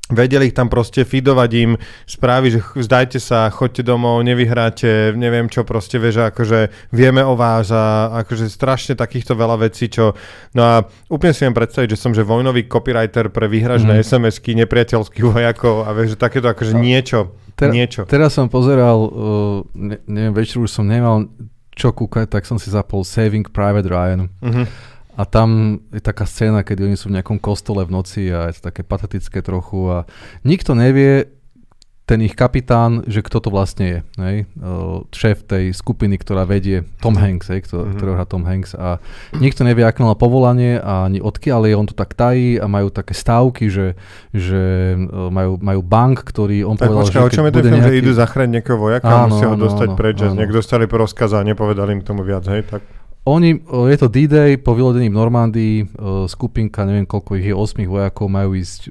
Vedeli 0.09 0.49
ich 0.49 0.57
tam 0.57 0.73
proste 0.73 1.05
feedovať 1.05 1.51
im 1.61 1.77
správy, 2.09 2.57
že 2.57 2.59
zdajte 2.65 3.21
sa, 3.21 3.53
choďte 3.53 3.85
domov, 3.85 4.25
nevyhráte, 4.25 5.13
neviem 5.13 5.45
čo 5.45 5.61
proste, 5.61 6.01
vieš, 6.01 6.33
akože 6.33 6.73
vieme 6.89 7.21
o 7.21 7.37
vás 7.37 7.69
a 7.69 8.17
akože 8.25 8.49
strašne 8.49 8.97
takýchto 8.97 9.37
veľa 9.37 9.69
vecí, 9.69 9.85
čo... 9.85 10.17
No 10.57 10.61
a 10.65 10.75
úplne 11.13 11.29
si 11.37 11.45
viem 11.45 11.53
predstaviť, 11.53 11.93
že 11.93 12.01
som 12.01 12.17
že 12.17 12.25
vojnový 12.25 12.65
copywriter 12.65 13.29
pre 13.29 13.45
vyhražné 13.45 14.01
mm. 14.01 14.03
SMS-ky 14.03 14.57
nepriateľských 14.65 15.25
vojakov 15.29 15.85
a 15.85 15.93
vieš, 15.93 16.17
že 16.17 16.25
takéto 16.25 16.49
akože 16.49 16.73
no, 16.73 16.81
niečo, 16.81 17.19
ter- 17.53 17.69
niečo. 17.69 18.09
Teraz 18.09 18.33
som 18.33 18.49
pozeral, 18.49 18.97
uh, 19.05 19.61
ne, 19.77 20.01
neviem, 20.09 20.33
večer 20.33 20.57
už 20.57 20.73
som 20.73 20.89
nemal 20.89 21.29
čo 21.77 21.93
kúkať, 21.93 22.27
tak 22.33 22.49
som 22.49 22.57
si 22.57 22.73
zapol 22.73 23.05
Saving 23.05 23.45
Private 23.45 23.87
Ryan. 23.87 24.21
Mm-hmm. 24.41 24.65
A 25.19 25.27
tam 25.27 25.83
je 25.91 25.99
taká 25.99 26.23
scéna, 26.23 26.63
kedy 26.63 26.87
oni 26.87 26.95
sú 26.95 27.11
v 27.11 27.19
nejakom 27.19 27.43
kostole 27.43 27.83
v 27.83 27.91
noci 27.91 28.31
a 28.31 28.47
je 28.47 28.63
to 28.63 28.71
také 28.71 28.87
patetické 28.87 29.43
trochu 29.43 29.91
a 29.91 30.07
nikto 30.47 30.79
nevie, 30.79 31.27
ten 32.09 32.25
ich 32.25 32.33
kapitán, 32.33 33.05
že 33.05 33.21
kto 33.21 33.37
to 33.37 33.49
vlastne 33.53 33.85
je. 33.85 33.99
Hej? 34.17 34.37
Šéf 35.13 35.45
tej 35.45 35.77
skupiny, 35.77 36.17
ktorá 36.17 36.41
vedie 36.41 36.81
Tom. 37.05 37.13
Hanks, 37.13 37.53
hej, 37.53 37.69
kto, 37.69 37.85
mm-hmm. 37.85 37.95
ktorého 38.01 38.15
hrá 38.17 38.25
Tom 38.25 38.49
Hanks. 38.49 38.73
A 38.73 38.97
nikto 39.37 39.61
nevie, 39.61 39.85
aké 39.85 40.01
mal 40.01 40.17
povolanie 40.17 40.81
a 40.81 41.05
ani 41.05 41.21
odkiaľ 41.21 41.69
je, 41.69 41.73
on 41.77 41.85
to 41.85 41.93
tak 41.93 42.17
tají 42.17 42.57
a 42.57 42.65
majú 42.65 42.89
také 42.89 43.13
stávky, 43.13 43.69
že, 43.69 43.93
že 44.33 44.97
majú, 45.05 45.61
majú 45.61 45.81
bank, 45.85 46.25
ktorý 46.25 46.65
on 46.65 46.81
tak 46.81 46.89
povedal, 46.89 47.29
počka, 47.29 47.29
že 47.29 47.45
je 47.45 47.53
ten 47.53 47.65
film, 47.69 47.77
nejaký... 47.77 47.93
že 47.93 48.01
idú 48.01 48.11
zachrániť 48.17 48.51
nejakého 48.57 48.79
vojaka 48.81 49.05
áno, 49.05 49.21
a 49.21 49.29
musia 49.29 49.47
ho 49.53 49.57
dostať 49.61 49.87
áno, 49.93 49.97
preč, 50.01 50.15
že 50.17 50.27
niekto 50.33 50.55
dostali 50.65 50.89
rozkaz 50.89 51.29
a 51.37 51.45
nepovedali 51.45 51.93
im 51.93 52.01
k 52.01 52.09
tomu 52.09 52.25
viac, 52.25 52.41
hej? 52.49 52.65
Tak... 52.65 52.81
oni, 53.27 53.59
je 53.91 53.97
to 53.99 54.07
D-Day, 54.07 54.55
po 54.55 54.71
vylodení 54.73 55.11
v 55.11 55.19
Normandii, 55.19 55.75
skupinka, 56.31 56.87
neviem 56.87 57.03
koľko 57.03 57.35
ich 57.35 57.51
je, 57.51 57.55
8 57.55 57.83
vojakov 57.85 58.31
majú 58.31 58.55
ísť 58.55 58.89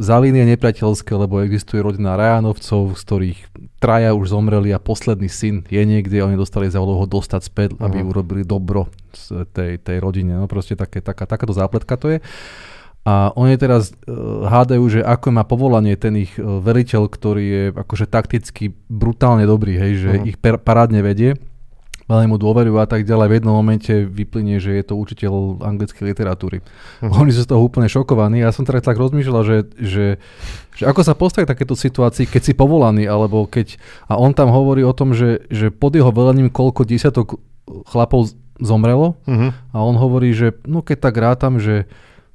za 0.00 0.16
línie 0.18 0.48
nepriateľské, 0.56 1.12
lebo 1.12 1.44
existuje 1.44 1.84
rodina 1.84 2.16
Rajanovcov, 2.16 2.96
z 2.96 3.02
ktorých 3.04 3.38
traja 3.76 4.16
už 4.16 4.32
zomreli 4.32 4.72
a 4.72 4.80
posledný 4.80 5.28
syn 5.28 5.66
je 5.68 5.82
niekde, 5.84 6.24
oni 6.24 6.38
dostali 6.38 6.72
za 6.72 6.80
úlohu 6.80 7.04
dostať 7.04 7.42
späť, 7.42 7.68
uh-huh. 7.74 7.86
aby 7.90 7.98
mhm. 8.00 8.06
urobili 8.08 8.42
dobro 8.46 8.88
z 9.12 9.44
tej, 9.52 9.82
tej 9.82 10.00
rodine. 10.00 10.38
No 10.38 10.48
proste 10.48 10.72
také, 10.72 11.04
taká, 11.04 11.28
takáto 11.28 11.52
zápletka 11.52 11.98
to 12.00 12.16
je. 12.16 12.18
A 13.02 13.34
oni 13.34 13.58
teraz 13.58 13.90
uh, 13.90 14.46
hádajú, 14.46 14.86
že 14.86 15.00
ako 15.02 15.34
má 15.34 15.42
povolanie 15.42 15.98
ten 15.98 16.14
ich 16.22 16.38
uh, 16.38 16.62
veliteľ, 16.62 17.10
ktorý 17.10 17.44
je 17.44 17.64
akože 17.74 18.06
takticky 18.06 18.78
brutálne 18.86 19.42
dobrý, 19.42 19.74
hej, 19.74 19.92
že 19.98 20.10
uh-huh. 20.14 20.28
ich 20.30 20.38
per, 20.38 20.62
parádne 20.62 21.02
vedie, 21.02 21.34
veľmi 22.12 22.28
mu 22.28 22.36
dôverujú 22.36 22.76
a 22.76 22.84
tak 22.84 23.08
ďalej. 23.08 23.26
V 23.32 23.36
jednom 23.40 23.56
momente 23.56 23.92
vyplynie, 24.04 24.60
že 24.60 24.76
je 24.76 24.84
to 24.84 25.00
učiteľ 25.00 25.64
anglickej 25.64 26.12
literatúry. 26.12 26.60
Uh-huh. 27.00 27.24
Oni 27.24 27.32
sú 27.32 27.48
z 27.48 27.48
toho 27.48 27.64
úplne 27.64 27.88
šokovaní. 27.88 28.44
Ja 28.44 28.52
som 28.52 28.68
teraz 28.68 28.84
tak 28.84 29.00
rozmýšľal, 29.00 29.42
že, 29.48 29.56
že, 29.80 30.06
že 30.76 30.84
ako 30.84 31.00
sa 31.00 31.16
postaviť 31.16 31.48
takéto 31.48 31.72
situácii, 31.72 32.28
keď 32.28 32.42
si 32.44 32.52
povolaný, 32.52 33.08
alebo 33.08 33.48
keď... 33.48 33.80
A 34.12 34.20
on 34.20 34.36
tam 34.36 34.52
hovorí 34.52 34.84
o 34.84 34.92
tom, 34.92 35.16
že, 35.16 35.48
že 35.48 35.72
pod 35.72 35.96
jeho 35.96 36.12
velením 36.12 36.52
koľko 36.52 36.84
desiatok 36.84 37.40
chlapov 37.88 38.36
zomrelo 38.60 39.16
uh-huh. 39.24 39.50
a 39.72 39.76
on 39.80 39.96
hovorí, 39.96 40.36
že 40.36 40.52
no 40.68 40.84
keď 40.84 40.98
tak 41.08 41.14
rátam, 41.16 41.56
že 41.56 41.88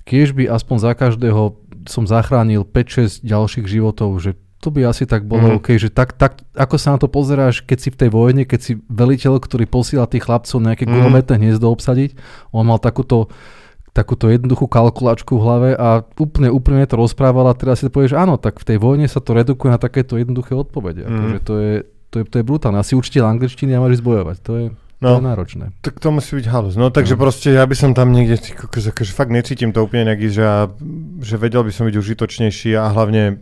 kiež 0.08 0.34
by 0.34 0.50
aspoň 0.50 0.78
za 0.82 0.92
každého 0.98 1.56
som 1.88 2.04
zachránil 2.04 2.68
5-6 2.68 3.24
ďalších 3.24 3.66
životov, 3.68 4.20
že 4.20 4.36
to 4.68 4.76
by 4.76 4.84
asi 4.84 5.08
tak 5.08 5.24
bolo 5.24 5.56
mm. 5.56 5.64
OK, 5.64 5.80
že 5.80 5.88
tak, 5.88 6.12
tak, 6.20 6.44
ako 6.52 6.76
sa 6.76 6.92
na 6.92 7.00
to 7.00 7.08
pozeráš, 7.08 7.64
keď 7.64 7.78
si 7.80 7.90
v 7.96 8.00
tej 8.04 8.10
vojne, 8.12 8.44
keď 8.44 8.60
si 8.60 8.74
veliteľ, 8.92 9.40
ktorý 9.40 9.64
posiela 9.64 10.12
tých 10.12 10.28
chlapcov 10.28 10.60
nejaké 10.60 10.84
mm. 10.84 10.92
gulometné 10.92 11.40
hniezdo 11.40 11.72
obsadiť, 11.72 12.20
on 12.52 12.68
mal 12.68 12.84
takúto 12.84 13.32
takúto 13.96 14.30
jednoduchú 14.30 14.70
kalkulačku 14.70 15.34
v 15.34 15.42
hlave 15.42 15.70
a 15.74 16.06
úplne 16.22 16.54
úplne 16.54 16.86
to 16.86 17.02
rozprával 17.02 17.50
a 17.50 17.58
teraz 17.58 17.82
si 17.82 17.90
to 17.90 17.96
povieš, 17.98 18.14
áno, 18.14 18.38
tak 18.38 18.62
v 18.62 18.68
tej 18.70 18.78
vojne 18.78 19.10
sa 19.10 19.18
to 19.18 19.34
redukuje 19.34 19.74
na 19.74 19.82
takéto 19.82 20.22
jednoduché 20.22 20.54
odpovede. 20.54 21.08
Mm. 21.08 21.10
Akože 21.10 21.40
to 21.42 21.54
je, 21.58 21.74
to 22.14 22.16
je, 22.22 22.24
to 22.30 22.36
je 22.38 22.46
brutálne. 22.46 22.78
Asi 22.78 22.94
učiteľ 22.94 23.26
angličtiny 23.26 23.74
a 23.74 23.82
máš 23.82 24.04
bojovať. 24.06 24.38
To 24.46 24.52
je... 24.54 24.66
No, 25.02 25.18
to 25.18 25.22
je 25.22 25.30
náročné. 25.30 25.66
Tak 25.82 25.98
to 25.98 26.10
musí 26.10 26.42
byť 26.42 26.46
halus. 26.50 26.74
No 26.78 26.94
takže 26.94 27.18
no. 27.18 27.22
proste 27.22 27.54
ja 27.54 27.66
by 27.66 27.76
som 27.78 27.98
tam 27.98 28.14
niekde, 28.14 28.38
akože, 28.38 28.94
fakt 29.14 29.34
necítim 29.34 29.74
to 29.74 29.82
úplne 29.82 30.14
nejaký, 30.14 30.30
že, 30.30 30.46
že 31.22 31.36
vedel 31.42 31.66
by 31.66 31.74
som 31.74 31.90
byť 31.90 31.96
užitočnejší 31.98 32.78
a 32.78 32.94
hlavne 32.94 33.42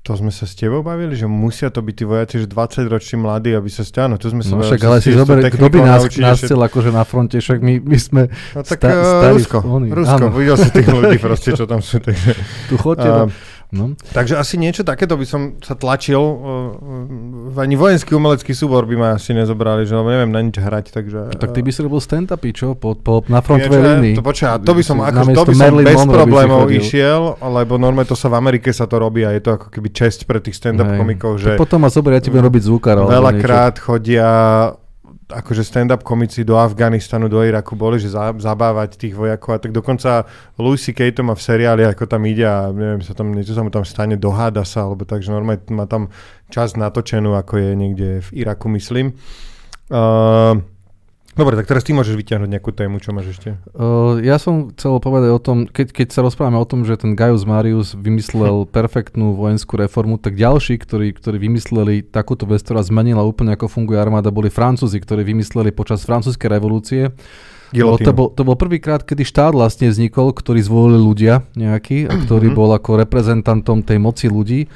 to 0.00 0.16
sme 0.16 0.32
sa 0.32 0.48
s 0.48 0.56
tebou 0.56 0.80
bavili, 0.80 1.12
že 1.12 1.28
musia 1.28 1.68
to 1.68 1.84
byť 1.84 1.94
tí 1.94 2.04
vojaci, 2.08 2.34
že 2.40 2.46
20 2.48 2.88
roční 2.88 3.20
mladí, 3.20 3.52
aby 3.52 3.68
sa 3.68 3.84
stiahnu. 3.84 4.16
To 4.16 4.32
sme 4.32 4.40
sa 4.40 4.56
no 4.56 4.64
však, 4.64 4.80
ale 4.80 4.96
si 5.04 5.12
zober, 5.12 5.44
kto 5.44 5.68
by 5.68 5.78
nás, 5.84 6.08
nás 6.16 6.40
chcel 6.40 6.56
akože 6.56 6.88
na 6.88 7.04
fronte, 7.04 7.36
však 7.36 7.60
my, 7.60 7.84
my 7.84 7.98
sme 8.00 8.22
no, 8.56 8.64
tak, 8.64 8.80
sta, 8.80 8.88
uh, 8.88 9.36
Rusko, 9.36 9.60
Rusko, 9.92 10.24
videl 10.32 10.56
si 10.56 10.68
tých 10.72 10.88
ľudí 10.88 11.20
proste, 11.28 11.52
čo 11.52 11.68
tam 11.68 11.84
sú. 11.84 12.00
Takže, 12.00 12.32
tu 12.72 12.80
chodte, 12.80 13.04
uh, 13.04 13.28
No. 13.70 13.94
Takže 13.94 14.34
asi 14.34 14.58
niečo 14.58 14.82
takéto 14.82 15.14
by 15.14 15.26
som 15.26 15.42
sa 15.62 15.78
tlačil. 15.78 16.18
Uh, 16.18 17.54
ani 17.54 17.78
vojenský 17.78 18.18
umelecký 18.18 18.50
súbor 18.50 18.82
by 18.82 18.96
ma 18.98 19.08
asi 19.14 19.30
nezobrali, 19.30 19.86
že 19.86 19.94
neviem 19.94 20.34
na 20.34 20.42
nič 20.42 20.58
hrať. 20.58 20.90
Takže, 20.90 21.20
no, 21.30 21.38
tak 21.38 21.54
ty 21.54 21.62
by 21.62 21.70
si 21.70 21.80
robil 21.86 22.02
stand-upy, 22.02 22.50
čo? 22.50 22.74
Po, 22.74 22.98
po, 22.98 23.22
na 23.30 23.38
frontovej 23.38 23.80
línii. 23.80 24.14
To, 24.18 24.26
počia, 24.26 24.58
to 24.58 24.74
by 24.74 24.82
som, 24.82 24.98
ako, 24.98 25.22
to 25.30 25.42
by 25.46 25.54
som 25.54 25.74
bez 25.78 25.96
Monroe 26.02 26.18
problémov 26.18 26.66
išiel, 26.74 27.38
lebo 27.38 27.78
normálne 27.78 28.10
to 28.10 28.18
sa 28.18 28.26
v 28.26 28.42
Amerike 28.42 28.74
sa 28.74 28.90
to 28.90 28.98
robí 28.98 29.22
a 29.22 29.30
je 29.30 29.42
to 29.46 29.54
ako 29.54 29.70
keby 29.70 29.88
česť 29.94 30.26
pre 30.26 30.42
tých 30.42 30.58
stand-up 30.58 30.90
Hej. 30.90 30.98
komikov. 30.98 31.38
Že 31.38 31.54
tak 31.54 31.62
potom 31.62 31.78
ma 31.86 31.90
zober, 31.94 32.18
ja 32.18 32.20
ti 32.22 32.34
budem 32.34 32.50
robiť 32.50 32.62
zvukár. 32.66 33.06
Veľakrát 33.06 33.78
chodia 33.78 34.28
akože 35.30 35.62
stand-up 35.62 36.02
komici 36.02 36.42
do 36.42 36.58
Afganistanu, 36.58 37.30
do 37.30 37.40
Iraku 37.40 37.78
boli, 37.78 38.02
že 38.02 38.10
za, 38.10 38.34
zabávať 38.34 38.98
tých 38.98 39.14
vojakov 39.14 39.56
a 39.56 39.62
tak 39.62 39.72
dokonca 39.72 40.26
Louis 40.58 40.82
C.K. 40.82 41.14
má 41.22 41.38
v 41.38 41.42
seriáli, 41.42 41.82
ako 41.86 42.04
tam 42.10 42.26
ide 42.26 42.44
a 42.44 42.68
neviem, 42.74 43.00
sa 43.00 43.14
tam, 43.14 43.30
niečo 43.30 43.54
sa 43.54 43.62
mu 43.62 43.70
tam 43.70 43.86
stane, 43.86 44.18
doháda 44.18 44.66
sa, 44.66 44.84
alebo 44.90 45.06
tak, 45.06 45.22
že 45.22 45.30
normálne 45.30 45.62
má 45.70 45.86
tam 45.86 46.10
čas 46.50 46.74
natočenú, 46.74 47.38
ako 47.38 47.54
je 47.58 47.70
niekde 47.78 48.08
v 48.26 48.28
Iraku, 48.44 48.66
myslím. 48.74 49.14
Uh, 49.90 50.62
Dobre, 51.30 51.54
tak 51.54 51.70
teraz 51.70 51.86
ty 51.86 51.94
môžeš 51.94 52.18
vyťahnuť 52.18 52.50
nejakú 52.50 52.74
tému, 52.74 52.98
čo 52.98 53.14
máš 53.14 53.38
ešte? 53.38 53.54
Uh, 53.70 54.18
ja 54.18 54.34
som 54.42 54.74
chcel 54.74 54.98
povedať 54.98 55.30
o 55.30 55.38
tom, 55.38 55.70
keď, 55.70 55.94
keď 55.94 56.08
sa 56.10 56.20
rozprávame 56.26 56.58
o 56.58 56.66
tom, 56.66 56.82
že 56.82 56.98
ten 56.98 57.14
Gaius 57.14 57.46
Marius 57.46 57.94
vymyslel 57.94 58.66
perfektnú 58.76 59.38
vojenskú 59.38 59.78
reformu, 59.78 60.18
tak 60.18 60.34
ďalší, 60.34 60.82
ktorí, 60.82 61.14
ktorí 61.14 61.38
vymysleli 61.38 62.02
takúto 62.02 62.50
vec, 62.50 62.66
ktorá 62.66 62.82
zmenila 62.82 63.22
úplne 63.22 63.54
ako 63.54 63.70
funguje 63.70 64.02
armáda, 64.02 64.34
boli 64.34 64.50
Francúzi, 64.50 64.98
ktorí 64.98 65.22
vymysleli 65.22 65.70
počas 65.70 66.02
francúzskej 66.02 66.50
revolúcie. 66.50 67.14
To 68.02 68.10
bol, 68.10 68.28
to 68.34 68.42
bol 68.42 68.58
prvýkrát, 68.58 69.06
kedy 69.06 69.22
štát 69.22 69.54
vlastne 69.54 69.86
vznikol, 69.86 70.34
ktorý 70.34 70.58
zvolili 70.58 70.98
ľudia 70.98 71.46
nejaký, 71.54 72.10
a 72.10 72.18
ktorý 72.26 72.50
bol 72.58 72.74
ako 72.74 73.06
reprezentantom 73.06 73.86
tej 73.86 74.02
moci 74.02 74.26
ľudí 74.26 74.66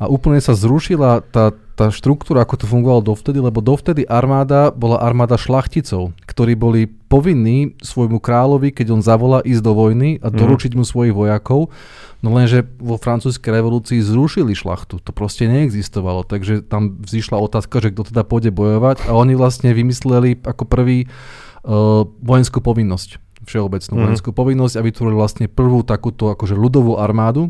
a 0.00 0.08
úplne 0.08 0.40
sa 0.40 0.56
zrušila 0.56 1.22
tá, 1.28 1.54
tá 1.80 1.88
štruktúra, 1.88 2.44
ako 2.44 2.60
to 2.60 2.66
fungovalo 2.68 3.00
dovtedy, 3.00 3.40
lebo 3.40 3.64
dovtedy 3.64 4.04
armáda 4.04 4.68
bola 4.68 5.00
armáda 5.00 5.40
šlachticov, 5.40 6.12
ktorí 6.28 6.52
boli 6.52 6.84
povinní 7.08 7.72
svojmu 7.80 8.20
kráľovi, 8.20 8.68
keď 8.68 9.00
on 9.00 9.00
zavolá 9.00 9.40
ísť 9.40 9.64
do 9.64 9.72
vojny 9.72 10.20
a 10.20 10.28
mhm. 10.28 10.36
doručiť 10.36 10.76
mu 10.76 10.84
svojich 10.84 11.16
vojakov. 11.16 11.72
No 12.20 12.36
lenže 12.36 12.68
vo 12.76 13.00
francúzskej 13.00 13.48
revolúcii 13.48 14.04
zrušili 14.04 14.52
šlachtu. 14.52 15.00
To 15.00 15.10
proste 15.16 15.48
neexistovalo. 15.48 16.28
Takže 16.28 16.60
tam 16.60 17.00
vzýšla 17.00 17.40
otázka, 17.40 17.80
že 17.80 17.96
kto 17.96 18.12
teda 18.12 18.28
pôjde 18.28 18.52
bojovať 18.52 19.08
a 19.08 19.16
oni 19.16 19.32
vlastne 19.32 19.72
vymysleli 19.72 20.36
ako 20.44 20.68
prvý 20.68 21.08
uh, 21.08 22.04
vojenskú 22.20 22.60
povinnosť 22.60 23.16
všeobecnú 23.40 23.94
mm. 23.96 24.02
vojenskú 24.04 24.30
povinnosť 24.36 24.74
a 24.76 24.84
vytvorili 24.84 25.16
vlastne 25.16 25.46
prvú 25.48 25.80
takúto 25.80 26.28
akože 26.28 26.52
ľudovú 26.52 27.00
armádu, 27.00 27.48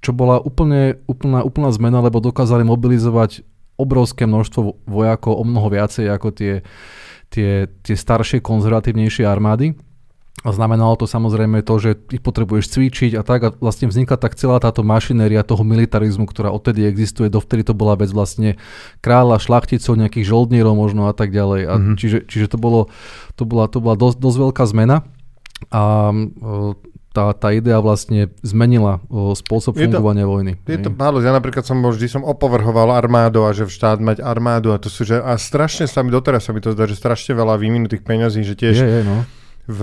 čo 0.00 0.16
bola 0.16 0.40
úplne, 0.40 0.96
úplná, 1.04 1.44
úplná 1.44 1.68
zmena, 1.76 2.00
lebo 2.00 2.24
dokázali 2.24 2.64
mobilizovať 2.64 3.44
obrovské 3.76 4.24
množstvo 4.24 4.88
vojakov, 4.88 5.36
o 5.36 5.44
mnoho 5.44 5.68
viacej 5.68 6.08
ako 6.08 6.28
tie, 6.32 6.64
tie, 7.28 7.68
tie 7.84 7.96
staršie, 7.96 8.40
konzervatívnejšie 8.40 9.24
armády. 9.24 9.76
A 10.44 10.52
znamenalo 10.52 10.94
to 11.00 11.08
samozrejme 11.08 11.64
to, 11.64 11.74
že 11.80 11.90
ich 12.12 12.20
potrebuješ 12.20 12.76
cvičiť 12.76 13.18
a 13.18 13.24
tak 13.24 13.40
a 13.42 13.48
vlastne 13.56 13.88
vznikla 13.88 14.20
tak 14.20 14.36
celá 14.36 14.60
táto 14.60 14.84
mašinéria 14.84 15.42
toho 15.42 15.64
militarizmu, 15.64 16.28
ktorá 16.28 16.52
odtedy 16.52 16.86
existuje, 16.86 17.32
dovtedy 17.32 17.66
to 17.66 17.74
bola 17.74 17.96
vec 17.98 18.12
vlastne 18.12 18.54
kráľa, 19.00 19.42
šlachticov, 19.42 19.96
nejakých 19.96 20.28
žoldnierov 20.28 20.76
možno 20.76 21.08
a 21.08 21.14
tak 21.16 21.32
ďalej. 21.34 21.62
A 21.66 21.74
mm-hmm. 21.80 21.96
čiže, 21.98 22.18
čiže 22.30 22.46
to, 22.52 22.60
bolo, 22.60 22.92
to 23.34 23.42
bola, 23.48 23.66
to 23.66 23.80
bola 23.80 23.96
dosť, 23.98 24.16
dosť 24.22 24.38
veľká 24.46 24.64
zmena. 24.70 24.96
A 25.72 26.12
tá, 27.16 27.32
tá 27.32 27.48
idea 27.48 27.80
vlastne 27.80 28.28
zmenila 28.44 29.00
o, 29.08 29.32
spôsob 29.32 29.80
je 29.80 29.88
fungovania 29.88 30.28
to, 30.28 30.32
vojny. 30.36 30.52
Je 30.68 30.76
to 30.84 30.92
málo. 30.92 31.24
Ja 31.24 31.32
napríklad 31.32 31.64
som 31.64 31.80
vždy 31.80 32.12
som 32.12 32.22
opovrhoval 32.28 32.92
armádu 32.92 33.48
a 33.48 33.56
že 33.56 33.64
v 33.64 33.72
štát 33.72 34.04
mať 34.04 34.20
armádu 34.20 34.76
a 34.76 34.76
to 34.76 34.92
sú, 34.92 35.08
že 35.08 35.16
a 35.16 35.32
strašne 35.40 35.88
sa 35.88 36.04
mi 36.04 36.12
doteraz 36.12 36.44
sa 36.44 36.52
mi 36.52 36.60
to 36.60 36.76
zdá, 36.76 36.84
že 36.84 37.00
strašne 37.00 37.32
veľa 37.32 37.56
vyminutých 37.56 38.04
peňazí, 38.04 38.44
že 38.44 38.52
tiež 38.52 38.76
je, 38.76 38.84
je, 38.84 39.00
no. 39.00 39.24
v 39.64 39.80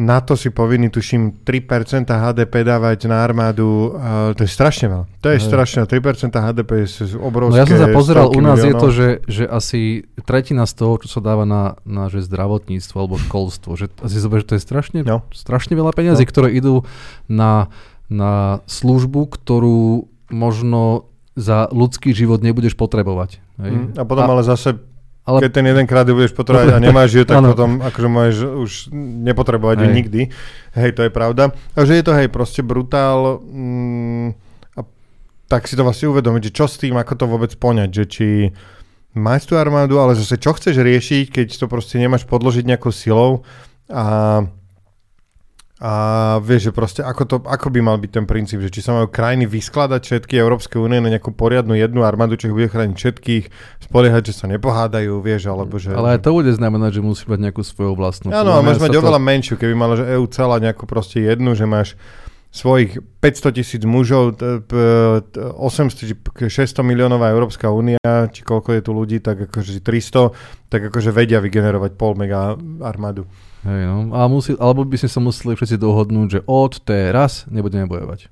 na 0.00 0.24
to 0.24 0.40
si 0.40 0.48
povinný, 0.48 0.88
tuším, 0.88 1.44
3% 1.44 2.08
HDP 2.08 2.64
dávať 2.64 3.12
na 3.12 3.20
armádu. 3.20 3.92
Uh, 3.92 4.32
to 4.32 4.48
je 4.48 4.50
strašne 4.50 4.88
veľa. 4.88 5.04
To 5.20 5.28
je 5.28 5.36
Hej. 5.36 5.44
strašne 5.52 5.84
3% 5.84 6.32
HDP 6.32 6.70
je 6.88 7.20
obrovské. 7.20 7.52
No 7.52 7.60
ja 7.60 7.68
som 7.68 7.76
sa 7.76 7.92
pozeral, 7.92 8.32
u 8.32 8.40
nás 8.40 8.56
miliónov. 8.56 8.72
je 8.72 8.74
to, 8.80 8.88
že, 8.88 9.08
že 9.28 9.44
asi 9.44 10.08
tretina 10.24 10.64
z 10.64 10.74
toho, 10.80 10.96
čo 10.96 11.12
sa 11.12 11.20
dáva 11.20 11.44
na, 11.44 11.76
na 11.84 12.08
že 12.08 12.24
zdravotníctvo 12.24 12.96
alebo 12.96 13.20
školstvo. 13.20 13.76
Že, 13.76 13.92
asi 14.00 14.16
zober, 14.16 14.40
že 14.40 14.48
to 14.48 14.54
je 14.56 14.62
strašne, 14.64 15.04
no. 15.04 15.28
strašne 15.28 15.76
veľa 15.76 15.92
peniazí, 15.92 16.24
no. 16.24 16.30
ktoré 16.32 16.48
idú 16.56 16.88
na, 17.28 17.68
na 18.08 18.64
službu, 18.64 19.28
ktorú 19.28 20.08
možno 20.32 21.12
za 21.36 21.68
ľudský 21.68 22.16
život 22.16 22.40
nebudeš 22.40 22.80
potrebovať. 22.80 23.44
Hej? 23.60 23.72
Mm, 23.72 23.88
a 24.00 24.02
potom 24.08 24.24
a, 24.24 24.32
ale 24.36 24.42
zase 24.44 24.76
ale... 25.22 25.38
Keď 25.46 25.52
ten 25.54 25.66
jeden 25.70 25.86
krát 25.86 26.06
budeš 26.10 26.34
potrebovať 26.34 26.74
a 26.74 26.82
nemáš 26.82 27.14
ju, 27.14 27.22
tak 27.22 27.38
ano. 27.40 27.54
potom 27.54 27.78
akože 27.78 28.08
môžeš 28.10 28.38
už 28.42 28.72
nepotrebovať 29.22 29.76
hej. 29.78 29.84
ju 29.86 29.88
nikdy. 29.94 30.20
Hej, 30.74 30.90
to 30.98 31.06
je 31.06 31.10
pravda. 31.14 31.54
Takže 31.78 31.92
je 31.94 32.04
to 32.04 32.12
hej, 32.18 32.26
proste 32.26 32.60
brutál. 32.66 33.38
Mm, 33.38 34.34
a 34.74 34.80
tak 35.46 35.70
si 35.70 35.78
to 35.78 35.86
vlastne 35.86 36.10
uvedomiť, 36.10 36.50
že 36.50 36.56
čo 36.58 36.66
s 36.66 36.74
tým, 36.74 36.98
ako 36.98 37.12
to 37.14 37.24
vôbec 37.30 37.52
poňať, 37.54 37.90
že 37.94 38.04
či 38.10 38.26
máš 39.14 39.46
tú 39.46 39.54
armádu, 39.54 40.02
ale 40.02 40.18
zase 40.18 40.40
čo 40.40 40.56
chceš 40.56 40.80
riešiť, 40.80 41.30
keď 41.30 41.46
to 41.54 41.66
proste 41.70 42.00
nemáš 42.02 42.26
podložiť 42.26 42.64
nejakou 42.66 42.90
silou 42.90 43.46
a 43.86 44.42
a 45.82 45.92
vieš, 46.38 46.70
že 46.70 46.72
proste 46.72 47.00
ako, 47.02 47.22
to, 47.26 47.36
ako 47.42 47.74
by 47.74 47.82
mal 47.82 47.98
byť 47.98 48.10
ten 48.14 48.22
princíp, 48.22 48.62
že 48.62 48.70
či 48.70 48.86
sa 48.86 48.94
majú 48.94 49.10
krajiny 49.10 49.50
vyskladať 49.50 50.06
všetky 50.06 50.38
Európske 50.38 50.78
únie 50.78 51.02
na 51.02 51.10
nejakú 51.10 51.34
poriadnu 51.34 51.74
jednu 51.74 52.06
armádu, 52.06 52.38
čo 52.38 52.46
ich 52.46 52.54
bude 52.54 52.70
chrániť 52.70 52.94
všetkých, 52.94 53.44
spoliehať, 53.90 54.30
že 54.30 54.34
sa 54.38 54.46
nepohádajú, 54.46 55.18
vieš, 55.18 55.50
alebo 55.50 55.82
že... 55.82 55.90
Ale 55.90 56.14
aj 56.14 56.22
to 56.22 56.38
bude 56.38 56.54
znamenať, 56.54 56.96
že 56.96 57.02
musí 57.02 57.26
mať 57.26 57.50
nejakú 57.50 57.66
svoju 57.66 57.98
vlastnú. 57.98 58.30
Áno, 58.30 58.54
a 58.54 58.62
môžeš 58.62 58.78
mať 58.78 58.94
to... 58.94 59.02
oveľa 59.02 59.20
menšiu, 59.26 59.58
keby 59.58 59.74
mala, 59.74 59.98
že 59.98 60.06
EU 60.14 60.22
celá 60.30 60.62
nejakú 60.62 60.86
proste 60.86 61.18
jednu, 61.18 61.58
že 61.58 61.66
máš 61.66 61.98
svojich 62.54 63.02
500 63.18 63.58
tisíc 63.58 63.82
mužov, 63.82 64.38
800 64.38 64.70
600 66.46 66.78
miliónová 66.86 67.34
Európska 67.34 67.74
únia, 67.74 67.98
či 68.30 68.46
koľko 68.46 68.78
je 68.78 68.82
tu 68.86 68.94
ľudí, 68.94 69.18
tak 69.18 69.50
akože 69.50 69.82
300, 69.82 70.70
tak 70.70 70.94
akože 70.94 71.10
vedia 71.10 71.42
vygenerovať 71.42 71.98
pol 71.98 72.14
mega 72.14 72.54
armádu. 72.86 73.26
Hej, 73.62 73.80
no. 73.86 74.10
A 74.14 74.26
musí, 74.26 74.58
alebo 74.58 74.82
by 74.82 74.98
sme 74.98 75.10
sa 75.10 75.20
museli 75.22 75.52
všetci 75.54 75.76
dohodnúť, 75.78 76.28
že 76.28 76.40
od 76.50 76.82
teraz 76.82 77.46
nebudeme 77.46 77.86
bojovať. 77.86 78.26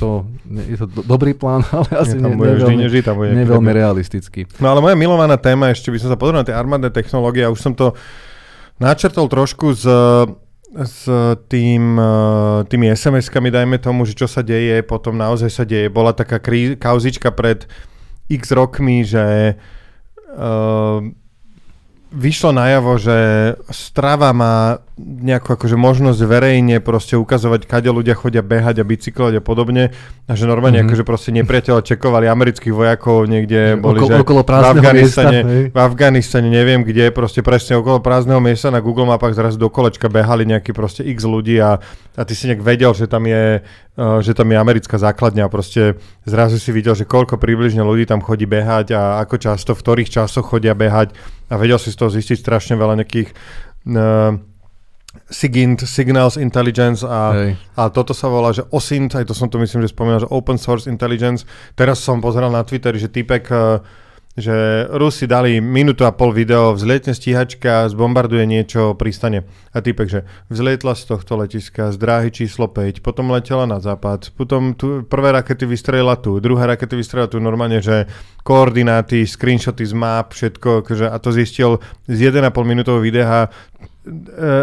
To 0.00 0.24
je 0.46 0.76
to 0.78 0.86
do, 0.88 1.02
dobrý 1.04 1.36
plán, 1.36 1.66
ale 1.76 1.88
asi 1.94 2.16
neží, 2.16 3.02
tam 3.02 3.18
bude 3.20 3.34
veľmi 3.34 3.72
realistický. 3.74 4.46
No 4.62 4.72
ale 4.72 4.80
moja 4.80 4.96
milovaná 4.96 5.36
téma, 5.36 5.74
ešte 5.74 5.90
by 5.90 5.98
som 5.98 6.08
sa 6.14 6.16
pozrel 6.16 6.40
na 6.40 6.46
tie 6.46 6.54
armádne 6.54 6.88
technológie, 6.94 7.44
a 7.44 7.52
už 7.52 7.60
som 7.60 7.74
to 7.74 7.92
načrtol 8.78 9.26
trošku 9.26 9.74
z 9.74 9.84
s 10.76 11.08
tým, 11.48 11.96
eh, 11.96 12.60
tými 12.68 12.92
SMS-kami, 12.92 13.48
dajme 13.48 13.80
tomu, 13.80 14.04
že 14.04 14.12
čo 14.12 14.28
sa 14.28 14.44
deje, 14.44 14.84
potom 14.84 15.16
naozaj 15.16 15.48
sa 15.48 15.64
deje. 15.64 15.88
Bola 15.88 16.12
taká 16.12 16.36
krí, 16.36 16.76
kauzička 16.76 17.32
pred 17.32 17.64
x 18.26 18.50
rokmi, 18.50 19.06
že 19.06 19.54
uh, 20.34 20.98
vyšlo 22.14 22.54
najavo, 22.54 22.96
že 23.02 23.16
strava 23.74 24.30
má 24.30 24.78
nejakú 24.96 25.58
akože 25.58 25.76
možnosť 25.76 26.20
verejne 26.24 26.80
proste 26.80 27.18
ukazovať, 27.18 27.68
kade 27.68 27.90
ľudia 27.92 28.16
chodia 28.16 28.40
behať 28.40 28.80
a 28.80 28.84
bicyklovať 28.88 29.34
a 29.38 29.42
podobne. 29.42 29.84
A 30.24 30.32
že 30.32 30.48
normálne 30.48 30.80
mm-hmm. 30.80 30.88
akože 30.90 31.04
proste 31.04 31.30
nepriateľa 31.36 31.84
čekovali 31.84 32.30
amerických 32.30 32.72
vojakov 32.72 33.26
niekde, 33.28 33.76
boli, 33.76 34.00
okolo, 34.00 34.08
že 34.08 34.22
okolo 34.22 34.42
v 34.46 34.66
Afganistane, 34.72 35.38
miesta, 35.44 35.72
v 35.74 35.78
Afganistane, 35.78 36.48
neviem 36.48 36.80
kde, 36.86 37.12
proste 37.12 37.44
presne 37.44 37.76
okolo 37.76 38.00
prázdneho 38.00 38.40
miesta 38.40 38.72
na 38.72 38.80
Google 38.80 39.10
mapách 39.10 39.36
zrazu 39.36 39.60
do 39.60 39.68
kolečka 39.68 40.08
behali 40.08 40.48
nejaký 40.48 40.72
proste 40.72 41.04
x 41.04 41.26
ľudí 41.26 41.60
a, 41.60 41.76
a 42.16 42.22
ty 42.24 42.32
si 42.32 42.48
nejak 42.48 42.64
vedel, 42.64 42.94
že 42.96 43.10
tam 43.10 43.28
je 43.28 43.60
že 43.96 44.36
tam 44.36 44.52
je 44.52 44.60
americká 44.60 45.00
základňa 45.00 45.48
a 45.48 45.52
proste 45.52 45.96
zrazu 46.28 46.60
si 46.60 46.68
videl, 46.68 46.92
že 46.92 47.08
koľko 47.08 47.40
približne 47.40 47.80
ľudí 47.80 48.04
tam 48.04 48.20
chodí 48.20 48.44
behať 48.44 48.92
a 48.92 49.24
ako 49.24 49.40
často, 49.40 49.72
v 49.72 49.80
ktorých 49.80 50.12
časoch 50.12 50.52
chodia 50.52 50.76
behať 50.76 51.16
a 51.48 51.56
vedel 51.56 51.80
si 51.80 51.88
z 51.88 51.96
toho 51.96 52.12
zistiť 52.12 52.36
strašne 52.36 52.76
veľa 52.76 53.00
nejakých 53.00 53.32
uh, 53.32 54.36
SIGINT, 55.32 55.88
Signals 55.88 56.36
Intelligence 56.36 57.00
a, 57.00 57.56
a 57.72 57.82
toto 57.88 58.12
sa 58.12 58.28
volá, 58.28 58.52
že 58.52 58.68
OSINT, 58.68 59.16
aj 59.16 59.32
to 59.32 59.34
som 59.34 59.48
to 59.48 59.56
myslím, 59.56 59.80
že 59.80 59.96
spomínal, 59.96 60.20
že 60.20 60.28
Open 60.28 60.60
Source 60.60 60.84
Intelligence. 60.92 61.48
Teraz 61.72 62.04
som 62.04 62.20
pozeral 62.20 62.52
na 62.52 62.60
Twitteri, 62.68 63.00
že 63.00 63.08
typek 63.08 63.48
uh, 63.48 63.80
že 64.36 64.84
Rusi 64.92 65.24
dali 65.24 65.64
minútu 65.64 66.04
a 66.04 66.12
pol 66.12 66.36
video, 66.36 66.76
vzlietne 66.76 67.16
stíhačka, 67.16 67.88
zbombarduje 67.88 68.44
niečo, 68.44 68.92
pristane. 68.92 69.48
A 69.72 69.80
typek, 69.80 70.08
že 70.12 70.20
vzlietla 70.52 70.92
z 70.92 71.02
tohto 71.08 71.40
letiska 71.40 71.88
z 71.88 71.96
dráhy 71.96 72.28
číslo 72.28 72.68
5, 72.68 73.00
potom 73.00 73.32
letela 73.32 73.64
na 73.64 73.80
západ, 73.80 74.36
potom 74.36 74.76
tu, 74.76 75.00
prvé 75.08 75.32
rakety 75.32 75.64
vystrelila 75.64 76.20
tu, 76.20 76.36
druhé 76.36 76.68
rakety 76.68 77.00
vystrelila 77.00 77.32
tu, 77.32 77.40
normálne, 77.40 77.80
že 77.80 78.04
koordináty, 78.44 79.24
screenshoty 79.24 79.88
z 79.88 79.96
map, 79.96 80.36
všetko, 80.36 80.84
akože, 80.84 81.08
a 81.08 81.16
to 81.16 81.32
zistil 81.32 81.80
z 82.04 82.28
1,5 82.28 82.52
minútového 82.62 83.00
videa 83.00 83.48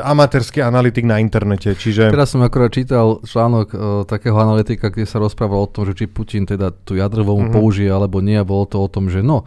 amatérsky 0.04 0.64
analytik 0.64 1.04
na 1.04 1.20
internete. 1.20 1.76
Čiže... 1.76 2.08
Teraz 2.08 2.32
som 2.32 2.42
akorát 2.44 2.72
čítal 2.72 3.20
článok 3.24 3.68
uh, 3.72 3.80
takého 4.08 4.40
analytika, 4.40 4.88
kde 4.88 5.04
sa 5.04 5.20
rozprával 5.20 5.68
o 5.68 5.72
tom, 5.72 5.84
že 5.84 6.00
či 6.00 6.06
Putin 6.08 6.48
teda 6.48 6.72
tú 6.72 6.96
jadrovú 6.96 7.36
mm-hmm. 7.44 7.56
použije 7.56 7.92
alebo 7.92 8.24
nie 8.24 8.40
a 8.40 8.48
bolo 8.48 8.64
to 8.64 8.80
o 8.80 8.88
tom, 8.88 9.12
že 9.12 9.20
no, 9.20 9.44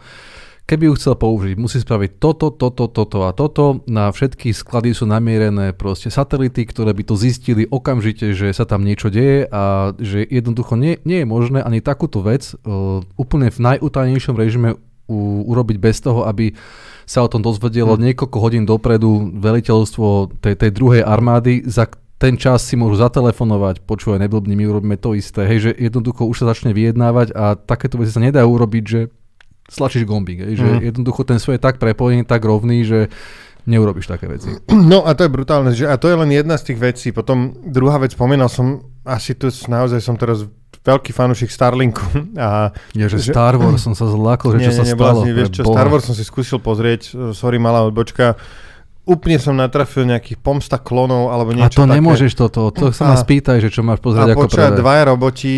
keby 0.69 0.91
ju 0.91 0.93
chcel 0.99 1.15
použiť, 1.17 1.55
musí 1.57 1.81
spraviť 1.81 2.21
toto, 2.21 2.53
toto, 2.53 2.85
toto 2.91 3.25
a 3.25 3.33
toto. 3.33 3.81
Na 3.89 4.13
všetky 4.13 4.53
sklady 4.53 4.93
sú 4.93 5.09
namierené 5.09 5.73
proste 5.73 6.13
satelity, 6.13 6.67
ktoré 6.67 6.93
by 6.93 7.03
to 7.07 7.15
zistili 7.17 7.65
okamžite, 7.65 8.35
že 8.37 8.53
sa 8.53 8.69
tam 8.69 8.85
niečo 8.85 9.09
deje 9.09 9.49
a 9.49 9.95
že 9.97 10.21
jednoducho 10.27 10.77
nie, 10.77 11.01
nie 11.07 11.23
je 11.23 11.27
možné 11.27 11.65
ani 11.65 11.81
takúto 11.81 12.21
vec 12.21 12.53
uh, 12.53 13.01
úplne 13.17 13.49
v 13.49 13.59
najutajnejšom 13.63 14.35
režime 14.37 14.77
u, 15.07 15.47
urobiť 15.47 15.77
bez 15.79 16.03
toho, 16.03 16.27
aby 16.27 16.53
sa 17.07 17.23
o 17.23 17.31
tom 17.31 17.39
dozvedelo 17.39 17.95
hmm. 17.95 18.11
niekoľko 18.11 18.37
hodín 18.43 18.67
dopredu 18.67 19.31
veliteľstvo 19.39 20.37
tej, 20.43 20.59
tej 20.59 20.71
druhej 20.75 21.01
armády, 21.07 21.63
za 21.63 21.87
ten 22.17 22.35
čas 22.35 22.65
si 22.65 22.73
môžu 22.75 22.97
zatelefonovať, 22.99 23.85
počúvaj, 23.85 24.19
neblbni, 24.25 24.57
my 24.57 24.65
urobíme 24.67 24.97
to 24.97 25.13
isté. 25.13 25.45
Hej, 25.45 25.69
že 25.69 25.71
jednoducho 25.77 26.25
už 26.25 26.43
sa 26.43 26.49
začne 26.51 26.73
vyjednávať 26.73 27.31
a 27.31 27.55
takéto 27.55 28.01
veci 28.01 28.11
sa 28.11 28.19
nedajú 28.19 28.49
urobiť, 28.49 28.83
že 28.83 29.13
slačíš 29.69 30.03
gombík. 30.09 30.41
Hej, 30.41 30.53
že 30.57 30.67
hmm. 30.67 30.81
jednoducho 30.91 31.21
ten 31.23 31.37
svoj 31.37 31.61
je 31.61 31.63
tak 31.63 31.77
prepojený, 31.77 32.25
tak 32.25 32.41
rovný, 32.41 32.83
že 32.83 33.13
neurobiš 33.69 34.09
také 34.09 34.25
veci. 34.25 34.49
No 34.71 35.05
a 35.05 35.13
to 35.13 35.27
je 35.27 35.31
brutálne, 35.31 35.71
že 35.75 35.85
a 35.85 35.99
to 35.99 36.09
je 36.09 36.17
len 36.17 36.31
jedna 36.33 36.57
z 36.57 36.73
tých 36.73 36.79
vecí. 36.79 37.07
Potom 37.13 37.53
druhá 37.67 38.01
vec, 38.01 38.15
spomínal 38.17 38.49
som, 38.49 38.81
asi 39.05 39.37
tu 39.37 39.51
naozaj 39.51 40.01
som 40.01 40.17
teraz 40.17 40.47
veľký 40.87 41.11
fanúšik 41.11 41.51
Starlinku. 41.51 42.07
A, 42.39 42.71
ja, 42.95 43.05
že, 43.11 43.19
že 43.19 43.35
Star 43.35 43.59
Wars 43.59 43.83
som 43.83 43.91
sa 43.91 44.07
zlákol, 44.07 44.55
že 44.55 44.59
nie, 44.63 44.67
čo 44.71 44.73
sa 44.79 44.83
nie, 44.87 44.95
stalo. 44.95 45.19
Vlastne, 45.19 45.31
vieš 45.35 45.49
čo, 45.51 45.61
Star 45.67 45.87
Wars 45.91 46.03
som 46.07 46.15
si 46.15 46.23
skúsil 46.23 46.63
pozrieť, 46.63 47.11
sorry, 47.35 47.59
malá 47.59 47.83
odbočka, 47.83 48.39
úplne 49.07 49.39
som 49.39 49.55
natrafil 49.55 50.03
nejakých 50.03 50.39
pomsta 50.39 50.79
klonov 50.79 51.31
alebo 51.31 51.55
niečo 51.55 51.79
A 51.79 51.79
to 51.79 51.87
také. 51.87 51.95
nemôžeš 51.99 52.31
toto, 52.35 52.71
to 52.75 52.91
sa 52.91 53.11
ma 53.11 53.15
spýtaj, 53.15 53.63
že 53.63 53.71
čo 53.71 53.83
máš 53.83 54.03
pozrieť 54.03 54.31
a 54.31 54.35
ako 54.35 54.47
prvé. 54.51 54.67
A 54.67 54.75
dvaja 54.75 55.03
roboti 55.07 55.53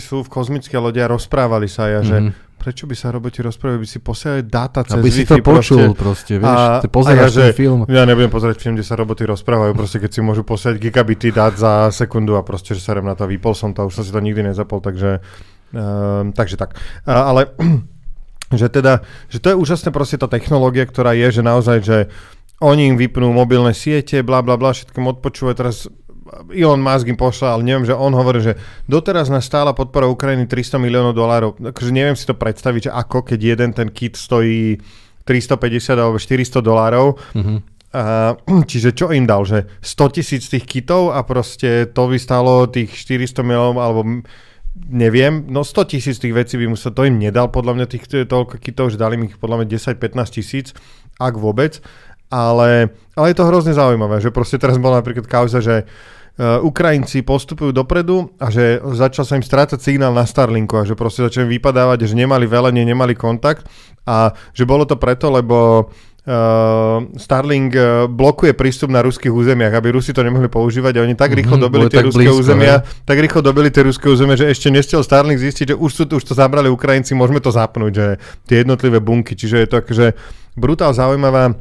sú 0.00 0.24
v 0.24 0.28
kozmické 0.28 0.80
lode 0.80 1.00
a 1.00 1.08
rozprávali 1.08 1.68
sa 1.68 1.88
ja, 1.88 2.00
mm-hmm. 2.00 2.08
že 2.08 2.16
mhm 2.20 2.51
prečo 2.62 2.86
by 2.86 2.94
sa 2.94 3.10
roboti 3.10 3.42
rozprávali, 3.42 3.82
by 3.82 3.88
si 3.90 3.98
posielali 3.98 4.46
dáta 4.46 4.86
cez 4.86 5.02
Aby 5.02 5.10
si 5.10 5.26
to 5.26 5.42
počul 5.42 5.98
proste, 5.98 5.98
proste 5.98 6.34
vieš, 6.38 6.62
a, 6.62 6.78
ty 6.78 6.86
pozeráš 6.86 7.34
ja, 7.34 7.50
ten 7.50 7.58
film. 7.58 7.80
Ja 7.90 8.06
nebudem 8.06 8.30
pozerať 8.30 8.62
film, 8.62 8.78
kde 8.78 8.86
sa 8.86 8.94
roboty 8.94 9.26
rozprávajú, 9.26 9.74
proste 9.74 9.98
keď 9.98 10.10
si 10.14 10.20
môžu 10.22 10.46
posielať 10.46 10.78
gigabity 10.78 11.34
dát 11.34 11.58
za 11.58 11.90
sekundu 11.90 12.38
a 12.38 12.46
proste, 12.46 12.78
že 12.78 12.86
sa 12.86 12.94
na 12.94 13.18
to, 13.18 13.26
vypol 13.26 13.58
som 13.58 13.74
to, 13.74 13.90
už 13.90 13.98
som 13.98 14.04
si 14.06 14.14
to 14.14 14.22
nikdy 14.22 14.46
nezapol, 14.46 14.78
takže, 14.78 15.18
uh, 15.74 16.22
takže 16.30 16.54
tak. 16.54 16.78
Uh, 17.02 17.10
ale 17.34 17.40
že 18.62 18.70
teda, 18.70 19.02
že 19.26 19.42
to 19.42 19.50
je 19.50 19.56
úžasné 19.58 19.90
proste 19.90 20.14
tá 20.14 20.30
technológia, 20.30 20.86
ktorá 20.86 21.18
je, 21.18 21.34
že 21.34 21.42
naozaj, 21.42 21.78
že 21.82 21.98
oni 22.62 22.94
im 22.94 22.96
vypnú 22.96 23.34
mobilné 23.34 23.74
siete, 23.74 24.22
bla 24.22 24.38
bla 24.38 24.54
bla, 24.54 24.70
všetkým 24.70 25.02
odpočúvajú 25.18 25.54
teraz 25.58 25.90
Elon 26.48 26.80
Musk 26.80 27.04
im 27.08 27.18
pošla, 27.18 27.56
ale 27.56 27.62
neviem, 27.62 27.84
že 27.84 27.92
on 27.92 28.12
hovorí, 28.16 28.40
že 28.40 28.56
doteraz 28.88 29.28
nás 29.28 29.44
stála 29.44 29.76
podpora 29.76 30.08
Ukrajiny 30.08 30.48
300 30.48 30.80
miliónov 30.80 31.12
dolárov. 31.12 31.60
Takže 31.60 31.92
neviem 31.92 32.16
si 32.16 32.24
to 32.24 32.32
predstaviť, 32.32 32.88
že 32.88 32.94
ako 32.94 33.28
keď 33.28 33.40
jeden 33.40 33.70
ten 33.76 33.88
kit 33.92 34.16
stojí 34.16 34.80
350 35.28 35.92
alebo 36.00 36.16
400 36.16 36.64
dolárov. 36.64 37.06
Mm-hmm. 37.36 37.58
A, 37.92 38.34
čiže 38.70 38.96
čo 38.96 39.12
im 39.12 39.28
dal, 39.28 39.44
že 39.44 39.68
100 39.84 40.16
tisíc 40.16 40.48
tých 40.48 40.64
kitov 40.64 41.12
a 41.12 41.20
proste 41.22 41.92
to 41.92 42.08
by 42.08 42.16
stalo 42.16 42.64
tých 42.64 42.96
400 42.96 43.44
miliónov 43.44 43.76
alebo 43.78 44.00
neviem, 44.88 45.44
no 45.52 45.60
100 45.68 45.92
tisíc 45.92 46.16
tých 46.16 46.32
vecí 46.32 46.56
by 46.56 46.64
musel, 46.64 46.96
to 46.96 47.04
im 47.04 47.20
nedal 47.20 47.52
podľa 47.52 47.76
mňa 47.76 47.86
tých 47.92 48.08
toľko 48.24 48.56
kitov, 48.56 48.88
že 48.88 48.96
dali 48.96 49.20
mi 49.20 49.28
ich 49.28 49.36
podľa 49.36 49.62
mňa 49.62 49.68
10-15 49.68 50.32
tisíc, 50.32 50.72
ak 51.20 51.36
vôbec, 51.36 51.84
ale, 52.32 52.88
ale 53.12 53.26
je 53.28 53.36
to 53.36 53.44
hrozne 53.44 53.76
zaujímavé, 53.76 54.24
že 54.24 54.32
proste 54.32 54.56
teraz 54.56 54.80
bola 54.80 55.04
napríklad 55.04 55.28
kauza, 55.28 55.60
že 55.60 55.84
Uh, 55.84 56.21
Ukrajinci 56.40 57.20
postupujú 57.20 57.76
dopredu 57.76 58.32
a 58.40 58.48
že 58.48 58.80
začal 58.96 59.28
sa 59.28 59.36
im 59.36 59.44
strácať 59.44 59.76
signál 59.76 60.16
na 60.16 60.24
Starlinku 60.24 60.80
a 60.80 60.88
že 60.88 60.96
proste 60.96 61.28
začali 61.28 61.60
vypadávať, 61.60 62.08
že 62.08 62.16
nemali 62.16 62.48
velenie, 62.48 62.88
nemali 62.88 63.12
kontakt 63.12 63.68
a 64.08 64.32
že 64.56 64.64
bolo 64.64 64.88
to 64.88 64.96
preto, 64.96 65.28
lebo 65.28 65.88
Uh, 66.22 67.10
Starlink 67.18 67.74
uh, 67.74 68.06
blokuje 68.06 68.54
prístup 68.54 68.94
na 68.94 69.02
ruských 69.02 69.34
územiach, 69.34 69.74
aby 69.74 69.90
Rusi 69.90 70.14
to 70.14 70.22
nemohli 70.22 70.46
používať 70.46 70.94
a 70.94 71.02
oni 71.02 71.18
tak 71.18 71.34
rýchlo 71.34 71.58
mm-hmm, 71.58 71.66
dobili 71.66 71.90
tie 71.90 71.98
ruské 71.98 72.30
blízko, 72.30 72.38
územia, 72.38 72.78
ne? 72.78 72.86
tak 73.02 73.18
rýchlo 73.18 73.42
dobili 73.42 73.74
tie 73.74 73.82
ruské 73.82 74.06
územia, 74.06 74.38
že 74.38 74.46
ešte 74.46 74.70
nestiel 74.70 75.02
Starlink 75.02 75.42
zistiť, 75.42 75.74
že 75.74 75.76
už, 75.82 75.90
sú, 75.90 76.06
už 76.06 76.22
to 76.22 76.38
zabrali 76.38 76.70
Ukrajinci, 76.70 77.18
môžeme 77.18 77.42
to 77.42 77.50
zapnúť, 77.50 77.90
že 77.90 78.06
tie 78.46 78.62
jednotlivé 78.62 79.02
bunky, 79.02 79.34
čiže 79.34 79.66
je 79.66 79.68
to 79.74 79.82
akože 79.82 80.06
brutál 80.54 80.94
zaujímavá 80.94 81.58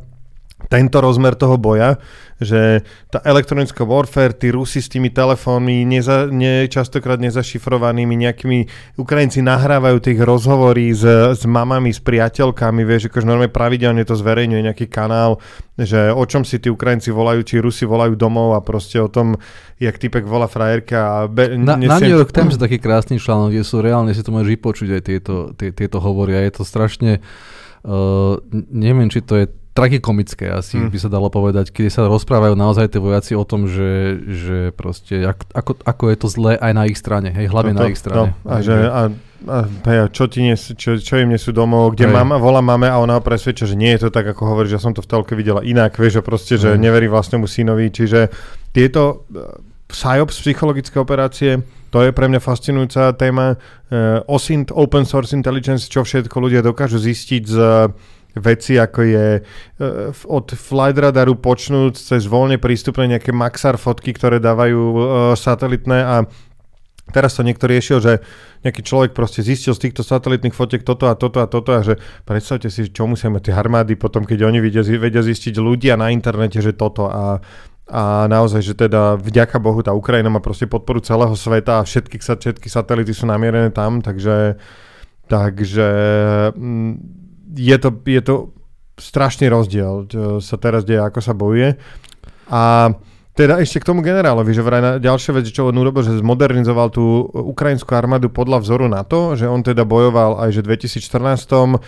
tento 0.68 0.98
rozmer 1.02 1.34
toho 1.34 1.56
boja, 1.58 1.98
že 2.42 2.82
tá 3.14 3.22
elektronická 3.22 3.86
warfare, 3.86 4.34
tí 4.34 4.50
Rusi 4.50 4.82
s 4.82 4.90
tými 4.90 5.14
telefónmi, 5.14 5.86
neza, 5.86 6.26
ne, 6.26 6.66
častokrát 6.66 7.22
nezašifrovanými, 7.22 8.18
nejakými 8.18 8.60
Ukrajinci 8.98 9.46
nahrávajú 9.46 10.02
tých 10.02 10.20
rozhovorí 10.26 10.90
s, 10.90 11.06
s 11.38 11.46
mamami, 11.46 11.94
s 11.94 12.02
priateľkami, 12.02 12.82
vieš, 12.82 13.14
akože 13.14 13.30
normálne 13.30 13.54
pravidelne 13.54 14.02
to 14.02 14.18
zverejňuje 14.18 14.74
nejaký 14.74 14.90
kanál, 14.90 15.38
že 15.78 16.10
o 16.10 16.26
čom 16.26 16.42
si 16.42 16.58
tí 16.58 16.74
Ukrajinci 16.74 17.14
volajú, 17.14 17.46
či 17.46 17.62
Rusi 17.62 17.86
volajú 17.86 18.18
domov 18.18 18.58
a 18.58 18.66
proste 18.66 18.98
o 18.98 19.06
tom, 19.06 19.38
jak 19.78 20.02
typek 20.02 20.26
volá 20.26 20.50
frajerka. 20.50 20.98
A 20.98 21.18
be, 21.30 21.54
na, 21.62 21.78
nesiem... 21.78 21.94
na 21.94 22.02
New 22.02 22.18
York 22.18 22.34
Times 22.34 22.58
je 22.58 22.62
taký 22.66 22.82
krásny 22.82 23.22
článok, 23.22 23.54
kde 23.54 23.62
sú 23.62 23.86
reálne, 23.86 24.18
si 24.18 24.26
to 24.26 24.34
môžeš 24.34 24.50
vypočuť 24.50 24.90
aj 24.98 25.02
tieto, 25.06 25.36
tie, 25.54 25.70
tieto 25.70 26.02
hovory 26.02 26.34
a 26.34 26.42
je 26.42 26.58
to 26.58 26.64
strašne, 26.66 27.22
uh, 27.86 28.42
neviem, 28.74 29.14
či 29.14 29.22
to 29.22 29.38
je 29.38 29.61
tragikomické 29.72 30.52
asi 30.52 30.76
hmm. 30.76 30.92
by 30.92 30.98
sa 31.00 31.08
dalo 31.08 31.32
povedať, 31.32 31.72
keď 31.72 31.88
sa 31.88 32.02
rozprávajú 32.12 32.60
naozaj 32.60 32.92
tie 32.92 33.00
vojaci 33.00 33.34
o 33.40 33.48
tom, 33.48 33.72
že, 33.72 34.20
že 34.28 34.58
proste 34.76 35.24
ako, 35.56 35.80
ako 35.88 36.04
je 36.12 36.18
to 36.20 36.28
zlé 36.28 36.54
aj 36.60 36.72
na 36.76 36.84
ich 36.92 37.00
strane, 37.00 37.32
hej, 37.32 37.48
hlavne 37.48 37.72
no 37.72 37.80
to, 37.80 37.84
na 37.88 37.92
ich 37.92 38.00
strane. 38.00 38.36
No, 38.36 38.52
a, 38.52 38.56
že, 38.60 38.76
a, 38.76 39.02
a, 39.48 39.58
a 39.64 39.92
čo, 40.12 40.28
ti 40.28 40.44
nes, 40.44 40.60
čo, 40.76 41.00
čo 41.00 41.14
im 41.24 41.32
nesú 41.32 41.56
domov, 41.56 41.96
kde 41.96 42.12
hej. 42.12 42.16
mama, 42.20 42.36
volá 42.36 42.60
máme 42.60 42.92
a 42.92 43.00
ona 43.00 43.16
ho 43.16 43.24
presvedčia, 43.24 43.64
že 43.64 43.80
nie 43.80 43.96
je 43.96 44.08
to 44.08 44.10
tak, 44.12 44.28
ako 44.28 44.44
hovorí, 44.44 44.68
že 44.68 44.84
som 44.84 44.92
to 44.92 45.00
v 45.00 45.08
telke 45.08 45.40
videla 45.40 45.64
inak, 45.64 45.96
vieš, 45.96 46.20
že 46.20 46.22
proste, 46.28 46.54
že 46.60 46.76
hmm. 46.76 46.82
neverí 46.84 47.08
vlastnému 47.08 47.48
synovi, 47.48 47.88
čiže 47.96 48.28
tieto 48.76 49.24
PSYOPS, 49.88 50.36
psychologické 50.44 51.00
operácie, 51.00 51.64
to 51.92 52.00
je 52.04 52.16
pre 52.16 52.32
mňa 52.32 52.40
fascinujúca 52.40 53.12
téma. 53.20 53.60
Uh, 53.92 54.24
OSINT, 54.32 54.72
Open 54.72 55.04
Source 55.04 55.36
Intelligence, 55.36 55.92
čo 55.92 56.08
všetko 56.08 56.32
ľudia 56.40 56.64
dokážu 56.64 56.96
zistiť 56.96 57.44
z 57.44 57.56
veci, 58.38 58.80
ako 58.80 59.00
je 59.04 59.28
uh, 59.40 60.12
od 60.28 60.48
flight 60.56 60.98
radaru 60.98 61.36
počnúť 61.40 61.94
cez 61.98 62.28
voľne 62.28 62.62
prístupné 62.62 63.18
nejaké 63.18 63.36
Maxar 63.36 63.76
fotky, 63.76 64.16
ktoré 64.16 64.40
dávajú 64.40 64.80
uh, 64.80 65.00
satelitné 65.36 66.00
a 66.02 66.16
Teraz 67.12 67.36
sa 67.36 67.44
niekto 67.44 67.68
riešil, 67.68 68.00
že 68.00 68.24
nejaký 68.64 68.82
človek 68.88 69.12
proste 69.12 69.44
zistil 69.44 69.76
z 69.76 69.90
týchto 69.90 70.02
satelitných 70.02 70.56
fotiek 70.56 70.80
toto 70.80 71.12
a 71.12 71.20
toto 71.20 71.44
a 71.44 71.48
toto 71.50 71.76
a 71.76 71.84
že 71.84 72.00
predstavte 72.24 72.72
si, 72.72 72.88
čo 72.88 73.04
musia 73.04 73.28
mať 73.28 73.52
tie 73.52 73.54
armády 73.54 74.00
potom, 74.00 74.24
keď 74.24 74.48
oni 74.48 74.64
vedia, 74.64 74.82
vedia 74.82 75.20
zistiť 75.20 75.60
ľudia 75.60 76.00
na 76.00 76.08
internete, 76.16 76.64
že 76.64 76.72
toto 76.72 77.12
a 77.12 77.44
a 77.92 78.24
naozaj, 78.32 78.64
že 78.64 78.74
teda 78.88 79.20
vďaka 79.20 79.60
Bohu 79.60 79.84
tá 79.84 79.92
Ukrajina 79.92 80.32
má 80.32 80.40
proste 80.40 80.64
podporu 80.64 81.04
celého 81.04 81.36
sveta 81.36 81.84
a 81.84 81.88
všetky, 81.88 82.24
všetky 82.24 82.72
satelity 82.72 83.12
sú 83.12 83.28
namierené 83.28 83.68
tam, 83.76 84.00
takže, 84.00 84.56
takže 85.28 85.90
mm, 86.56 87.21
je, 87.56 87.78
to, 87.78 87.90
je 88.06 88.22
to 88.22 88.36
strašný 89.00 89.50
rozdiel, 89.50 90.06
čo 90.08 90.22
sa 90.40 90.56
teraz 90.62 90.86
deje, 90.86 91.02
ako 91.02 91.20
sa 91.20 91.34
bojuje. 91.34 91.76
A 92.52 92.94
teda 93.32 93.64
ešte 93.64 93.80
k 93.80 93.88
tomu 93.88 94.04
generálovi, 94.04 94.52
že 94.52 94.60
vraj 94.60 95.00
ďalšia 95.00 95.32
vec, 95.40 95.48
čo 95.48 95.72
on 95.72 95.80
urobil, 95.80 96.04
že 96.04 96.20
zmodernizoval 96.20 96.92
tú 96.92 97.24
ukrajinskú 97.32 97.96
armádu 97.96 98.28
podľa 98.28 98.60
vzoru 98.60 98.92
na 98.92 99.08
to, 99.08 99.40
že 99.40 99.48
on 99.48 99.64
teda 99.64 99.88
bojoval 99.88 100.44
aj 100.44 100.52
že 100.52 100.62
v 100.62 100.76
2014 100.76 101.48
uh, 101.48 101.80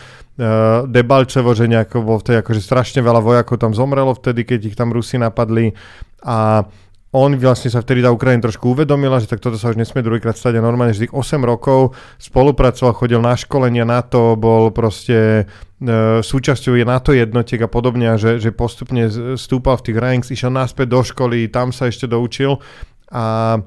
Debalčevo, 0.88 1.52
že 1.52 1.68
nejako 1.68 2.00
bol 2.00 2.18
vtedy 2.24 2.40
akože 2.40 2.64
strašne 2.64 3.04
veľa 3.04 3.20
vojakov 3.20 3.60
tam 3.60 3.76
zomrelo 3.76 4.16
vtedy, 4.16 4.48
keď 4.48 4.60
ich 4.72 4.76
tam 4.80 4.96
Rusi 4.96 5.20
napadli 5.20 5.76
a 6.24 6.64
on 7.14 7.38
vlastne 7.38 7.70
sa 7.70 7.86
vtedy 7.86 8.02
tá 8.02 8.10
Ukrajina 8.10 8.42
trošku 8.42 8.74
uvedomila, 8.74 9.22
že 9.22 9.30
tak 9.30 9.38
toto 9.38 9.62
sa 9.62 9.70
už 9.70 9.78
nesmie 9.78 10.02
druhýkrát 10.02 10.34
stať 10.34 10.58
a 10.58 10.66
normálne, 10.66 10.98
tých 10.98 11.14
8 11.14 11.46
rokov 11.46 11.94
spolupracoval, 12.18 12.98
chodil 12.98 13.22
na 13.22 13.38
školenia 13.38 13.86
na 13.86 14.02
to, 14.02 14.34
bol 14.34 14.74
proste 14.74 15.46
e, 15.78 16.24
súčasťou 16.26 16.74
je 16.74 16.86
NATO 16.90 17.14
jednotiek 17.14 17.62
a 17.62 17.70
podobne 17.70 18.18
že, 18.18 18.42
že 18.42 18.50
postupne 18.50 19.06
stúpal 19.38 19.78
v 19.78 19.86
tých 19.94 19.98
ranks, 20.02 20.34
išiel 20.34 20.50
naspäť 20.50 20.90
do 20.90 21.02
školy, 21.06 21.54
tam 21.54 21.70
sa 21.70 21.86
ešte 21.86 22.10
doučil. 22.10 22.58
A 23.14 23.62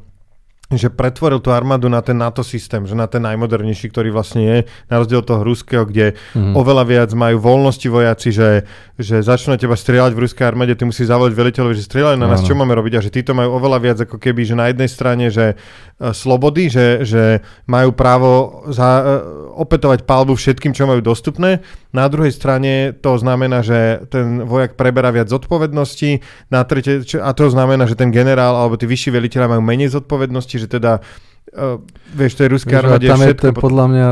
že 0.75 0.91
pretvoril 0.91 1.39
tú 1.39 1.55
armádu 1.55 1.87
na 1.87 2.03
ten 2.03 2.19
NATO 2.19 2.43
systém, 2.43 2.83
že 2.91 2.99
na 2.99 3.07
ten 3.07 3.23
najmodernejší, 3.23 3.87
ktorý 3.87 4.11
vlastne 4.11 4.43
je, 4.43 4.59
na 4.91 4.99
rozdiel 4.99 5.23
toho 5.23 5.47
ruského, 5.47 5.87
kde 5.87 6.19
mm. 6.35 6.59
oveľa 6.59 6.85
viac 6.91 7.11
majú 7.14 7.39
voľnosti 7.39 7.87
vojaci, 7.87 8.35
že, 8.35 8.67
že 8.99 9.23
začnú 9.23 9.55
teba 9.62 9.79
strieľať 9.79 10.19
v 10.19 10.23
ruskej 10.27 10.43
armáde, 10.43 10.75
ty 10.75 10.83
musíš 10.83 11.07
zavolať 11.07 11.39
veliteľovi, 11.39 11.75
že 11.79 11.87
strieľajú 11.87 12.19
na 12.19 12.27
nás, 12.27 12.43
čo 12.43 12.59
máme 12.59 12.75
robiť 12.75 12.99
a 12.99 13.05
že 13.05 13.14
títo 13.14 13.31
majú 13.31 13.55
oveľa 13.62 13.79
viac 13.79 13.99
ako 14.11 14.19
keby, 14.19 14.43
že 14.43 14.59
na 14.59 14.67
jednej 14.75 14.91
strane, 14.91 15.31
že 15.31 15.55
uh, 15.55 16.11
slobody, 16.11 16.67
že, 16.67 17.07
že 17.07 17.47
majú 17.71 17.95
právo 17.95 18.67
za, 18.75 18.91
uh, 19.07 19.45
opetovať 19.57 20.05
palbu 20.05 20.37
všetkým, 20.37 20.77
čo 20.77 20.85
majú 20.85 21.01
dostupné, 21.01 21.65
na 21.97 22.05
druhej 22.13 22.37
strane 22.37 22.93
to 22.93 23.17
znamená, 23.17 23.65
že 23.65 24.05
ten 24.13 24.45
vojak 24.45 24.77
preberá 24.77 25.09
viac 25.09 25.33
zodpovednosti, 25.33 26.21
na 26.53 26.63
tretie, 26.69 27.01
a 27.17 27.33
to 27.33 27.49
znamená, 27.49 27.89
že 27.89 27.97
ten 27.97 28.13
generál 28.13 28.55
alebo 28.61 28.77
tí 28.77 28.85
vyšší 28.85 29.17
veliteľa 29.17 29.57
majú 29.57 29.63
menej 29.65 29.97
zodpovednosti, 29.97 30.57
že 30.61 30.69
teda 30.69 31.01
uh, 31.01 31.81
vieš, 32.13 32.37
to 32.37 32.45
je 32.45 32.53
ruská 32.53 32.85
armáde 32.85 33.09
tam 33.09 33.25
je, 33.25 33.33
to 33.33 33.47
je, 33.49 33.55
podľa 33.57 33.87
mňa, 33.89 34.07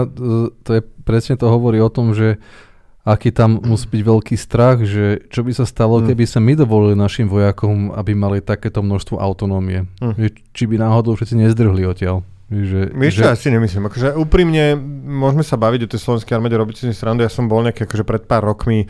to 0.65 0.71
je 0.75 0.83
presne 1.05 1.37
to 1.37 1.47
hovorí 1.53 1.79
o 1.79 1.93
tom, 1.93 2.17
že 2.17 2.41
aký 3.05 3.29
tam 3.37 3.61
musí 3.61 3.85
byť 3.85 4.03
veľký 4.03 4.37
strach, 4.41 4.81
že 4.81 5.29
čo 5.29 5.45
by 5.45 5.53
sa 5.53 5.69
stalo, 5.69 6.01
mm. 6.01 6.09
keby 6.09 6.25
sa 6.25 6.41
my 6.41 6.57
dovolili 6.57 6.97
našim 6.97 7.29
vojakom, 7.29 7.93
aby 7.93 8.17
mali 8.17 8.41
takéto 8.41 8.81
množstvo 8.81 9.21
autonómie. 9.21 9.85
Mm. 10.01 10.33
Či 10.57 10.65
by 10.65 10.81
náhodou 10.81 11.13
všetci 11.13 11.37
nezdrhli 11.37 11.85
odtiaľ. 11.85 12.25
Že, 12.55 12.95
Vieš 12.95 13.15
že... 13.19 13.25
asi 13.27 13.51
nemyslím. 13.51 13.91
Akože 13.91 14.15
úprimne 14.15 14.79
môžeme 15.03 15.43
sa 15.43 15.59
baviť 15.59 15.87
o 15.87 15.91
tej 15.91 16.01
slovenskej 16.01 16.39
armáde, 16.39 16.55
robiť 16.55 16.87
si 16.87 16.95
srandu. 16.95 17.27
Ja 17.27 17.33
som 17.33 17.51
bol 17.51 17.67
nejaký 17.67 17.91
akože 17.91 18.07
pred 18.07 18.23
pár 18.31 18.47
rokmi 18.47 18.87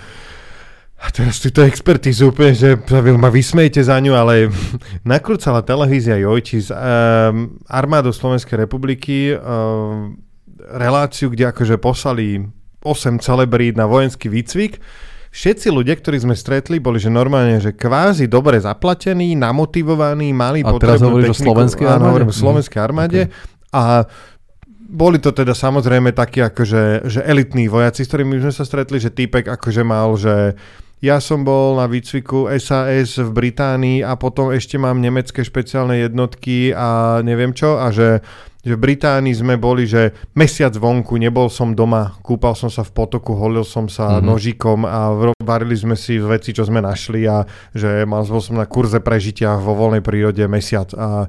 a 1.05 1.13
teraz 1.13 1.37
tu 1.37 1.53
to 1.53 1.61
expertízu 1.69 2.33
úplne, 2.33 2.57
že 2.57 2.81
ma 3.21 3.29
vysmejte 3.29 3.85
za 3.85 4.01
ňu, 4.01 4.17
ale 4.17 4.49
nakrúcala 5.05 5.61
televízia 5.61 6.17
Jojči 6.17 6.65
z 6.65 6.73
um, 6.73 7.61
armádou 7.69 8.15
Slovenskej 8.15 8.65
republiky 8.65 9.37
um, 9.37 10.17
reláciu, 10.65 11.29
kde 11.29 11.53
akože 11.53 11.77
poslali 11.77 12.49
8 12.81 13.21
celebrít 13.21 13.77
na 13.77 13.85
vojenský 13.85 14.33
výcvik. 14.33 14.81
Všetci 15.35 15.67
ľudia, 15.67 15.99
ktorí 15.99 16.23
sme 16.23 16.39
stretli, 16.39 16.79
boli 16.79 17.03
že 17.03 17.11
normálne, 17.11 17.59
že 17.59 17.75
kvázi 17.75 18.31
dobre 18.31 18.55
zaplatení, 18.63 19.35
namotivovaní, 19.35 20.31
mali 20.31 20.63
a 20.63 20.71
teraz 20.79 21.03
hovoríš 21.03 21.35
o 21.35 21.51
slovenskej 21.51 21.91
armáde? 21.91 22.01
Áno, 22.01 22.11
hovorím 22.15 22.31
o 22.31 22.37
slovenskej 22.39 22.79
armáde. 22.81 23.21
Okay. 23.27 23.54
A 23.75 24.07
boli 24.95 25.19
to 25.19 25.35
teda 25.35 25.59
samozrejme 25.59 26.15
takí 26.15 26.39
akože 26.39 27.11
že 27.11 27.21
elitní 27.27 27.67
vojaci, 27.67 28.07
s 28.07 28.11
ktorými 28.15 28.39
sme 28.39 28.55
sa 28.55 28.63
stretli, 28.63 29.03
že 29.03 29.11
týpek 29.11 29.51
akože 29.51 29.83
mal, 29.83 30.15
že 30.15 30.55
ja 31.05 31.21
som 31.21 31.45
bol 31.45 31.77
na 31.77 31.85
výcviku 31.85 32.49
SAS 32.57 33.21
v 33.21 33.29
Británii 33.29 34.01
a 34.01 34.17
potom 34.17 34.49
ešte 34.55 34.81
mám 34.81 35.05
nemecké 35.05 35.45
špeciálne 35.45 36.01
jednotky 36.01 36.73
a 36.73 37.21
neviem 37.21 37.53
čo 37.53 37.77
a 37.77 37.93
že, 37.93 38.25
že 38.65 38.73
v 38.73 38.81
Británii 38.89 39.37
sme 39.37 39.61
boli, 39.61 39.85
že 39.85 40.17
mesiac 40.33 40.73
vonku, 40.73 41.21
nebol 41.21 41.53
som 41.53 41.77
doma, 41.77 42.17
kúpal 42.25 42.57
som 42.57 42.73
sa 42.73 42.89
v 42.89 42.97
potoku, 42.97 43.37
holil 43.37 43.69
som 43.69 43.85
sa 43.85 44.17
mm-hmm. 44.17 44.25
nožikom 44.25 44.81
a 44.89 45.13
varili 45.45 45.77
sme 45.77 45.93
si 45.93 46.17
veci, 46.17 46.57
čo 46.57 46.65
sme 46.65 46.81
našli 46.81 47.29
a 47.29 47.45
že 47.77 48.09
mal 48.09 48.25
som 48.25 48.57
na 48.57 48.65
kurze 48.65 49.05
prežitia 49.05 49.61
vo 49.61 49.77
voľnej 49.77 50.01
prírode 50.01 50.41
mesiac 50.49 50.89
a, 50.97 51.29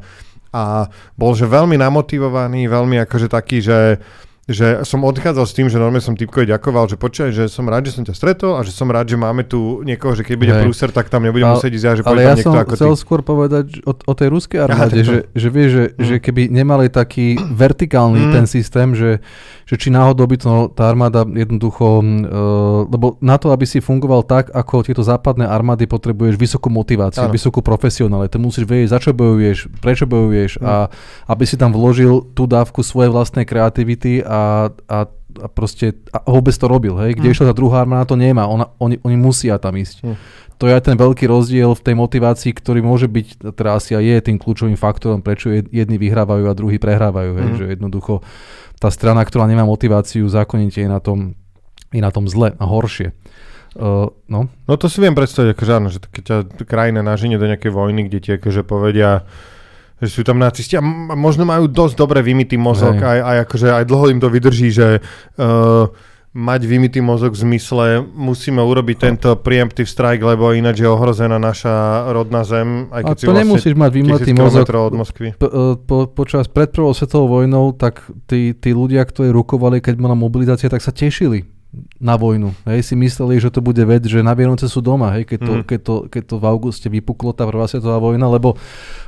a 0.56 0.88
bol 1.20 1.36
že 1.36 1.44
veľmi 1.44 1.76
namotivovaný, 1.76 2.72
veľmi 2.72 3.04
akože 3.04 3.28
taký, 3.28 3.60
že 3.60 4.00
že 4.46 4.86
som 4.86 5.02
odchádzal 5.02 5.46
s 5.50 5.58
tým, 5.58 5.68
že 5.74 5.82
normálne 5.82 6.06
som 6.06 6.14
typkovi 6.14 6.46
ďakoval, 6.54 6.86
že 6.86 7.02
počkaj, 7.02 7.34
že 7.34 7.50
som 7.50 7.66
rád, 7.66 7.90
že 7.90 7.98
som 7.98 8.06
ťa 8.06 8.14
stretol 8.14 8.54
a 8.54 8.62
že 8.62 8.70
som 8.70 8.86
rád, 8.86 9.10
že 9.10 9.18
máme 9.18 9.42
tu 9.42 9.82
niekoho, 9.82 10.14
že 10.14 10.22
keď 10.22 10.36
bude 10.38 10.54
hey. 10.54 10.62
prúser, 10.62 10.94
tak 10.94 11.10
tam 11.10 11.26
nebudem 11.26 11.50
musieť 11.50 11.74
ísť 11.74 11.86
ja, 11.90 11.94
že 11.98 12.02
Ale 12.06 12.22
ja 12.22 12.38
som 12.38 12.54
ako 12.54 12.78
chcel 12.78 12.94
ty. 12.94 13.02
skôr 13.02 13.26
povedať 13.26 13.82
o, 13.82 13.98
o 13.98 14.14
tej 14.14 14.30
ruskej 14.30 14.70
armáde, 14.70 15.02
Aha, 15.02 15.06
že, 15.10 15.18
že 15.34 15.48
vieš, 15.50 15.70
že, 15.74 15.86
mm. 15.90 15.98
že 15.98 16.16
keby 16.22 16.42
nemali 16.54 16.94
taký 16.94 17.42
vertikálny 17.66 18.22
mm. 18.30 18.34
ten 18.38 18.46
systém, 18.46 18.94
že, 18.94 19.18
že 19.66 19.76
či 19.82 19.90
náhodou 19.90 20.30
by 20.30 20.38
to 20.38 20.70
tá 20.78 20.94
armáda 20.94 21.26
jednoducho, 21.26 22.06
uh, 22.06 22.86
lebo 22.86 23.18
na 23.26 23.42
to, 23.42 23.50
aby 23.50 23.66
si 23.66 23.82
fungoval 23.82 24.22
tak, 24.30 24.54
ako 24.54 24.86
tieto 24.86 25.02
západné 25.02 25.50
armády, 25.50 25.90
potrebuješ 25.90 26.38
vysokú 26.38 26.70
motiváciu, 26.70 27.26
ano. 27.26 27.34
vysokú 27.34 27.66
profesionalitu, 27.66 28.38
musíš 28.38 28.70
vedieť, 28.70 28.94
za 28.94 29.02
čo 29.02 29.10
bojuješ, 29.10 29.74
prečo 29.82 30.06
bojuješ 30.06 30.62
mm. 30.62 30.70
a 30.70 30.94
aby 31.34 31.44
si 31.50 31.58
tam 31.58 31.74
vložil 31.74 32.22
tú 32.38 32.46
dávku 32.46 32.86
svojej 32.86 33.10
vlastnej 33.10 33.50
kreativity 33.50 34.22
a 34.22 34.35
a, 34.36 34.68
a, 34.92 35.00
a 35.40 35.48
proste 35.48 35.96
a 36.12 36.20
vôbec 36.28 36.52
to 36.52 36.68
robil, 36.68 37.00
hej, 37.00 37.16
kde 37.16 37.32
mm. 37.32 37.34
išla 37.34 37.46
tá 37.52 37.56
druhá 37.56 37.88
armáda, 37.88 38.12
to 38.12 38.20
nemá, 38.20 38.44
ona, 38.44 38.68
oni, 38.84 39.00
oni 39.00 39.16
musia 39.16 39.56
tam 39.56 39.80
ísť. 39.80 40.04
Mm. 40.04 40.16
To 40.56 40.72
je 40.72 40.76
aj 40.76 40.88
ten 40.88 40.96
veľký 40.96 41.28
rozdiel 41.28 41.76
v 41.76 41.84
tej 41.84 41.96
motivácii, 42.00 42.52
ktorý 42.56 42.80
môže 42.80 43.12
byť, 43.12 43.56
teda 43.56 43.76
asi 43.76 43.92
aj 43.92 44.04
je 44.04 44.18
tým 44.32 44.38
kľúčovým 44.40 44.80
faktorom, 44.80 45.20
prečo 45.20 45.52
jedni 45.52 46.00
vyhrávajú 46.00 46.48
a 46.48 46.56
druhí 46.56 46.80
prehrávajú, 46.80 47.32
hej, 47.36 47.48
mm. 47.52 47.58
že 47.60 47.66
jednoducho 47.76 48.24
tá 48.80 48.92
strana, 48.92 49.24
ktorá 49.24 49.48
nemá 49.48 49.64
motiváciu, 49.64 50.28
zákonite 50.28 50.84
je 50.84 50.90
na 50.92 51.00
tom, 51.00 51.36
je 51.92 52.02
na 52.04 52.12
tom 52.12 52.28
zle 52.28 52.56
a 52.56 52.66
horšie. 52.68 53.16
Uh, 53.76 54.08
no. 54.32 54.48
no 54.48 54.74
to 54.80 54.88
si 54.88 55.04
viem 55.04 55.12
predstaviť, 55.12 55.52
akože 55.52 55.72
áno, 55.76 55.92
že 55.92 56.00
keď 56.00 56.24
ťa 56.24 56.38
krajina 56.64 57.04
naženie 57.04 57.36
do 57.36 57.44
nejakej 57.44 57.76
vojny, 57.76 58.08
kde 58.08 58.20
ti 58.24 58.30
akože 58.40 58.64
povedia, 58.64 59.28
že 60.06 60.14
sú 60.14 60.22
tam 60.22 60.38
nacisti 60.38 60.78
a 60.78 60.84
možno 61.18 61.50
majú 61.50 61.66
dosť 61.66 61.96
dobre 61.98 62.22
vymytý 62.22 62.56
mozog 62.62 63.02
aj, 63.02 63.20
aj, 63.20 63.38
akože 63.50 63.68
aj 63.74 63.86
dlho 63.90 64.06
im 64.14 64.20
to 64.22 64.30
vydrží, 64.30 64.70
že 64.70 65.02
uh, 65.02 65.90
mať 66.36 66.62
vymytý 66.68 67.00
mozog 67.00 67.32
v 67.32 67.48
zmysle 67.48 68.04
musíme 68.12 68.60
urobiť 68.60 68.98
tento 69.00 69.30
preemptive 69.40 69.88
strike, 69.88 70.20
lebo 70.20 70.52
ináč 70.52 70.84
je 70.84 70.88
ohrozená 70.92 71.40
naša 71.40 72.06
rodná 72.12 72.44
zem. 72.44 72.92
Aj 72.92 73.08
keď 73.08 73.16
a 73.16 73.16
to 73.16 73.32
vlastne 73.32 73.42
nemusíš 73.48 73.74
mať 73.80 73.92
vymytý 73.96 74.32
mozog 74.36 74.68
od 74.68 74.94
Moskvy. 75.00 75.40
Po, 75.40 75.48
e, 75.48 75.80
po, 75.80 75.98
počas 76.12 76.52
pred 76.52 76.68
prvou 76.76 76.92
svetovou 76.92 77.40
vojnou, 77.40 77.72
tak 77.72 78.04
tí, 78.28 78.52
tí 78.52 78.76
ľudia, 78.76 79.08
ktorí 79.08 79.32
rukovali, 79.32 79.80
keď 79.80 79.96
bola 79.96 80.14
mobilizácia, 80.14 80.68
tak 80.68 80.84
sa 80.84 80.92
tešili 80.92 81.55
na 82.00 82.16
vojnu. 82.16 82.56
Hej, 82.68 82.92
si 82.92 82.96
mysleli, 82.96 83.40
že 83.40 83.52
to 83.52 83.60
bude 83.64 83.82
vec, 83.84 84.04
že 84.06 84.26
na 84.26 84.36
Vianoce 84.36 84.68
sú 84.68 84.80
doma, 84.84 85.16
hej, 85.16 85.28
keď, 85.28 85.40
to, 85.40 85.54
mm. 85.54 85.64
keď, 85.66 85.80
to, 85.82 85.96
keď 86.12 86.24
to 86.28 86.36
v 86.40 86.46
auguste 86.46 86.88
vypuklo 86.88 87.36
tá 87.36 87.48
prvá 87.48 87.68
svetová 87.68 88.00
vojna, 88.00 88.28
lebo 88.28 88.58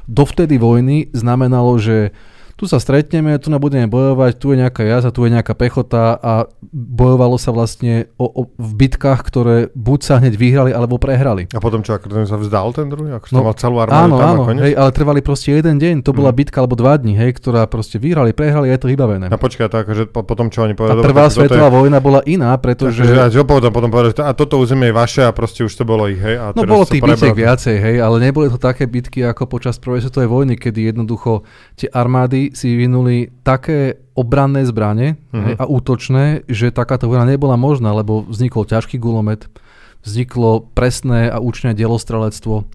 dovtedy 0.08 0.60
vojny 0.60 1.12
znamenalo, 1.12 1.80
že 1.80 2.16
tu 2.58 2.66
sa 2.66 2.82
stretneme, 2.82 3.38
tu 3.38 3.54
budeme 3.54 3.86
bojovať, 3.86 4.42
tu 4.42 4.50
je 4.50 4.66
nejaká 4.66 4.82
jaza, 4.82 5.14
tu 5.14 5.22
je 5.22 5.30
nejaká 5.30 5.54
pechota 5.54 6.18
a 6.18 6.50
bojovalo 6.74 7.38
sa 7.38 7.54
vlastne 7.54 8.10
o, 8.18 8.26
o, 8.26 8.42
v 8.58 8.72
bitkách, 8.74 9.22
ktoré 9.22 9.70
buď 9.78 10.00
sa 10.02 10.18
hneď 10.18 10.34
vyhrali, 10.34 10.72
alebo 10.74 10.98
prehrali. 10.98 11.46
A 11.54 11.62
potom 11.62 11.86
čo, 11.86 11.94
ako 11.94 12.26
sa 12.26 12.34
vzdal 12.42 12.74
ten 12.74 12.90
druhý? 12.90 13.14
Ako 13.14 13.30
no, 13.30 13.46
mal 13.46 13.54
celú 13.54 13.78
armádu 13.78 14.10
áno, 14.10 14.18
tam 14.18 14.30
áno, 14.34 14.42
hej, 14.58 14.74
ale 14.74 14.90
trvali 14.90 15.22
proste 15.22 15.54
jeden 15.54 15.78
deň, 15.78 16.02
to 16.02 16.18
bola 16.18 16.34
mm. 16.34 16.38
bitka 16.42 16.58
alebo 16.58 16.74
dva 16.74 16.98
dní, 16.98 17.14
hej, 17.14 17.38
ktorá 17.38 17.70
proste 17.70 18.02
vyhrali, 18.02 18.34
prehrali 18.34 18.74
a 18.74 18.76
je 18.76 18.82
to 18.82 18.90
vybavené. 18.90 19.30
A 19.30 19.38
počkaj, 19.38 19.70
to 19.70 19.78
akože 19.86 20.04
po, 20.10 20.26
potom 20.26 20.50
čo 20.50 20.66
oni 20.66 20.74
povedali? 20.74 20.98
A 20.98 21.06
prvá 21.06 21.30
svetová 21.30 21.70
je... 21.70 21.76
vojna 21.78 22.02
bola 22.02 22.26
iná, 22.26 22.58
pretože... 22.58 23.06
Takže, 23.06 23.38
čo 23.38 23.46
potom, 23.46 23.70
potom 23.70 23.94
povedali, 23.94 24.18
že 24.18 24.26
a 24.26 24.34
toto 24.34 24.58
územie 24.58 24.90
je 24.90 24.96
vaše 24.98 25.22
a 25.22 25.30
proste 25.30 25.62
už 25.62 25.78
to 25.78 25.86
bolo 25.86 26.10
ich, 26.10 26.18
hej? 26.18 26.42
A 26.42 26.58
no 26.58 26.66
bolo 26.66 26.90
tých 26.90 27.06
bitiek 27.06 27.38
viacej, 27.38 27.78
hej, 27.78 27.96
ale 28.02 28.18
neboli 28.18 28.50
to 28.50 28.58
také 28.58 28.90
bitky 28.90 29.22
ako 29.22 29.46
počas 29.46 29.78
prvej 29.78 30.10
svetovej 30.10 30.26
vojny, 30.26 30.58
kedy 30.58 30.90
jednoducho 30.90 31.46
tie 31.78 31.86
armády 31.94 32.47
si 32.54 32.76
vyvinuli 32.76 33.32
také 33.44 33.98
obranné 34.18 34.66
zbranie 34.66 35.16
uh-huh. 35.32 35.62
a 35.62 35.64
útočné, 35.70 36.48
že 36.50 36.74
takáto 36.74 37.06
vojna 37.06 37.30
nebola 37.30 37.54
možná, 37.56 37.94
lebo 37.94 38.26
vznikol 38.26 38.66
ťažký 38.66 38.98
gulomet, 38.98 39.46
vzniklo 40.02 40.68
presné 40.74 41.30
a 41.30 41.38
účné 41.38 41.78
delostrelectvo, 41.78 42.66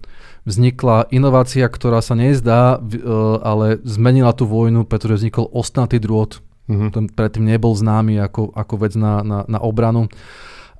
vznikla 0.47 1.11
inovácia, 1.11 1.67
ktorá 1.67 1.99
sa 1.99 2.15
nezdá, 2.15 2.79
e, 2.79 3.03
ale 3.43 3.79
zmenila 3.83 4.31
tú 4.31 4.47
vojnu, 4.47 4.87
pretože 4.87 5.19
vznikol 5.23 5.51
ostnatý 5.51 5.99
drôt, 5.99 6.39
uh-huh. 6.71 6.89
ten 6.95 7.11
predtým 7.11 7.43
nebol 7.43 7.75
známy 7.75 8.23
ako, 8.23 8.55
ako 8.55 8.73
vec 8.79 8.93
na, 8.95 9.19
na, 9.21 9.39
na 9.47 9.59
obranu. 9.59 10.07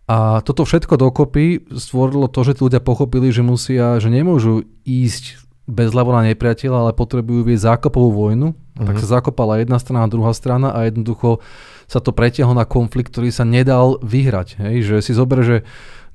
A 0.03 0.43
toto 0.43 0.67
všetko 0.67 0.99
dokopy 0.99 1.63
stvorilo 1.79 2.27
to, 2.27 2.43
že 2.43 2.59
tí 2.59 2.61
ľudia 2.67 2.83
pochopili, 2.83 3.31
že 3.31 3.39
musia, 3.39 4.03
že 4.03 4.11
nemôžu 4.11 4.67
ísť 4.83 5.42
bez 5.63 5.95
hlavu 5.95 6.11
na 6.11 6.27
nepriateľa, 6.27 6.77
ale 6.87 6.91
potrebujú 6.91 7.47
viesť 7.47 7.75
zákopovú 7.75 8.09
vojnu. 8.11 8.47
Mm-hmm. 8.51 8.87
Tak 8.89 8.95
sa 8.99 9.07
zakopala 9.19 9.63
jedna 9.63 9.79
strana 9.79 10.03
a 10.03 10.11
druhá 10.11 10.35
strana 10.35 10.75
a 10.75 10.89
jednoducho 10.89 11.39
sa 11.87 12.03
to 12.03 12.11
pretiahlo 12.11 12.57
na 12.57 12.67
konflikt, 12.67 13.13
ktorý 13.13 13.31
sa 13.31 13.47
nedal 13.47 14.01
vyhrať. 14.03 14.59
Hej? 14.59 14.75
Že 14.87 14.95
si 14.99 15.11
zober, 15.15 15.39
že 15.45 15.57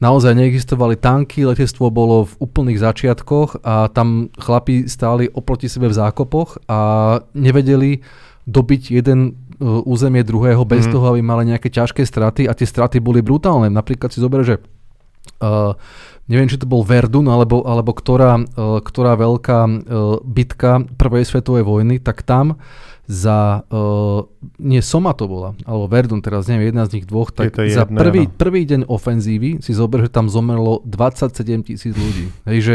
naozaj 0.03 0.35
neexistovali 0.35 0.99
tanky, 0.99 1.49
letectvo 1.49 1.89
bolo 1.89 2.29
v 2.29 2.33
úplných 2.45 2.83
začiatkoch 2.83 3.63
a 3.65 3.89
tam 3.91 4.31
chlapi 4.37 4.87
stáli 4.87 5.31
oproti 5.31 5.67
sebe 5.67 5.89
v 5.91 5.97
zákopoch 5.97 6.67
a 6.71 6.81
nevedeli 7.35 8.03
dobiť 8.49 8.83
jeden 8.95 9.19
e, 9.29 9.31
územie 9.65 10.25
druhého 10.25 10.65
bez 10.65 10.89
mm. 10.89 10.93
toho, 10.93 11.05
aby 11.13 11.21
mali 11.21 11.53
nejaké 11.53 11.69
ťažké 11.69 12.07
straty 12.07 12.49
a 12.49 12.57
tie 12.57 12.65
straty 12.65 13.03
boli 13.03 13.21
brutálne. 13.21 13.69
Napríklad 13.69 14.09
si 14.15 14.25
zober, 14.25 14.41
že 14.41 14.57
uh, 15.43 15.77
neviem, 16.29 16.47
či 16.47 16.61
to 16.61 16.69
bol 16.69 16.85
Verdun, 16.85 17.27
alebo, 17.33 17.65
alebo 17.65 17.97
ktorá, 17.97 18.39
uh, 18.39 18.79
ktorá 18.85 19.17
veľká 19.17 19.61
uh, 19.65 19.75
bitka 20.23 20.85
prvej 21.01 21.25
svetovej 21.25 21.65
vojny, 21.65 21.99
tak 21.99 22.23
tam 22.23 22.61
za, 23.09 23.65
uh, 23.73 24.29
nie 24.61 24.85
Soma 24.85 25.17
to 25.17 25.25
bola, 25.25 25.57
alebo 25.65 25.89
Verdun 25.89 26.21
teraz, 26.21 26.45
neviem, 26.45 26.69
jedna 26.69 26.85
z 26.85 27.01
nich 27.01 27.07
dvoch, 27.09 27.33
tak 27.33 27.57
za 27.57 27.89
jedné, 27.89 27.97
prvý, 27.97 28.23
prvý 28.29 28.63
deň 28.69 28.85
ofenzívy 28.85 29.65
si 29.65 29.73
zober, 29.73 30.05
že 30.05 30.13
tam 30.13 30.29
zomrelo 30.29 30.85
27 30.85 31.33
tisíc 31.65 31.97
ľudí. 31.97 32.29
Hej, 32.45 32.59
že 32.61 32.75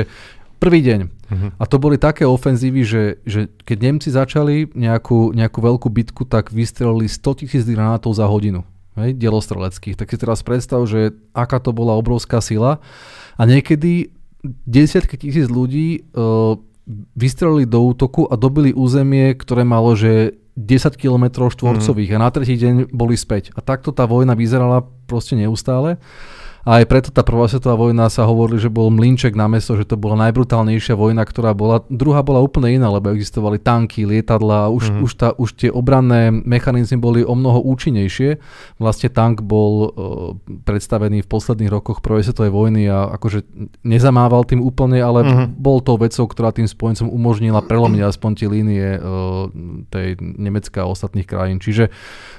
prvý 0.58 0.82
deň. 0.82 1.00
Uh-huh. 1.06 1.50
A 1.60 1.64
to 1.70 1.78
boli 1.78 2.02
také 2.02 2.26
ofenzívy, 2.26 2.82
že, 2.82 3.04
že 3.28 3.52
keď 3.68 3.78
Nemci 3.84 4.10
začali 4.10 4.72
nejakú, 4.72 5.36
nejakú 5.38 5.60
veľkú 5.60 5.88
bitku, 5.92 6.24
tak 6.26 6.50
vystrelili 6.50 7.12
100 7.12 7.44
tisíc 7.44 7.64
granátov 7.68 8.16
za 8.16 8.24
hodinu. 8.24 8.66
Hej, 8.94 9.18
delostreleckých. 9.18 9.98
Tak 9.98 10.14
si 10.14 10.18
teraz 10.22 10.46
predstav, 10.46 10.86
že 10.86 11.18
aká 11.34 11.58
to 11.58 11.74
bola 11.74 11.98
obrovská 11.98 12.42
sila. 12.46 12.78
A 13.38 13.42
niekedy 13.50 14.14
desiatky 14.68 15.18
tisíc 15.18 15.50
ľudí 15.50 16.06
uh, 16.14 16.60
vystrelili 17.16 17.66
do 17.66 17.80
útoku 17.82 18.28
a 18.30 18.38
dobili 18.38 18.76
územie, 18.76 19.34
ktoré 19.34 19.64
malo, 19.64 19.96
že 19.98 20.38
10 20.54 21.02
km 21.02 21.50
štvorcových 21.50 22.14
mm. 22.14 22.16
a 22.20 22.24
na 22.24 22.30
tretí 22.30 22.54
deň 22.60 22.94
boli 22.94 23.18
späť. 23.18 23.50
A 23.58 23.64
takto 23.66 23.90
tá 23.90 24.06
vojna 24.06 24.38
vyzerala 24.38 24.86
proste 25.10 25.34
neustále. 25.34 25.98
A 26.64 26.80
aj 26.80 26.88
preto 26.88 27.10
tá 27.12 27.28
prvá 27.28 27.44
svetová 27.52 27.76
vojna 27.76 28.08
sa 28.08 28.24
hovorili, 28.24 28.56
že 28.56 28.72
bol 28.72 28.88
mlinček 28.88 29.36
na 29.36 29.52
mesto, 29.52 29.76
že 29.76 29.84
to 29.84 30.00
bola 30.00 30.16
najbrutálnejšia 30.28 30.96
vojna, 30.96 31.28
ktorá 31.28 31.52
bola. 31.52 31.84
Druhá 31.92 32.24
bola 32.24 32.40
úplne 32.40 32.80
iná, 32.80 32.88
lebo 32.88 33.12
existovali 33.12 33.60
tanky, 33.60 34.08
lietadla, 34.08 34.72
už, 34.72 34.84
mm-hmm. 34.88 35.04
už, 35.04 35.12
tá, 35.20 35.30
už 35.36 35.50
tie 35.60 35.68
obranné 35.68 36.32
mechanizmy 36.32 37.04
boli 37.04 37.20
o 37.28 37.36
mnoho 37.36 37.60
účinnejšie. 37.68 38.40
Vlastne 38.80 39.12
tank 39.12 39.44
bol 39.44 39.74
uh, 39.76 39.90
predstavený 40.64 41.28
v 41.28 41.32
posledných 41.32 41.68
rokoch 41.68 42.00
prvej 42.00 42.32
svetovej 42.32 42.56
vojny 42.56 42.88
a 42.88 43.12
akože 43.12 43.44
nezamával 43.84 44.48
tým 44.48 44.64
úplne, 44.64 45.04
ale 45.04 45.28
mm-hmm. 45.28 45.60
bol 45.60 45.84
to 45.84 46.00
vecou, 46.00 46.32
ktorá 46.32 46.56
tým 46.56 46.72
spojencom 46.72 47.12
umožnila 47.12 47.60
prelomiť 47.60 48.08
aspoň 48.08 48.32
tie 48.40 48.48
línie 48.48 48.88
uh, 48.96 49.52
tej 49.92 50.16
Nemecka 50.24 50.88
a 50.88 50.92
ostatných 50.92 51.28
krajín. 51.28 51.60
Čiže 51.60 51.92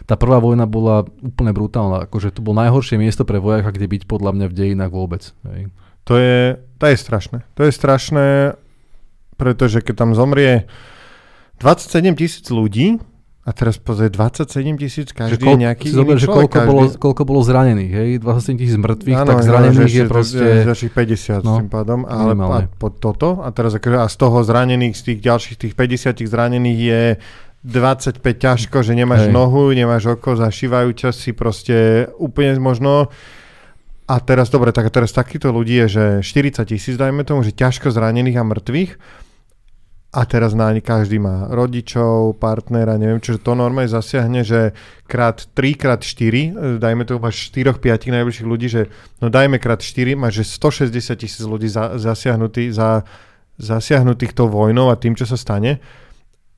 tá 0.08 0.16
prvá 0.16 0.40
vojna 0.40 0.64
bola 0.64 1.04
úplne 1.20 1.52
brutálna. 1.52 2.08
Akože 2.08 2.32
to 2.32 2.40
bolo 2.40 2.64
najhoršie 2.64 2.96
miesto 2.96 3.28
pre 3.28 3.36
vojaka, 3.36 3.68
kde 3.68 3.84
byť 3.84 4.13
podľa 4.14 4.30
mňa 4.38 4.46
v 4.46 4.54
dejinách 4.54 4.92
vôbec. 4.94 5.22
Hej. 5.50 5.74
To 6.06 6.14
je, 6.14 6.60
to 6.78 6.84
je 6.86 6.96
strašné. 7.00 7.38
To 7.58 7.62
je 7.66 7.72
strašné, 7.74 8.26
pretože 9.34 9.82
keď 9.82 9.94
tam 10.06 10.10
zomrie 10.14 10.70
27 11.58 12.14
tisíc 12.14 12.46
ľudí, 12.52 13.02
a 13.44 13.52
teraz 13.52 13.76
pozrie 13.76 14.08
27 14.08 14.80
tisíc, 14.80 15.12
každý 15.12 15.44
koľ, 15.44 15.52
je 15.52 15.62
nejaký 15.68 15.86
iný 15.92 15.96
zober, 16.00 16.16
že 16.16 16.26
človek, 16.32 16.48
koľko, 16.48 16.56
každý... 16.56 16.70
bolo, 16.72 16.82
koľko 16.96 17.22
bolo 17.28 17.40
zranených, 17.44 17.92
hej? 17.92 18.10
27 18.24 18.56
tisíc 18.56 18.76
mŕtvych, 18.80 19.18
ano, 19.20 19.28
tak 19.28 19.36
zranených 19.44 19.92
je, 19.92 20.00
je 20.00 20.04
proste... 20.08 20.44
Ďalších 20.64 20.92
50 20.96 21.44
no, 21.44 21.54
tým 21.60 21.68
pádom, 21.68 22.00
ale 22.08 22.32
a 22.32 22.58
pod 22.72 22.96
toto, 22.96 23.44
a 23.44 23.48
teraz 23.52 23.76
akože, 23.76 24.00
a 24.00 24.08
z 24.08 24.16
toho 24.16 24.38
zranených, 24.40 24.94
z 24.96 25.02
tých 25.12 25.18
ďalších 25.28 25.56
tých 25.60 25.74
50 25.76 26.24
zranených 26.24 26.80
je 26.80 27.02
25 27.64 28.20
ťažko, 28.20 28.76
že 28.80 28.92
nemáš 28.96 29.28
hej. 29.28 29.32
nohu, 29.36 29.72
nemáš 29.76 30.16
oko, 30.16 30.40
zašívajú 30.40 30.88
ťa 30.96 31.10
si 31.12 31.36
proste 31.36 32.08
úplne 32.16 32.56
možno 32.56 33.12
a 34.05 34.20
teraz, 34.20 34.52
dobre, 34.52 34.68
tak 34.68 34.92
teraz 34.92 35.16
takýchto 35.16 35.48
ľudí 35.48 35.80
je, 35.84 35.88
že 35.88 36.05
40 36.20 36.61
tisíc, 36.68 36.94
dajme 37.00 37.24
tomu, 37.24 37.40
že 37.40 37.57
ťažko 37.57 37.88
zranených 37.88 38.36
a 38.36 38.44
mŕtvych. 38.44 38.92
A 40.14 40.22
teraz 40.30 40.55
na 40.55 40.70
každý 40.78 41.18
má 41.18 41.50
rodičov, 41.50 42.38
partnera, 42.38 42.94
neviem, 42.94 43.18
čo 43.18 43.34
to 43.34 43.59
normálne 43.59 43.90
zasiahne, 43.90 44.46
že 44.46 44.70
krát 45.11 45.42
3, 45.59 45.74
krát 45.74 46.07
4, 46.07 46.78
dajme 46.78 47.02
to 47.02 47.18
máš 47.18 47.50
4, 47.50 47.74
5 47.74 48.14
najbližších 48.14 48.46
ľudí, 48.46 48.70
že 48.70 48.94
no 49.18 49.26
dajme 49.26 49.59
krát 49.59 49.82
4, 49.82 50.14
máš 50.14 50.46
že 50.46 50.55
160 50.55 51.18
tisíc 51.18 51.42
ľudí 51.42 51.66
za, 51.66 51.98
zasiahnutých, 51.98 52.70
za, 52.70 53.02
zasiahnutých 53.59 54.38
tou 54.38 54.46
vojnou 54.46 54.86
a 54.86 54.94
tým, 54.94 55.18
čo 55.18 55.26
sa 55.26 55.34
stane. 55.34 55.82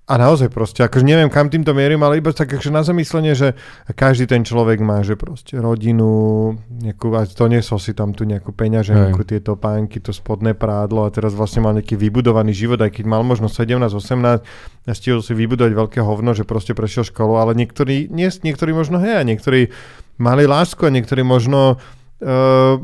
A 0.07 0.23
naozaj 0.23 0.55
proste, 0.55 0.87
akože 0.87 1.03
neviem, 1.03 1.27
kam 1.27 1.51
týmto 1.51 1.75
mierim, 1.75 1.99
ale 2.07 2.23
iba 2.23 2.31
tak 2.31 2.47
akože 2.55 2.71
na 2.71 2.87
zamyslenie, 2.87 3.35
že 3.35 3.59
každý 3.91 4.31
ten 4.31 4.47
človek 4.47 4.79
má, 4.79 5.03
že 5.03 5.19
proste 5.19 5.59
rodinu, 5.59 6.55
nejakú, 6.71 7.11
a 7.19 7.27
to 7.27 7.51
nesol 7.51 7.83
si 7.83 7.91
tam 7.91 8.15
tu 8.15 8.23
nejakú 8.23 8.55
peňaženku, 8.55 9.27
Hej. 9.27 9.29
tieto 9.35 9.59
pánky, 9.59 9.99
to 9.99 10.15
spodné 10.15 10.55
prádlo 10.55 11.11
a 11.11 11.11
teraz 11.11 11.35
vlastne 11.35 11.67
mal 11.67 11.75
nejaký 11.75 11.99
vybudovaný 11.99 12.55
život, 12.55 12.79
aj 12.87 13.03
keď 13.03 13.05
mal 13.11 13.27
možno 13.27 13.51
17-18 13.51 14.47
a 14.87 14.93
stihol 14.95 15.27
si 15.27 15.35
vybudovať 15.35 15.75
veľké 15.75 15.99
hovno, 15.99 16.39
že 16.39 16.47
proste 16.47 16.71
prešiel 16.79 17.03
školu, 17.03 17.43
ale 17.43 17.59
niektorí, 17.59 18.07
nie, 18.07 18.31
niektorí 18.31 18.71
možno 18.71 19.03
hej, 19.03 19.19
a 19.19 19.27
niektorí 19.27 19.75
mali 20.23 20.47
lásku 20.47 20.87
a 20.87 20.95
niektorí 20.95 21.27
možno 21.27 21.83
uh, 22.23 22.81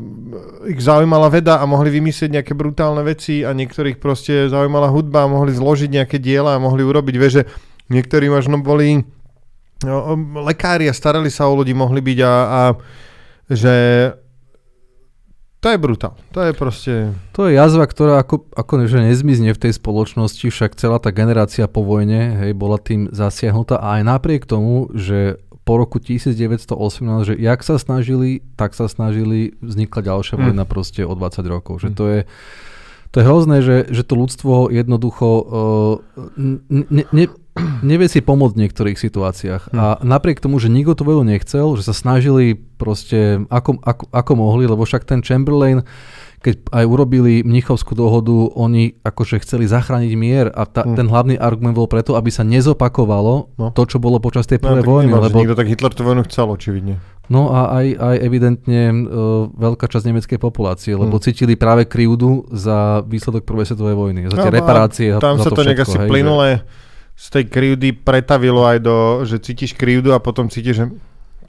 ich 0.69 0.81
zaujímala 0.81 1.29
veda 1.29 1.59
a 1.61 1.65
mohli 1.65 1.89
vymyslieť 1.89 2.41
nejaké 2.41 2.53
brutálne 2.53 3.01
veci 3.01 3.41
a 3.41 3.55
niektorých 3.55 3.97
proste 3.97 4.49
zaujímala 4.49 4.91
hudba 4.93 5.25
a 5.25 5.31
mohli 5.31 5.55
zložiť 5.55 5.89
nejaké 5.89 6.17
diela 6.21 6.57
a 6.57 6.63
mohli 6.63 6.85
urobiť, 6.85 7.15
vieš, 7.17 7.33
že 7.41 7.43
niektorí 7.89 8.29
možno 8.29 8.61
boli 8.61 9.03
no, 9.83 10.17
lekári 10.45 10.87
a 10.87 10.93
starali 10.93 11.33
sa 11.33 11.49
o 11.49 11.57
ľudí, 11.57 11.73
mohli 11.73 11.99
byť 11.99 12.19
a, 12.23 12.33
a 12.33 12.61
že 13.51 13.75
to 15.63 15.71
je 15.71 15.79
brutál. 15.79 16.19
To 16.35 16.43
je 16.43 16.51
proste... 16.51 16.93
To 17.39 17.47
je 17.47 17.55
jazva, 17.55 17.87
ktorá 17.87 18.19
ako, 18.19 18.51
ako 18.51 18.83
že 18.83 18.99
nezmizne 18.99 19.55
v 19.55 19.61
tej 19.63 19.79
spoločnosti, 19.79 20.43
však 20.51 20.75
celá 20.75 20.99
tá 20.99 21.07
generácia 21.15 21.71
po 21.71 21.87
vojne 21.87 22.43
hej, 22.43 22.51
bola 22.51 22.75
tým 22.75 23.07
zasiahnutá 23.15 23.79
a 23.79 23.95
aj 23.95 24.01
napriek 24.03 24.43
tomu, 24.43 24.91
že 24.91 25.39
po 25.63 25.79
roku 25.79 25.99
1918, 25.99 26.75
že 27.23 27.33
jak 27.39 27.59
sa 27.63 27.79
snažili, 27.79 28.43
tak 28.59 28.75
sa 28.75 28.91
snažili, 28.91 29.55
vznikla 29.63 30.03
ďalšia 30.03 30.35
mm. 30.35 30.41
vojna 30.43 30.65
proste 30.67 31.01
o 31.07 31.13
20 31.15 31.43
rokov. 31.47 31.79
Že 31.79 31.89
mm. 31.91 31.95
to 31.95 32.03
je, 32.11 32.19
to 33.11 33.15
je 33.19 33.27
hrozné, 33.27 33.57
že, 33.63 33.77
že 33.87 34.03
to 34.03 34.13
ľudstvo 34.19 34.67
jednoducho 34.75 35.27
uh, 35.39 35.95
ne, 36.35 37.05
ne, 37.07 37.25
nevie 37.85 38.07
si 38.09 38.19
pomôcť 38.19 38.53
v 38.57 38.61
niektorých 38.67 38.97
situáciách. 38.99 39.71
Mm. 39.71 39.77
A 39.79 39.85
napriek 40.03 40.43
tomu, 40.43 40.59
že 40.59 40.67
nikto 40.67 40.99
to 40.99 41.07
veľmi 41.07 41.31
nechcel, 41.31 41.79
že 41.79 41.87
sa 41.87 41.95
snažili 41.95 42.59
proste 42.75 43.47
ako, 43.47 43.79
ako, 43.85 44.03
ako 44.11 44.31
mohli, 44.35 44.67
lebo 44.67 44.83
však 44.83 45.07
ten 45.07 45.23
Chamberlain 45.23 45.85
keď 46.43 46.55
aj 46.75 46.85
urobili 46.85 47.39
Mnichovskú 47.39 47.95
dohodu, 47.95 48.51
oni 48.59 48.99
akože 48.99 49.39
chceli 49.47 49.63
zachrániť 49.63 50.11
mier 50.19 50.51
a 50.51 50.67
ta, 50.67 50.83
hmm. 50.83 50.99
ten 50.99 51.07
hlavný 51.07 51.35
argument 51.39 51.71
bol 51.71 51.87
preto, 51.87 52.19
aby 52.19 52.27
sa 52.27 52.43
nezopakovalo 52.43 53.55
no. 53.55 53.71
to, 53.71 53.83
čo 53.87 54.03
bolo 54.03 54.19
počas 54.19 54.43
tej 54.43 54.59
no, 54.59 54.67
prvej 54.67 54.83
no, 54.83 54.89
vojny. 54.91 55.09
Nemáš, 55.15 55.23
lebo... 55.31 55.37
Nikto 55.39 55.55
tak 55.55 55.67
Hitler 55.71 55.93
tú 55.95 56.03
vojnu 56.03 56.21
chcel, 56.27 56.45
očividne. 56.51 56.95
No 57.31 57.55
a 57.55 57.79
aj, 57.79 57.87
aj 57.95 58.15
evidentne 58.19 58.81
uh, 58.91 59.47
veľká 59.55 59.87
časť 59.87 60.11
nemeckej 60.11 60.39
populácie, 60.43 60.91
lebo 60.91 61.15
hmm. 61.15 61.23
cítili 61.23 61.55
práve 61.55 61.87
krivdu 61.87 62.43
za 62.51 62.99
výsledok 63.07 63.47
prvej 63.47 63.71
svetovej 63.71 63.95
vojny, 63.95 64.27
za 64.27 64.35
tie 64.35 64.51
no, 64.51 64.57
reparácie. 64.59 65.09
Tam 65.23 65.39
sa 65.39 65.47
to 65.47 65.63
nejak 65.63 65.87
asi 65.87 65.97
plynule 66.03 66.67
z 67.13 67.25
tej 67.29 67.45
krivdy 67.45 67.93
pretavilo 67.93 68.65
aj 68.65 68.77
do, 68.81 68.97
že 69.23 69.37
cítiš 69.37 69.77
krivdu 69.77 70.11
a 70.11 70.19
potom 70.19 70.49
cítiš, 70.49 70.75
že 70.81 70.85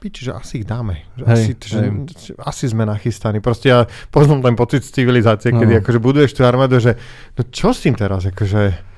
piči, 0.05 0.29
že 0.29 0.37
asi 0.37 0.61
ich 0.61 0.69
dáme. 0.69 1.01
Že 1.17 1.23
hej, 1.25 1.33
asi, 1.33 1.51
že, 1.65 1.81
že, 2.13 2.31
asi 2.37 2.69
sme 2.69 2.85
nachystaní. 2.85 3.41
Proste 3.41 3.73
ja 3.73 3.89
poznám 4.13 4.45
ten 4.45 4.53
pocit 4.53 4.85
z 4.85 4.93
civilizácie, 5.01 5.49
no. 5.49 5.65
kedy 5.65 5.81
akože 5.81 5.97
buduješ 5.97 6.37
tú 6.37 6.45
armádu, 6.45 6.77
že 6.77 6.93
no 7.33 7.41
čo 7.49 7.73
s 7.73 7.81
tým 7.81 7.97
teraz? 7.97 8.29
Akože, 8.29 8.93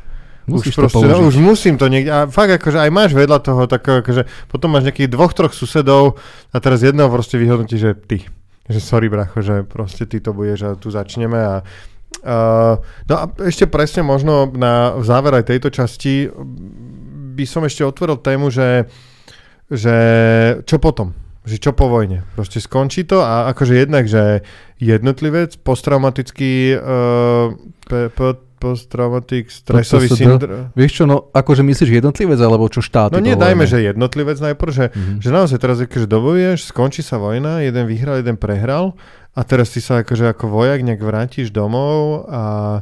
Musíš 0.47 0.80
už, 0.80 0.91
proste, 0.91 1.08
no, 1.08 1.28
už 1.28 1.39
musím 1.39 1.76
to 1.80 1.88
niekde. 1.88 2.12
A 2.12 2.20
fakt 2.28 2.60
akože 2.60 2.80
aj 2.80 2.91
máš 2.91 3.12
vedľa 3.16 3.39
toho, 3.39 3.68
tak 3.72 3.84
akože 3.84 4.28
potom 4.51 4.76
máš 4.76 4.88
nejakých 4.88 5.12
dvoch, 5.12 5.32
troch 5.32 5.51
susedov 5.51 6.20
a 6.51 6.58
teraz 6.60 6.84
jedného 6.84 7.08
proste 7.08 7.39
vyhodnotí, 7.39 7.80
že 7.80 7.95
ty. 7.95 8.28
Že 8.68 8.80
sorry 8.84 9.08
bracho, 9.08 9.39
že 9.39 9.64
proste 9.64 10.08
ty 10.08 10.20
to 10.20 10.36
budeš 10.36 10.60
a 10.68 10.70
tu 10.76 10.91
začneme 10.91 11.39
a 11.39 11.55
Uh, 12.18 12.82
no 13.05 13.14
a 13.14 13.24
ešte 13.45 13.70
presne 13.70 14.01
možno 14.01 14.49
na 14.49 14.95
záver 15.05 15.38
aj 15.38 15.53
tejto 15.53 15.70
časti 15.70 16.32
by 17.38 17.45
som 17.45 17.62
ešte 17.62 17.86
otvoril 17.86 18.18
tému, 18.18 18.49
že, 18.49 18.89
že 19.68 19.95
čo 20.63 20.78
potom? 20.80 21.11
Že 21.47 21.57
čo 21.63 21.72
po 21.72 21.88
vojne? 21.88 22.28
Proste 22.36 22.59
skončí 22.59 23.07
to 23.07 23.24
a 23.24 23.47
akože 23.55 23.88
jednak, 23.88 24.07
že 24.11 24.43
jednotlivec, 24.84 25.55
posttraumatický 25.63 26.76
uh, 26.76 27.55
pe, 27.88 28.11
posttraumatic 28.57 29.53
stresový 29.53 30.09
syndrom. 30.09 30.74
Vieš 30.74 30.91
čo, 30.91 31.03
no 31.05 31.30
akože 31.30 31.61
myslíš 31.61 32.01
jednotlivec, 32.01 32.41
alebo 32.41 32.65
čo 32.68 32.82
štát? 32.82 33.13
No 33.13 33.22
nie, 33.22 33.38
dajme, 33.38 33.70
že 33.70 33.86
jednotlivec 33.86 34.41
najprv, 34.41 34.72
že, 34.74 34.86
mm-hmm. 34.89 35.18
že 35.22 35.30
naozaj 35.30 35.57
teraz 35.61 35.78
akože 35.78 36.09
dobojuješ, 36.09 36.74
skončí 36.74 37.05
sa 37.05 37.22
vojna, 37.22 37.61
jeden 37.61 37.86
vyhral, 37.86 38.20
jeden 38.20 38.36
prehral 38.36 38.97
a 39.38 39.45
teraz 39.45 39.72
ty 39.72 39.80
sa 39.80 40.01
akože 40.01 40.34
ako 40.34 40.49
vojak 40.49 40.82
nejak 40.82 41.01
vrátiš 41.05 41.53
domov 41.53 42.26
a, 42.28 42.82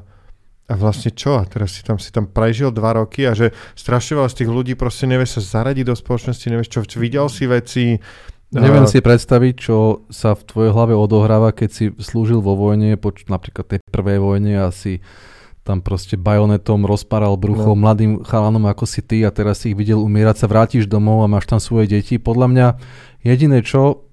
a 0.66 0.74
vlastne 0.74 1.14
čo? 1.14 1.38
A 1.38 1.46
teraz 1.46 1.78
si 1.78 1.86
tam, 1.86 2.02
si 2.02 2.10
tam 2.10 2.26
prežil 2.26 2.74
dva 2.74 2.98
roky 2.98 3.26
a 3.30 3.38
že 3.38 3.54
strašne 3.78 4.18
veľa 4.18 4.30
z 4.34 4.38
tých 4.42 4.50
ľudí 4.50 4.74
proste 4.74 5.06
nevie 5.06 5.30
sa 5.30 5.38
zaradiť 5.38 5.86
do 5.86 5.96
spoločnosti, 5.96 6.46
nevieš 6.50 6.70
čo, 6.74 6.80
videl 6.98 7.30
si 7.30 7.46
veci, 7.46 7.86
Neviem 8.56 8.88
si 8.88 9.04
predstaviť, 9.04 9.54
čo 9.58 10.08
sa 10.08 10.32
v 10.32 10.46
tvojej 10.48 10.72
hlave 10.72 10.96
odohráva, 10.96 11.52
keď 11.52 11.70
si 11.76 11.86
slúžil 12.00 12.40
vo 12.40 12.56
vojne, 12.56 12.96
poč- 12.96 13.28
napríklad 13.28 13.68
tej 13.68 13.80
prvej 13.90 14.22
vojne 14.22 14.54
a 14.64 14.72
si 14.72 15.04
tam 15.66 15.82
proste 15.82 16.16
bajonetom 16.16 16.86
rozparal 16.86 17.36
brucho 17.42 17.74
no. 17.74 17.82
mladým 17.82 18.22
chalanom 18.22 18.70
ako 18.70 18.86
si 18.86 19.02
ty 19.02 19.26
a 19.26 19.34
teraz 19.34 19.66
si 19.66 19.74
ich 19.74 19.78
videl 19.78 19.98
umierať, 19.98 20.46
sa 20.46 20.48
vrátiš 20.48 20.86
domov 20.86 21.26
a 21.26 21.28
máš 21.28 21.50
tam 21.50 21.58
svoje 21.58 21.90
deti. 21.90 22.22
Podľa 22.22 22.48
mňa 22.54 22.68
jediné 23.26 23.66
čo, 23.66 24.06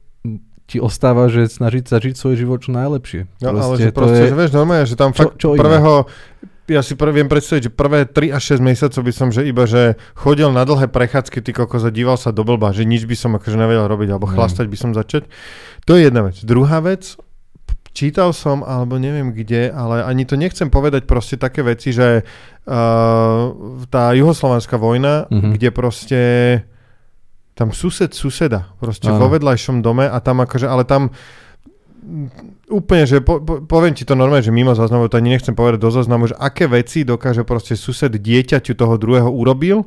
ti 0.66 0.78
ostáva, 0.78 1.28
že 1.28 1.50
snažiť 1.50 1.84
sa 1.84 2.00
žiť 2.00 2.14
svoj 2.16 2.34
život 2.38 2.58
čo 2.62 2.70
najlepšie. 2.72 3.28
No, 3.44 3.52
proste, 3.52 3.62
ale 3.62 3.74
že 3.76 3.90
proste, 3.92 4.22
je... 4.22 4.30
že 4.30 4.36
vieš, 4.38 4.52
normálne, 4.54 4.86
že 4.88 4.96
tam 4.96 5.10
čo, 5.12 5.18
fakt 5.28 5.36
čo 5.36 5.48
prvého, 5.58 5.92
ja 6.70 6.80
si 6.80 6.94
prv, 6.94 7.10
viem 7.12 7.28
predstaviť, 7.28 7.62
že 7.68 7.72
prvé 7.74 8.06
3 8.06 8.32
až 8.32 8.42
6 8.56 8.62
mesiacov 8.62 9.02
by 9.02 9.12
som, 9.12 9.28
že 9.34 9.42
iba, 9.44 9.66
že 9.66 9.98
chodil 10.14 10.48
na 10.54 10.62
dlhé 10.62 10.88
prechádzky, 10.88 11.42
ty 11.42 11.50
kokos 11.52 11.82
a 11.84 11.90
díval 11.90 12.16
sa 12.16 12.30
do 12.30 12.46
blba, 12.46 12.70
že 12.70 12.86
nič 12.86 13.04
by 13.04 13.16
som 13.18 13.34
akože 13.34 13.58
nevedel 13.58 13.90
robiť, 13.90 14.08
alebo 14.14 14.30
mm. 14.30 14.32
chlastať 14.38 14.66
by 14.70 14.76
som 14.78 14.90
začať. 14.94 15.26
To 15.84 15.98
je 15.98 16.06
jedna 16.06 16.24
vec. 16.24 16.38
Druhá 16.46 16.78
vec, 16.78 17.18
čítal 17.92 18.32
som, 18.32 18.64
alebo 18.64 18.96
neviem 18.96 19.34
kde, 19.36 19.68
ale 19.68 20.06
ani 20.06 20.24
to 20.24 20.38
nechcem 20.40 20.72
povedať 20.72 21.04
proste 21.04 21.36
také 21.36 21.60
veci, 21.60 21.92
že 21.92 22.24
uh, 22.24 23.42
tá 23.92 24.04
juhoslovanská 24.16 24.80
vojna, 24.80 25.28
mm-hmm. 25.28 25.50
kde 25.58 25.68
proste 25.74 26.20
tam 27.52 27.70
sused 27.70 28.16
suseda, 28.16 28.72
proste 28.80 29.12
Áno. 29.12 29.20
vo 29.20 29.28
vedľajšom 29.28 29.84
dome 29.84 30.08
a 30.08 30.18
tam 30.24 30.40
akože, 30.40 30.64
ale 30.64 30.88
tam 30.88 31.12
úplne, 32.66 33.04
že 33.06 33.22
po, 33.22 33.38
po, 33.38 33.62
poviem 33.62 33.94
ti 33.94 34.02
to 34.02 34.18
normálne, 34.18 34.42
že 34.42 34.50
mimo 34.50 34.74
záznamu, 34.74 35.06
to 35.06 35.20
ani 35.20 35.38
nechcem 35.38 35.54
povedať 35.54 35.78
do 35.78 35.90
záznamu, 35.92 36.32
že 36.32 36.36
aké 36.40 36.66
veci 36.66 37.06
dokáže 37.06 37.46
proste 37.46 37.78
sused 37.78 38.10
dieťaťu 38.10 38.74
toho 38.74 38.94
druhého 38.98 39.30
urobil 39.30 39.86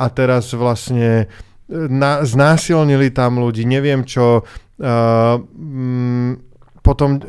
a 0.00 0.10
teraz 0.10 0.50
vlastne 0.56 1.30
e, 1.70 1.76
na, 1.86 2.26
znásilnili 2.26 3.14
tam 3.14 3.38
ľudí, 3.38 3.62
neviem 3.62 4.02
čo, 4.02 4.42
uh, 4.42 5.36
m, 5.38 6.42
potom 6.82 7.20
e, 7.20 7.22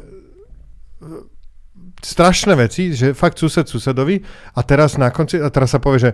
strašné 2.02 2.58
veci, 2.58 2.98
že 2.98 3.14
fakt 3.14 3.38
sused 3.38 3.70
susedovi 3.70 4.18
a 4.58 4.60
teraz 4.66 4.98
na 4.98 5.14
konci, 5.14 5.38
a 5.38 5.54
teraz 5.54 5.78
sa 5.78 5.80
povie, 5.80 6.10
že 6.10 6.12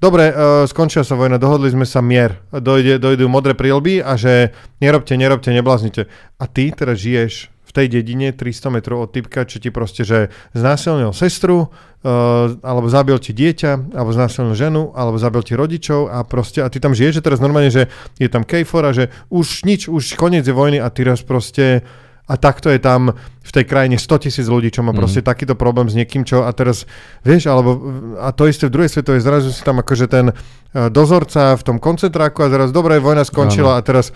dobre, 0.00 0.30
uh, 0.30 0.64
skončila 0.68 1.04
sa 1.04 1.16
vojna, 1.16 1.40
dohodli 1.40 1.72
sme 1.72 1.88
sa 1.88 2.04
mier, 2.04 2.40
dojde, 2.52 3.00
dojdú 3.00 3.26
modré 3.26 3.56
prílby 3.56 4.04
a 4.04 4.14
že 4.14 4.52
nerobte, 4.80 5.16
nerobte, 5.16 5.50
nebláznite. 5.52 6.08
A 6.36 6.44
ty 6.46 6.72
teraz 6.72 7.00
žiješ 7.00 7.52
v 7.66 7.70
tej 7.74 7.86
dedine 8.00 8.32
300 8.32 8.72
metrov 8.72 9.04
od 9.04 9.12
typka, 9.12 9.44
čo 9.44 9.60
ti 9.60 9.68
proste, 9.68 10.06
že 10.06 10.32
znásilnil 10.54 11.10
sestru, 11.12 11.68
uh, 11.68 12.54
alebo 12.62 12.86
zabil 12.86 13.18
ti 13.18 13.34
dieťa, 13.34 13.96
alebo 13.96 14.14
znásilnil 14.14 14.54
ženu, 14.54 14.94
alebo 14.94 15.18
zabil 15.18 15.42
ti 15.42 15.58
rodičov 15.58 16.12
a 16.12 16.22
proste, 16.22 16.62
a 16.62 16.70
ty 16.70 16.78
tam 16.78 16.94
žiješ, 16.94 17.20
že 17.20 17.24
teraz 17.24 17.42
normálne, 17.42 17.72
že 17.72 17.90
je 18.16 18.28
tam 18.30 18.46
kejfora, 18.46 18.94
že 18.94 19.10
už 19.32 19.66
nič, 19.66 19.88
už 19.90 20.14
koniec 20.14 20.46
je 20.46 20.54
vojny 20.54 20.78
a 20.78 20.88
ty 20.92 21.02
teraz 21.02 21.26
proste 21.26 21.82
a 22.26 22.34
takto 22.34 22.74
je 22.74 22.82
tam 22.82 23.14
v 23.46 23.50
tej 23.54 23.64
krajine 23.70 23.94
100 23.94 24.26
tisíc 24.26 24.46
ľudí, 24.50 24.74
čo 24.74 24.82
má 24.82 24.90
mm. 24.90 24.98
proste 24.98 25.22
takýto 25.22 25.54
problém 25.54 25.86
s 25.86 25.94
niekým, 25.94 26.26
čo 26.26 26.42
a 26.42 26.50
teraz, 26.50 26.82
vieš, 27.22 27.46
alebo 27.46 27.78
a 28.18 28.34
to 28.34 28.50
isté 28.50 28.66
v 28.66 28.74
druhej 28.74 28.90
svetovej, 28.90 29.22
zrazu 29.22 29.54
si 29.54 29.62
tam 29.62 29.78
akože 29.78 30.10
ten 30.10 30.34
uh, 30.34 30.90
dozorca 30.90 31.54
v 31.54 31.62
tom 31.62 31.78
koncentráku 31.78 32.42
a 32.42 32.50
zrazu, 32.50 32.74
dobre, 32.74 32.98
vojna 32.98 33.22
skončila 33.22 33.78
ano. 33.78 33.80
a 33.80 33.86
teraz 33.86 34.10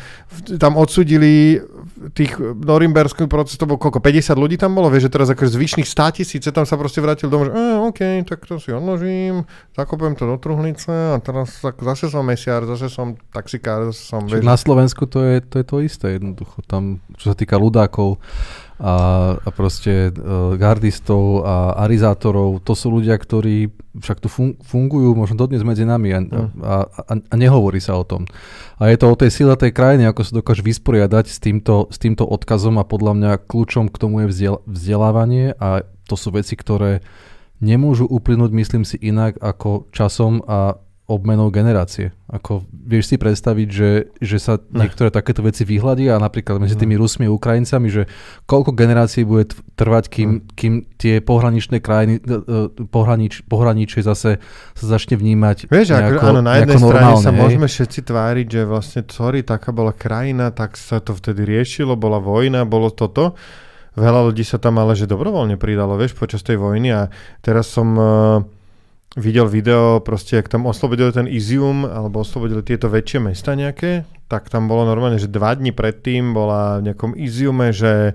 tam 0.59 0.75
odsudili 0.75 1.63
tých 2.17 2.41
norimberských 2.41 3.29
proces, 3.29 3.61
to 3.61 3.69
bolo 3.69 3.77
koľko, 3.77 4.01
50 4.01 4.33
ľudí 4.33 4.57
tam 4.57 4.73
bolo, 4.73 4.89
vieš, 4.89 5.13
že 5.13 5.21
teraz 5.21 5.29
akože 5.37 5.53
zvyšných 5.53 5.85
100 5.85 6.17
tisíce 6.17 6.49
tam 6.49 6.65
sa 6.65 6.81
proste 6.81 7.05
vrátil 7.05 7.29
domov, 7.29 7.53
že 7.53 7.53
eh, 7.53 7.77
OK, 7.77 8.01
tak 8.25 8.41
to 8.49 8.57
si 8.57 8.73
odložím, 8.73 9.45
zakopujem 9.77 10.17
to 10.17 10.25
do 10.25 10.41
truhlice 10.41 10.89
a 10.89 11.21
teraz 11.21 11.61
zase 11.61 12.09
som 12.09 12.25
mesiar, 12.25 12.65
zase 12.65 12.89
som 12.89 13.21
taxikár, 13.37 13.93
zase 13.93 14.01
som, 14.01 14.25
vieš. 14.25 14.41
Na 14.41 14.57
Slovensku 14.57 15.05
to 15.05 15.21
je, 15.21 15.45
to 15.45 15.61
je 15.61 15.67
to 15.69 15.77
isté 15.85 16.07
jednoducho, 16.17 16.65
tam, 16.65 17.05
čo 17.21 17.33
sa 17.33 17.37
týka 17.37 17.61
ľudákov, 17.61 18.17
a, 18.81 18.95
a 19.37 19.49
proste 19.53 20.09
uh, 20.09 20.57
gardistov 20.57 21.45
a 21.45 21.77
arizátorov, 21.85 22.65
to 22.65 22.73
sú 22.73 22.89
ľudia, 22.89 23.21
ktorí 23.21 23.69
však 24.01 24.19
tu 24.25 24.33
fun- 24.33 24.57
fungujú 24.65 25.13
možno 25.13 25.37
dodnes 25.37 25.61
medzi 25.61 25.85
nami 25.85 26.09
a, 26.17 26.21
mm. 26.25 26.33
a, 26.65 26.77
a, 26.89 27.13
a 27.21 27.35
nehovorí 27.37 27.77
sa 27.77 28.01
o 28.01 28.09
tom. 28.09 28.25
A 28.81 28.89
je 28.89 28.97
to 28.97 29.13
o 29.13 29.21
tej 29.21 29.29
sile 29.29 29.53
tej 29.61 29.77
krajiny, 29.77 30.09
ako 30.09 30.25
sa 30.25 30.33
dokáže 30.41 30.65
vysporiadať 30.65 31.29
s 31.29 31.39
týmto, 31.39 31.93
s 31.93 32.01
týmto 32.01 32.25
odkazom 32.25 32.81
a 32.81 32.89
podľa 32.89 33.13
mňa 33.21 33.33
kľúčom 33.45 33.93
k 33.93 34.01
tomu 34.01 34.25
je 34.25 34.27
vzdiel- 34.33 34.63
vzdelávanie 34.65 35.53
a 35.61 35.85
to 36.09 36.17
sú 36.17 36.33
veci, 36.33 36.57
ktoré 36.57 37.05
nemôžu 37.61 38.09
uplynúť, 38.09 38.51
myslím 38.57 38.89
si, 38.89 38.97
inak 38.97 39.37
ako 39.39 39.93
časom 39.93 40.41
a 40.49 40.81
obmenou 41.11 41.51
generácie. 41.51 42.15
Ako 42.31 42.63
vieš 42.71 43.11
si 43.11 43.17
predstaviť, 43.19 43.69
že, 43.69 43.91
že 44.23 44.39
sa 44.39 44.63
ne. 44.71 44.87
niektoré 44.87 45.11
takéto 45.11 45.43
veci 45.43 45.67
vyhľadia 45.67 46.15
a 46.15 46.23
napríklad 46.23 46.63
medzi 46.63 46.79
tými 46.79 46.95
Rusmi 46.95 47.27
a 47.27 47.35
Ukrajincami, 47.35 47.91
že 47.91 48.07
koľko 48.47 48.71
generácií 48.79 49.27
bude 49.27 49.51
trvať, 49.75 50.07
kým, 50.07 50.47
kým 50.55 50.87
tie 50.95 51.19
pohraničné 51.19 51.83
krajiny, 51.83 52.23
e, 52.23 52.31
e, 52.31 52.87
pohranič, 52.87 53.43
pohraničie 53.51 54.07
zase 54.07 54.39
sa 54.79 54.85
začne 54.87 55.19
vnímať 55.19 55.67
Vieš, 55.67 55.91
nejako, 55.91 56.23
áno, 56.23 56.41
na 56.47 56.63
jednej 56.63 56.79
strane 56.79 57.13
sa 57.19 57.35
hej? 57.35 57.41
môžeme 57.43 57.67
všetci 57.67 58.01
tváriť, 58.07 58.47
že 58.47 58.63
vlastne, 58.63 59.01
sorry, 59.11 59.43
taká 59.43 59.75
bola 59.75 59.91
krajina, 59.91 60.55
tak 60.55 60.79
sa 60.79 61.03
to 61.03 61.19
vtedy 61.19 61.43
riešilo, 61.43 61.99
bola 61.99 62.23
vojna, 62.23 62.63
bolo 62.63 62.95
toto. 62.95 63.35
Veľa 63.99 64.31
ľudí 64.31 64.47
sa 64.47 64.63
tam 64.63 64.79
ale 64.79 64.95
že 64.95 65.11
dobrovoľne 65.11 65.59
pridalo, 65.59 65.99
vieš, 65.99 66.15
počas 66.15 66.47
tej 66.47 66.63
vojny 66.63 66.95
a 66.95 67.11
teraz 67.43 67.67
som... 67.67 67.89
Uh, 67.99 68.60
videl 69.19 69.51
video, 69.51 69.99
proste, 69.99 70.39
ak 70.39 70.47
tam 70.47 70.71
oslobodili 70.71 71.11
ten 71.11 71.27
Izium, 71.27 71.83
alebo 71.83 72.23
oslobodili 72.23 72.63
tieto 72.63 72.87
väčšie 72.87 73.19
mesta 73.19 73.59
nejaké, 73.59 74.07
tak 74.31 74.47
tam 74.47 74.71
bolo 74.71 74.87
normálne, 74.87 75.19
že 75.19 75.27
dva 75.27 75.59
dní 75.59 75.75
predtým 75.75 76.31
bola 76.31 76.79
v 76.79 76.91
nejakom 76.91 77.19
Iziume, 77.19 77.75
že 77.75 78.15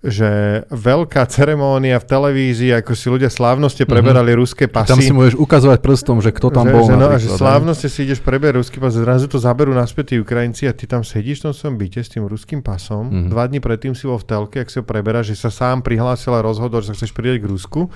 že 0.00 0.64
veľká 0.72 1.28
ceremónia 1.28 2.00
v 2.00 2.08
televízii, 2.08 2.72
ako 2.72 2.96
si 2.96 3.12
ľudia 3.12 3.28
slávnosti 3.28 3.84
mhm. 3.84 3.90
preberali 3.92 4.32
mm-hmm. 4.32 4.40
ruské 4.40 4.64
pasy. 4.64 4.96
Tam 4.96 5.04
si 5.04 5.12
môžeš 5.12 5.36
ukazovať 5.36 5.78
prstom, 5.84 6.24
že 6.24 6.32
kto 6.32 6.48
tam 6.48 6.64
že, 6.64 6.72
bol. 6.72 6.84
Že, 6.88 6.96
no, 6.96 7.08
že 7.20 7.28
slávnosti 7.28 7.88
si 7.92 8.08
ideš 8.08 8.24
preberať 8.24 8.64
ruský 8.64 8.80
pas, 8.80 8.96
zrazu 8.96 9.28
to 9.28 9.36
zaberú 9.36 9.76
naspäť 9.76 10.16
tí 10.16 10.24
Ukrajinci 10.24 10.64
a 10.64 10.72
ty 10.72 10.88
tam 10.88 11.04
sedíš 11.04 11.44
v 11.44 11.52
tom 11.52 11.52
svojom 11.52 11.76
byte 11.76 12.00
s 12.00 12.08
tým 12.16 12.24
ruským 12.24 12.64
pasom. 12.64 13.12
Mm-hmm. 13.12 13.28
Dva 13.28 13.44
dní 13.44 13.60
predtým 13.60 13.92
si 13.92 14.08
bol 14.08 14.16
v 14.16 14.24
telke, 14.24 14.64
ak 14.64 14.72
si 14.72 14.80
ho 14.80 14.84
preberáš, 14.88 15.36
že 15.36 15.44
sa 15.44 15.52
sám 15.52 15.84
prihlásil 15.84 16.32
a 16.32 16.40
rozhodol, 16.40 16.80
že 16.80 16.96
sa 16.96 17.04
chceš 17.04 17.12
pridať 17.12 17.44
k 17.44 17.52
Rusku 17.52 17.92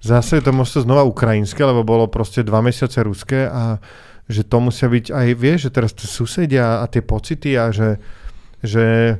zase 0.00 0.40
to 0.40 0.50
musí 0.52 0.80
znova 0.80 1.04
ukrajinské, 1.04 1.60
lebo 1.60 1.84
bolo 1.84 2.08
proste 2.08 2.40
dva 2.40 2.64
mesiace 2.64 3.04
ruské 3.04 3.48
a 3.48 3.78
že 4.30 4.46
to 4.46 4.56
musia 4.62 4.86
byť 4.86 5.06
aj, 5.10 5.26
vieš, 5.34 5.58
že 5.68 5.70
teraz 5.74 5.90
susedia 5.92 6.80
a 6.80 6.84
tie 6.86 7.02
pocity 7.02 7.58
a 7.58 7.74
že, 7.74 7.98
že 8.62 9.18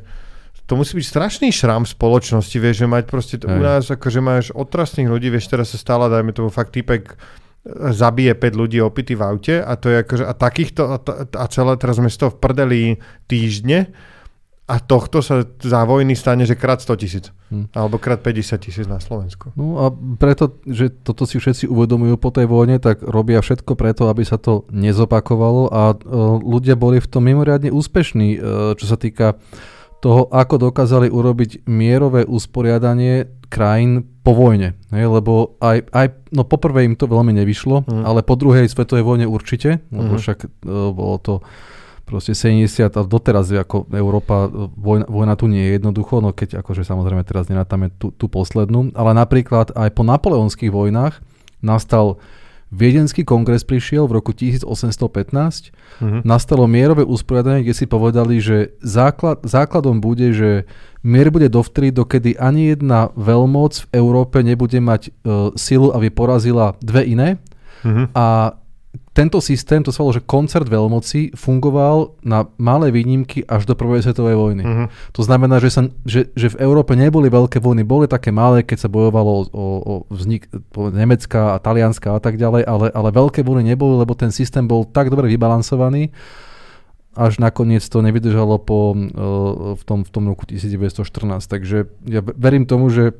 to 0.70 0.78
musí 0.78 0.94
byť 0.94 1.06
strašný 1.06 1.48
šrám 1.50 1.82
v 1.82 1.92
spoločnosti, 1.98 2.56
vieš, 2.62 2.86
že 2.86 2.86
mať 2.86 3.04
proste 3.10 3.36
to, 3.42 3.50
u 3.50 3.58
nás, 3.58 3.90
akože 3.90 4.20
máš 4.22 4.54
otrasných 4.54 5.10
ľudí, 5.10 5.26
vieš, 5.34 5.50
teraz 5.50 5.74
sa 5.74 5.78
stále, 5.82 6.06
dajme 6.06 6.30
tomu 6.30 6.46
fakt 6.46 6.70
typek 6.70 7.10
e, 7.10 7.16
zabije 7.90 8.38
5 8.38 8.54
ľudí 8.54 8.78
opity 8.78 9.18
v 9.18 9.22
aute 9.26 9.54
a 9.58 9.74
to 9.74 9.90
je 9.90 9.96
akože, 10.06 10.24
a 10.30 10.32
takýchto, 10.32 10.82
a, 10.86 10.96
a 11.26 11.44
celé 11.50 11.74
teraz 11.74 11.98
sme 11.98 12.06
z 12.06 12.22
toho 12.22 12.30
v 12.30 12.38
prdeli 12.38 12.82
týždne 13.26 13.90
a 14.70 14.78
tohto 14.78 15.18
sa 15.18 15.42
za 15.58 15.82
vojny 15.82 16.14
stane, 16.14 16.46
že 16.46 16.54
krát 16.54 16.78
100 16.78 17.02
tisíc. 17.02 17.34
Hmm. 17.50 17.66
Alebo 17.74 17.98
krát 17.98 18.22
50 18.22 18.62
tisíc 18.62 18.86
na 18.86 19.02
Slovensku. 19.02 19.50
No 19.58 19.82
a 19.82 19.90
preto, 20.14 20.62
že 20.62 20.94
toto 20.94 21.26
si 21.26 21.42
všetci 21.42 21.66
uvedomujú 21.66 22.14
po 22.14 22.30
tej 22.30 22.46
vojne, 22.46 22.78
tak 22.78 23.02
robia 23.02 23.42
všetko 23.42 23.74
preto, 23.74 24.06
aby 24.06 24.22
sa 24.22 24.38
to 24.38 24.70
nezopakovalo 24.70 25.74
a 25.74 25.82
uh, 25.90 26.38
ľudia 26.38 26.78
boli 26.78 27.02
v 27.02 27.10
tom 27.10 27.26
mimoriadne 27.26 27.74
úspešní, 27.74 28.28
uh, 28.38 28.38
čo 28.78 28.86
sa 28.86 28.94
týka 28.94 29.42
toho, 29.98 30.30
ako 30.30 30.70
dokázali 30.70 31.10
urobiť 31.10 31.66
mierové 31.66 32.22
usporiadanie 32.22 33.26
krajín 33.50 34.06
po 34.22 34.38
vojne. 34.38 34.78
Hej, 34.94 35.10
lebo 35.10 35.58
aj, 35.58 35.90
aj, 35.90 36.06
no 36.30 36.46
poprvé 36.46 36.86
im 36.86 36.94
to 36.94 37.10
veľmi 37.10 37.34
nevyšlo, 37.36 37.90
mm. 37.90 38.06
ale 38.06 38.22
po 38.22 38.38
druhej 38.38 38.70
svetovej 38.70 39.02
vojne 39.02 39.26
určite, 39.26 39.82
lebo 39.90 40.14
mm. 40.14 40.20
však 40.22 40.38
uh, 40.46 40.94
bolo 40.94 41.18
to 41.18 41.34
proste 42.10 42.34
70 42.34 42.90
a 42.90 43.02
doteraz 43.06 43.54
ako 43.54 43.86
Európa, 43.94 44.50
vojna, 44.74 45.06
vojna 45.06 45.34
tu 45.38 45.46
nie 45.46 45.62
je 45.62 45.78
jednoducho, 45.78 46.18
no 46.18 46.34
keď 46.34 46.58
akože 46.58 46.82
samozrejme 46.82 47.22
teraz 47.22 47.46
nenatáme 47.46 47.94
tú, 47.94 48.10
tú 48.10 48.26
poslednú, 48.26 48.90
ale 48.98 49.14
napríklad 49.14 49.70
aj 49.78 49.94
po 49.94 50.02
napoleonských 50.02 50.74
vojnách 50.74 51.22
nastal 51.62 52.18
Viedenský 52.70 53.26
kongres 53.26 53.66
prišiel 53.66 54.06
v 54.06 54.22
roku 54.22 54.30
1815, 54.30 54.94
uh-huh. 54.94 56.06
Mhm. 56.06 56.18
nastalo 56.22 56.70
mierové 56.70 57.02
usporiadanie, 57.02 57.66
kde 57.66 57.74
si 57.74 57.86
povedali, 57.90 58.38
že 58.38 58.78
základ, 58.78 59.42
základom 59.42 59.98
bude, 59.98 60.30
že 60.30 60.70
mier 61.02 61.34
bude 61.34 61.50
dovtedy, 61.50 61.90
dokedy 61.90 62.38
ani 62.38 62.70
jedna 62.70 63.10
veľmoc 63.18 63.74
v 63.74 63.86
Európe 63.90 64.38
nebude 64.46 64.78
mať 64.78 65.10
uh, 65.10 65.50
silu, 65.58 65.90
aby 65.90 66.14
porazila 66.14 66.78
dve 66.78 67.10
iné. 67.10 67.28
Uh-huh. 67.82 68.06
A 68.14 68.54
tento 69.10 69.42
systém, 69.42 69.82
to 69.82 69.90
sa 69.90 70.06
volalo, 70.06 70.22
že 70.22 70.28
koncert 70.28 70.70
veľmoci, 70.70 71.34
fungoval 71.34 72.14
na 72.22 72.46
malé 72.62 72.94
výnimky 72.94 73.42
až 73.42 73.66
do 73.66 73.74
prvej 73.74 74.06
svetovej 74.06 74.38
vojny. 74.38 74.62
Uh-huh. 74.62 74.86
To 75.18 75.26
znamená, 75.26 75.58
že, 75.58 75.70
sa, 75.74 75.82
že, 76.06 76.30
že 76.38 76.54
v 76.54 76.60
Európe 76.62 76.94
neboli 76.94 77.26
veľké 77.26 77.58
vojny, 77.58 77.82
boli 77.82 78.06
také 78.06 78.30
malé, 78.30 78.62
keď 78.62 78.86
sa 78.86 78.88
bojovalo 78.88 79.50
o, 79.50 79.66
o 79.82 79.94
vznik 80.14 80.46
Nemecka 80.78 81.58
a 81.58 81.62
Talianska 81.62 82.14
a 82.14 82.22
tak 82.22 82.38
ďalej, 82.38 82.62
ale, 82.62 82.86
ale 82.94 83.08
veľké 83.10 83.42
vojny 83.42 83.74
neboli, 83.74 83.98
lebo 83.98 84.14
ten 84.14 84.30
systém 84.30 84.70
bol 84.70 84.86
tak 84.86 85.10
dobre 85.10 85.26
vybalansovaný, 85.26 86.14
až 87.18 87.42
nakoniec 87.42 87.82
to 87.82 88.06
nevydržalo 88.06 88.62
po, 88.62 88.94
uh, 88.94 89.74
v, 89.74 89.82
tom, 89.82 90.06
v 90.06 90.10
tom 90.14 90.30
roku 90.30 90.46
1914. 90.46 91.02
Takže 91.50 91.90
ja 92.06 92.22
verím 92.22 92.62
tomu, 92.62 92.86
že 92.94 93.18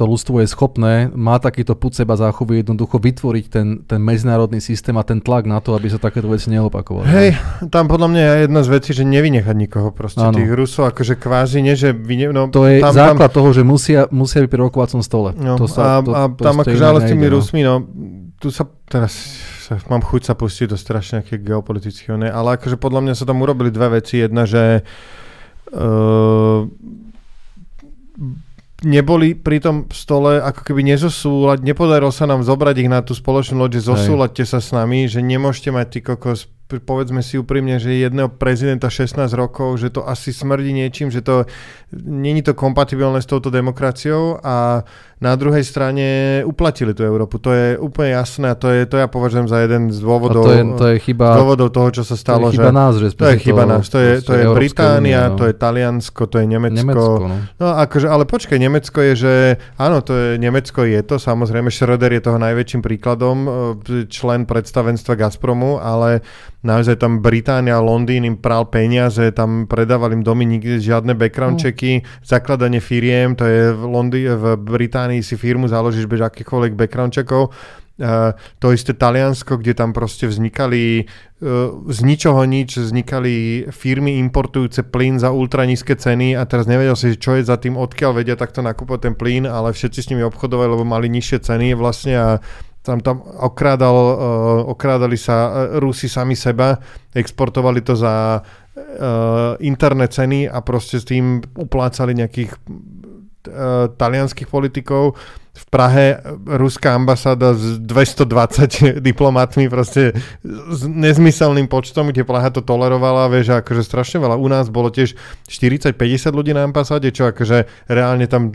to 0.00 0.08
ľudstvo 0.08 0.40
je 0.40 0.48
schopné, 0.48 1.12
má 1.12 1.36
takýto 1.36 1.76
put 1.76 1.92
seba 1.92 2.16
záchovy 2.16 2.64
jednoducho 2.64 2.96
vytvoriť 2.96 3.44
ten, 3.52 3.84
ten 3.84 4.00
medzinárodný 4.00 4.56
systém 4.64 4.96
a 4.96 5.04
ten 5.04 5.20
tlak 5.20 5.44
na 5.44 5.60
to, 5.60 5.76
aby 5.76 5.92
sa 5.92 6.00
takéto 6.00 6.24
veci 6.24 6.48
neopakovali. 6.48 7.04
Hej, 7.04 7.36
tam 7.68 7.84
podľa 7.84 8.08
mňa 8.08 8.22
je 8.24 8.36
jedna 8.48 8.60
z 8.64 8.68
vecí, 8.72 8.90
že 8.96 9.04
nevynechať 9.04 9.52
nikoho 9.52 9.92
proste. 9.92 10.24
Ano. 10.24 10.40
Tých 10.40 10.56
Rusov 10.56 10.88
akože 10.96 11.20
kvázi 11.20 11.60
nie, 11.60 11.76
že... 11.76 11.92
Vyne, 11.92 12.32
no, 12.32 12.48
to 12.48 12.64
je 12.64 12.80
tam, 12.80 12.96
základ 12.96 13.28
tam... 13.28 13.36
toho, 13.44 13.48
že 13.52 13.60
musia, 13.60 14.08
musia 14.08 14.40
byť 14.40 14.48
pri 14.48 14.60
rokovacom 14.64 15.04
stole. 15.04 15.36
No, 15.36 15.60
to 15.60 15.68
sa, 15.68 16.00
a, 16.00 16.00
to, 16.00 16.10
a 16.16 16.22
tam 16.32 16.64
akože 16.64 16.80
ale 16.80 17.04
s 17.04 17.06
tými 17.12 17.28
no. 17.28 17.32
Rusmi, 17.36 17.60
no, 17.60 17.84
tu 18.40 18.48
sa 18.48 18.64
teraz 18.88 19.12
sa, 19.68 19.76
mám 19.92 20.00
chuť 20.00 20.32
sa 20.32 20.34
pustiť 20.34 20.72
do 20.72 20.80
strašne 20.80 21.20
nejakých 21.20 21.44
geopolitických, 21.44 22.32
ale 22.32 22.56
akože 22.56 22.80
podľa 22.80 23.04
mňa 23.04 23.14
sa 23.20 23.28
tam 23.28 23.44
urobili 23.44 23.68
dve 23.68 24.00
veci. 24.00 24.24
Jedna, 24.24 24.48
že 24.48 24.80
uh, 25.76 26.64
neboli 28.84 29.36
pri 29.36 29.58
tom 29.60 29.76
stole 29.90 30.40
ako 30.40 30.60
keby 30.64 30.84
nezosúľať, 30.94 31.64
nepodarilo 31.64 32.12
sa 32.12 32.28
nám 32.28 32.44
zobrať 32.44 32.76
ich 32.84 32.90
na 32.90 33.00
tú 33.00 33.16
spoločnú 33.16 33.60
loď, 33.60 33.80
že 33.80 33.88
zosúľadte 33.92 34.44
sa 34.44 34.60
s 34.60 34.72
nami, 34.72 35.08
že 35.08 35.20
nemôžete 35.24 35.70
mať 35.72 35.86
ty 35.88 35.98
kokos 36.04 36.48
povedzme 36.78 37.18
si 37.26 37.34
úprimne, 37.34 37.82
že 37.82 37.98
jedného 37.98 38.30
prezidenta 38.30 38.86
16 38.86 39.26
rokov, 39.34 39.82
že 39.82 39.90
to 39.90 40.06
asi 40.06 40.30
smrdí 40.30 40.70
niečím, 40.70 41.10
že 41.10 41.26
to 41.26 41.50
není 42.06 42.46
to 42.46 42.54
kompatibilné 42.54 43.18
s 43.18 43.26
touto 43.26 43.50
demokraciou 43.50 44.38
a 44.38 44.86
na 45.20 45.36
druhej 45.36 45.60
strane 45.60 46.40
uplatili 46.48 46.96
tú 46.96 47.04
Európu. 47.04 47.36
To 47.44 47.52
je 47.52 47.76
úplne 47.76 48.16
jasné 48.16 48.48
a 48.48 48.56
to, 48.56 48.72
je, 48.72 48.88
to 48.88 48.96
ja 48.96 49.04
považujem 49.04 49.52
za 49.52 49.60
jeden 49.60 49.92
z 49.92 50.00
dôvodov, 50.00 50.48
to 50.48 50.52
je, 50.56 50.62
to 50.80 50.86
je 50.86 50.96
chyba, 50.96 51.36
z 51.36 51.38
dôvodov 51.44 51.68
toho, 51.68 51.88
čo 52.00 52.02
sa 52.08 52.16
stalo. 52.16 52.48
To 52.48 52.56
je 52.56 52.56
chyba 52.56 52.72
že, 52.72 52.80
nás, 52.80 52.92
že 52.96 53.08
to 53.12 53.24
je 53.28 53.36
chyba 53.36 53.64
nás. 53.68 53.84
To 53.92 53.98
je, 54.00 54.12
to 54.24 54.32
je 54.32 54.44
Británia, 54.48 55.28
Unia, 55.28 55.32
no. 55.34 55.36
to 55.36 55.44
je 55.44 55.54
Taliansko, 55.60 56.22
to 56.24 56.36
je 56.40 56.46
Nemecko. 56.48 56.80
Nemecko 56.80 57.28
no. 57.28 57.36
no 57.60 57.66
akože, 57.84 58.06
ale 58.08 58.24
počkaj, 58.24 58.56
Nemecko 58.56 58.98
je, 59.12 59.12
že 59.12 59.34
áno, 59.76 60.00
to 60.00 60.16
je, 60.16 60.28
Nemecko 60.40 60.88
je 60.88 61.00
to, 61.04 61.20
samozrejme 61.20 61.68
Schröder 61.68 62.16
je 62.16 62.22
toho 62.24 62.40
najväčším 62.40 62.80
príkladom, 62.80 63.36
e, 63.44 63.50
člen 64.08 64.48
predstavenstva 64.48 65.20
Gazpromu, 65.20 65.76
ale 65.76 66.24
naozaj 66.60 67.00
tam 67.00 67.24
Británia, 67.24 67.80
Londýn 67.80 68.24
im 68.28 68.36
pral 68.36 68.68
peniaze, 68.68 69.32
tam 69.32 69.64
predávali 69.64 70.20
im 70.20 70.24
domy, 70.24 70.44
nikdy 70.44 70.80
žiadne 70.80 71.16
background 71.16 71.60
checky, 71.60 72.04
zakladanie 72.20 72.80
firiem, 72.80 73.32
to 73.32 73.44
je 73.48 73.72
v, 73.72 73.82
Londý, 73.88 74.28
v 74.28 74.56
Británii 74.60 75.24
si 75.24 75.40
firmu 75.40 75.68
založíš 75.68 76.04
bez 76.04 76.20
akýchkoľvek 76.20 76.72
background 76.76 77.16
checkov. 77.16 77.52
Uh, 78.00 78.32
to 78.56 78.72
isté 78.72 78.96
Taliansko, 78.96 79.60
kde 79.60 79.76
tam 79.76 79.92
proste 79.92 80.24
vznikali 80.24 81.04
uh, 81.04 81.84
z 81.84 81.98
ničoho 82.00 82.48
nič, 82.48 82.80
vznikali 82.80 83.68
firmy 83.68 84.16
importujúce 84.24 84.88
plyn 84.88 85.20
za 85.20 85.28
ultra 85.28 85.68
nízke 85.68 85.92
ceny 85.92 86.32
a 86.32 86.48
teraz 86.48 86.64
nevedel 86.64 86.96
si, 86.96 87.20
čo 87.20 87.36
je 87.36 87.44
za 87.44 87.60
tým, 87.60 87.76
odkiaľ 87.76 88.24
vedia 88.24 88.40
takto 88.40 88.64
nakúpať 88.64 89.04
ten 89.04 89.12
plyn, 89.12 89.44
ale 89.44 89.76
všetci 89.76 90.00
s 90.00 90.08
nimi 90.08 90.24
obchodovali, 90.24 90.72
lebo 90.72 90.84
mali 90.88 91.12
nižšie 91.12 91.44
ceny 91.44 91.76
vlastne 91.76 92.14
a 92.16 92.28
tam, 92.80 93.04
tam 93.04 93.20
okrádal, 93.20 93.96
uh, 93.96 94.16
okrádali 94.72 95.20
sa 95.20 95.68
Rusi 95.76 96.08
sami 96.08 96.36
seba, 96.36 96.80
exportovali 97.12 97.84
to 97.84 97.92
za 97.92 98.40
uh, 98.40 99.54
interné 99.60 100.08
ceny 100.08 100.48
a 100.48 100.64
proste 100.64 100.96
s 101.00 101.04
tým 101.04 101.44
uplácali 101.56 102.16
nejakých 102.16 102.56
talianských 103.96 104.48
politikov. 104.48 105.16
V 105.50 105.64
Prahe 105.68 106.22
ruská 106.46 106.94
ambasáda 106.94 107.52
s 107.52 107.82
220 107.82 109.02
diplomatmi 109.10 109.66
proste 109.66 110.14
s 110.46 110.86
nezmyselným 110.86 111.66
počtom, 111.66 112.08
kde 112.08 112.24
Praha 112.24 112.48
to 112.54 112.62
tolerovala, 112.62 113.28
vieš, 113.28 113.60
akože 113.60 113.82
strašne 113.82 114.22
veľa. 114.22 114.40
U 114.40 114.46
nás 114.46 114.70
bolo 114.70 114.88
tiež 114.88 115.18
40-50 115.50 116.32
ľudí 116.32 116.54
na 116.54 116.64
ambasáde, 116.64 117.10
čo 117.10 117.28
akože 117.28 117.66
reálne 117.90 118.30
tam 118.30 118.54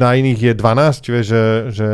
na 0.00 0.10
iných 0.16 0.40
je 0.40 0.52
12, 0.56 1.12
vieš, 1.12 1.26
že, 1.28 1.44
že 1.70 1.88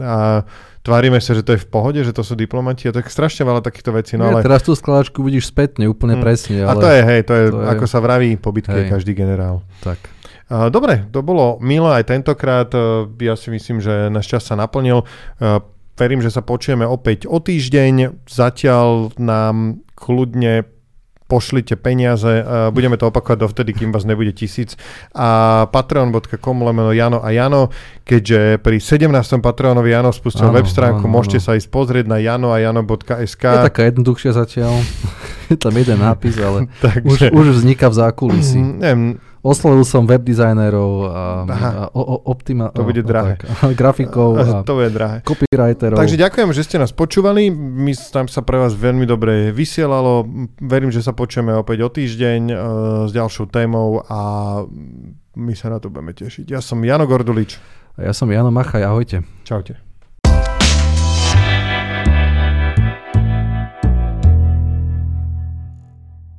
a 0.00 0.46
tvárime 0.80 1.20
sa, 1.20 1.36
že 1.36 1.44
to 1.44 1.56
je 1.56 1.60
v 1.60 1.68
pohode, 1.68 2.00
že 2.00 2.12
to 2.12 2.24
sú 2.24 2.36
diplomati 2.36 2.88
a 2.88 2.92
tak 2.92 3.12
strašne 3.12 3.44
veľa 3.44 3.60
takýchto 3.60 3.92
vecí. 3.92 4.16
No, 4.16 4.32
ale... 4.32 4.40
Teraz 4.40 4.64
tú 4.64 4.72
skladačku 4.72 5.20
vidíš 5.20 5.52
spätne, 5.52 5.88
úplne 5.88 6.16
mm. 6.16 6.22
presne. 6.24 6.64
Ale... 6.64 6.72
A 6.72 6.74
to 6.76 6.88
je, 6.88 7.00
hej, 7.04 7.20
to 7.28 7.32
je, 7.36 7.44
to 7.52 7.60
je... 7.60 7.66
ako 7.68 7.84
sa 7.84 7.98
vraví, 8.00 8.36
po 8.40 8.50
bitke 8.50 8.88
každý 8.88 9.12
generál. 9.12 9.60
Tak. 9.84 10.00
Dobre, 10.50 11.06
to 11.14 11.22
bolo 11.22 11.62
milé 11.62 12.02
aj 12.02 12.10
tentokrát. 12.10 12.66
E, 12.74 13.06
ja 13.22 13.38
si 13.38 13.54
myslím, 13.54 13.78
že 13.78 14.10
náš 14.10 14.26
čas 14.34 14.42
sa 14.42 14.58
naplnil. 14.58 15.06
E, 15.38 15.62
verím, 15.94 16.18
že 16.18 16.34
sa 16.34 16.42
počujeme 16.42 16.82
opäť 16.82 17.30
o 17.30 17.38
týždeň. 17.38 18.26
Zatiaľ 18.26 19.14
nám 19.14 19.78
kľudne 19.94 20.66
pošlite 21.30 21.78
peniaze, 21.78 22.42
budeme 22.74 22.98
to 22.98 23.06
opakovať 23.06 23.38
dovtedy, 23.38 23.70
kým 23.70 23.94
vás 23.94 24.02
nebude 24.02 24.34
tisíc. 24.34 24.74
A 25.14 25.62
patreon.com 25.70 26.56
lomeno 26.66 26.90
Jano 26.90 27.22
a 27.22 27.30
Jano, 27.30 27.70
keďže 28.02 28.58
pri 28.58 28.82
17. 28.82 29.38
Patreonovi 29.38 29.94
Jano 29.94 30.10
spustil 30.10 30.50
áno, 30.50 30.58
web 30.58 30.66
stránku, 30.66 31.06
áno, 31.06 31.14
môžete 31.14 31.38
áno. 31.38 31.46
sa 31.46 31.52
ísť 31.54 31.68
pozrieť 31.70 32.10
na 32.10 32.18
janoajano.sk. 32.18 33.44
Je 33.46 33.66
taká 33.70 33.82
jednoduchšia 33.86 34.32
zatiaľ. 34.34 34.74
Je 35.50 35.58
tam 35.58 35.74
jeden 35.74 35.98
nápis, 35.98 36.38
ale 36.38 36.70
Takže, 36.84 37.34
už, 37.34 37.34
už 37.34 37.46
vzniká 37.58 37.90
v 37.90 37.96
zákulisí. 37.98 38.58
Mm, 38.58 38.74
neviem, 38.78 39.04
Oslovil 39.40 39.88
som 39.88 40.04
web 40.04 40.20
designérov 40.20 41.08
a, 41.08 41.24
a 41.48 41.68
o, 41.96 42.02
o, 42.04 42.16
optima, 42.28 42.68
to 42.76 42.84
bude 42.84 43.00
drahé. 43.00 43.40
Tak, 43.40 43.72
grafikov 43.72 44.36
a 44.40 44.60
to 44.60 44.76
bude 44.76 44.92
drahé. 44.92 45.24
copywriterov. 45.24 45.96
Takže 45.96 46.20
ďakujem, 46.20 46.48
že 46.52 46.62
ste 46.68 46.76
nás 46.76 46.92
počúvali. 46.92 47.48
My 47.52 47.96
tam 48.12 48.28
sa 48.28 48.44
pre 48.44 48.60
vás 48.60 48.76
veľmi 48.76 49.08
dobre 49.08 49.48
vysielalo. 49.48 50.28
Verím, 50.60 50.92
že 50.92 51.00
sa 51.00 51.16
počujeme 51.16 51.56
opäť 51.56 51.78
o 51.84 51.88
týždeň 51.88 52.40
uh, 52.52 52.56
s 53.08 53.16
ďalšou 53.16 53.48
témou 53.48 54.04
a 54.04 54.20
my 55.40 55.52
sa 55.56 55.72
na 55.72 55.80
to 55.80 55.88
budeme 55.88 56.12
tešiť. 56.12 56.52
Ja 56.52 56.60
som 56.60 56.76
Jano 56.84 57.08
Gordulič. 57.08 57.56
A 57.96 58.08
ja 58.08 58.12
som 58.12 58.28
Jano 58.28 58.52
Machaj. 58.52 58.84
Ahojte. 58.84 59.24
Čaute. 59.48 59.89